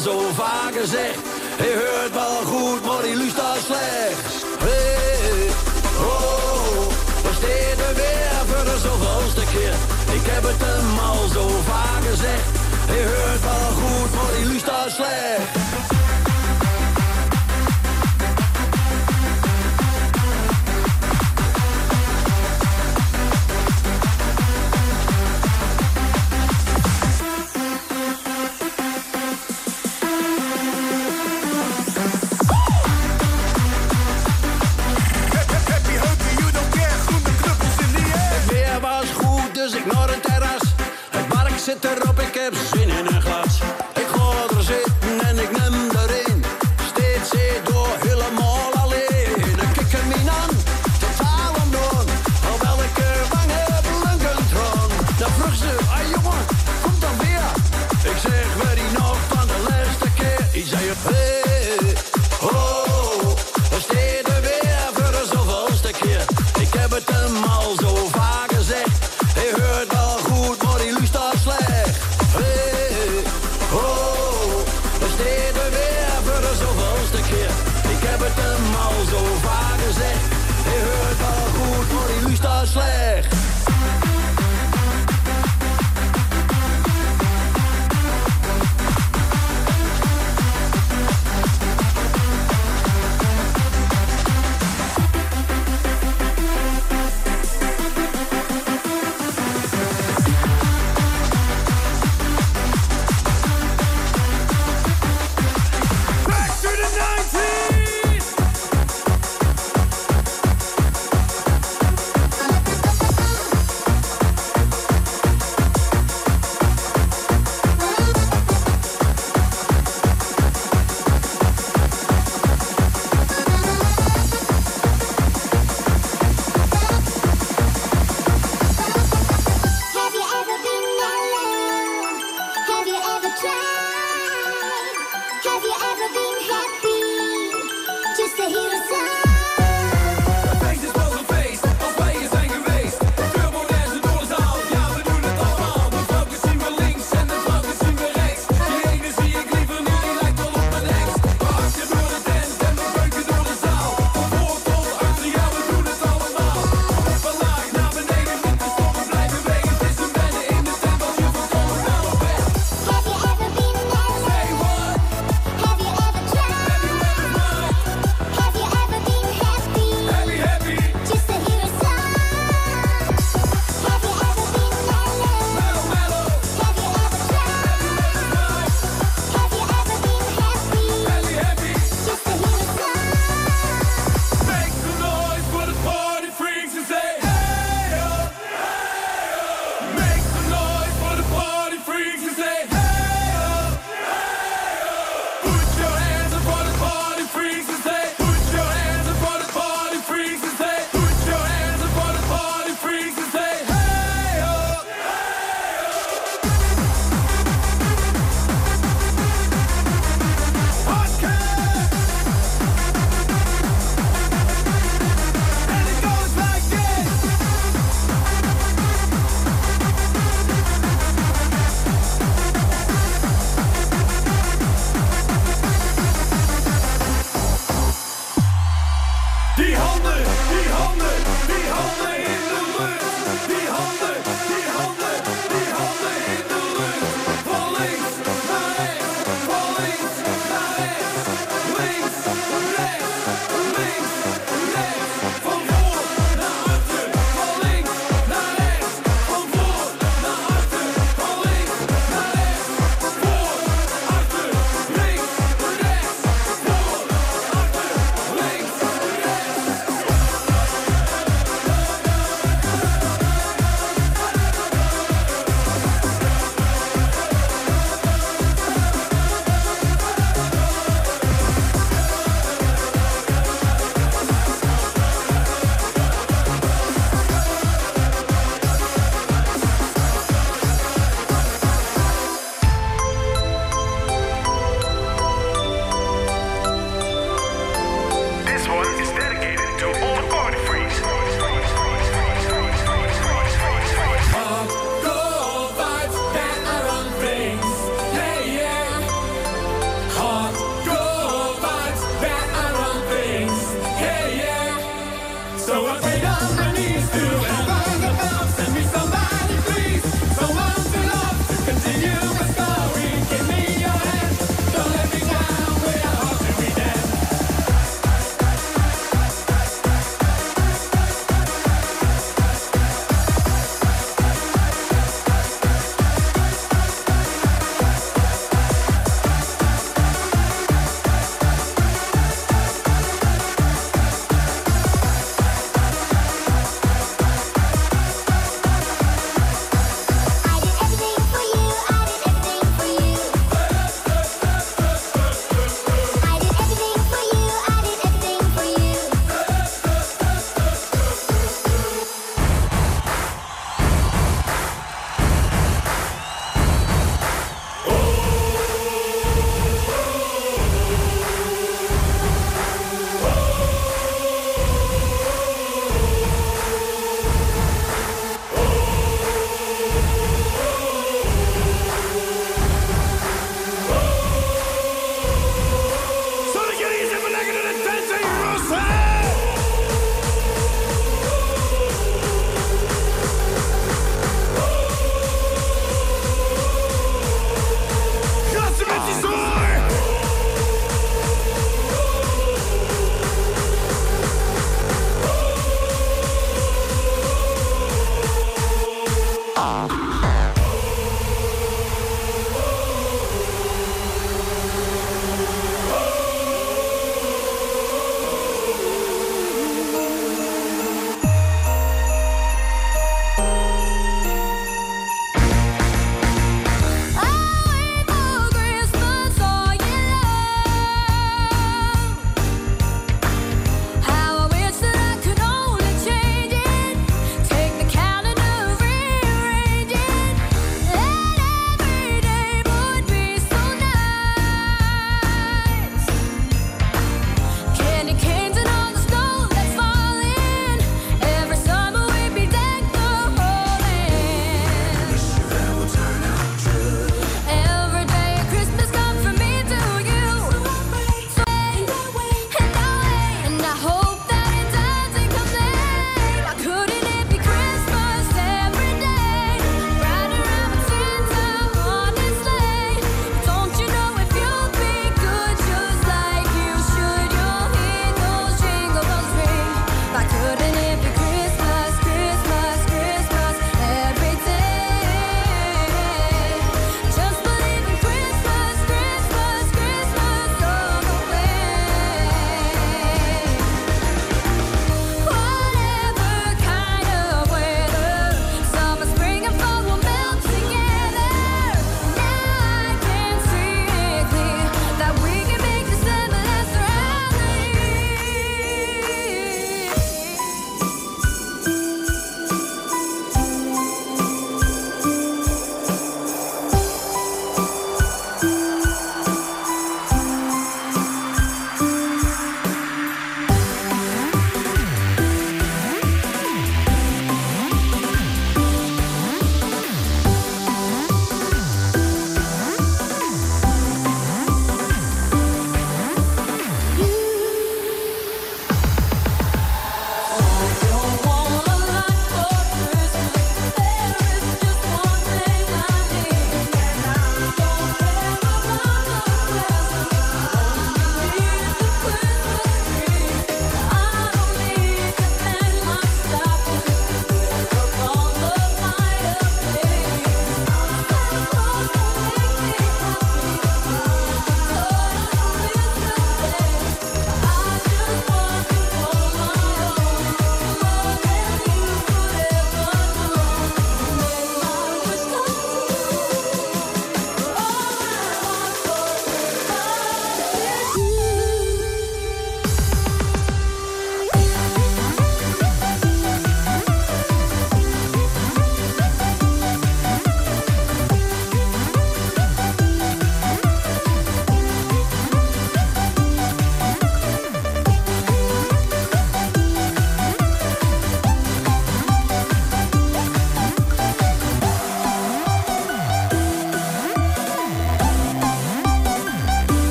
zo 0.00 0.18
vaak 0.34 0.72
gezegd. 0.80 1.18
Hij 1.62 1.74
hoort 1.74 2.12
wel 2.12 2.42
goed, 2.44 2.84
maar 2.84 3.02
die 3.02 3.16
luistert 3.16 3.64
slecht. 3.66 4.20
Hey, 4.58 5.48
oh, 6.00 6.86
we 7.24 7.30
staan 7.38 7.94
weer 7.94 8.40
voor 8.48 8.64
de 8.64 8.78
zoveelste 8.86 9.44
keer. 9.52 9.74
Ik 10.18 10.24
heb 10.32 10.42
het 10.42 10.60
hem 10.66 10.98
al 10.98 11.28
zo 11.28 11.48
vaak 11.70 12.02
gezegd. 12.10 12.48
Hij 12.90 13.04
hoort 13.10 13.42
wel 13.50 13.70
goed, 13.80 14.10
maar 14.14 14.32
die 14.36 14.46
luistert 14.46 14.92
slecht. 14.98 15.47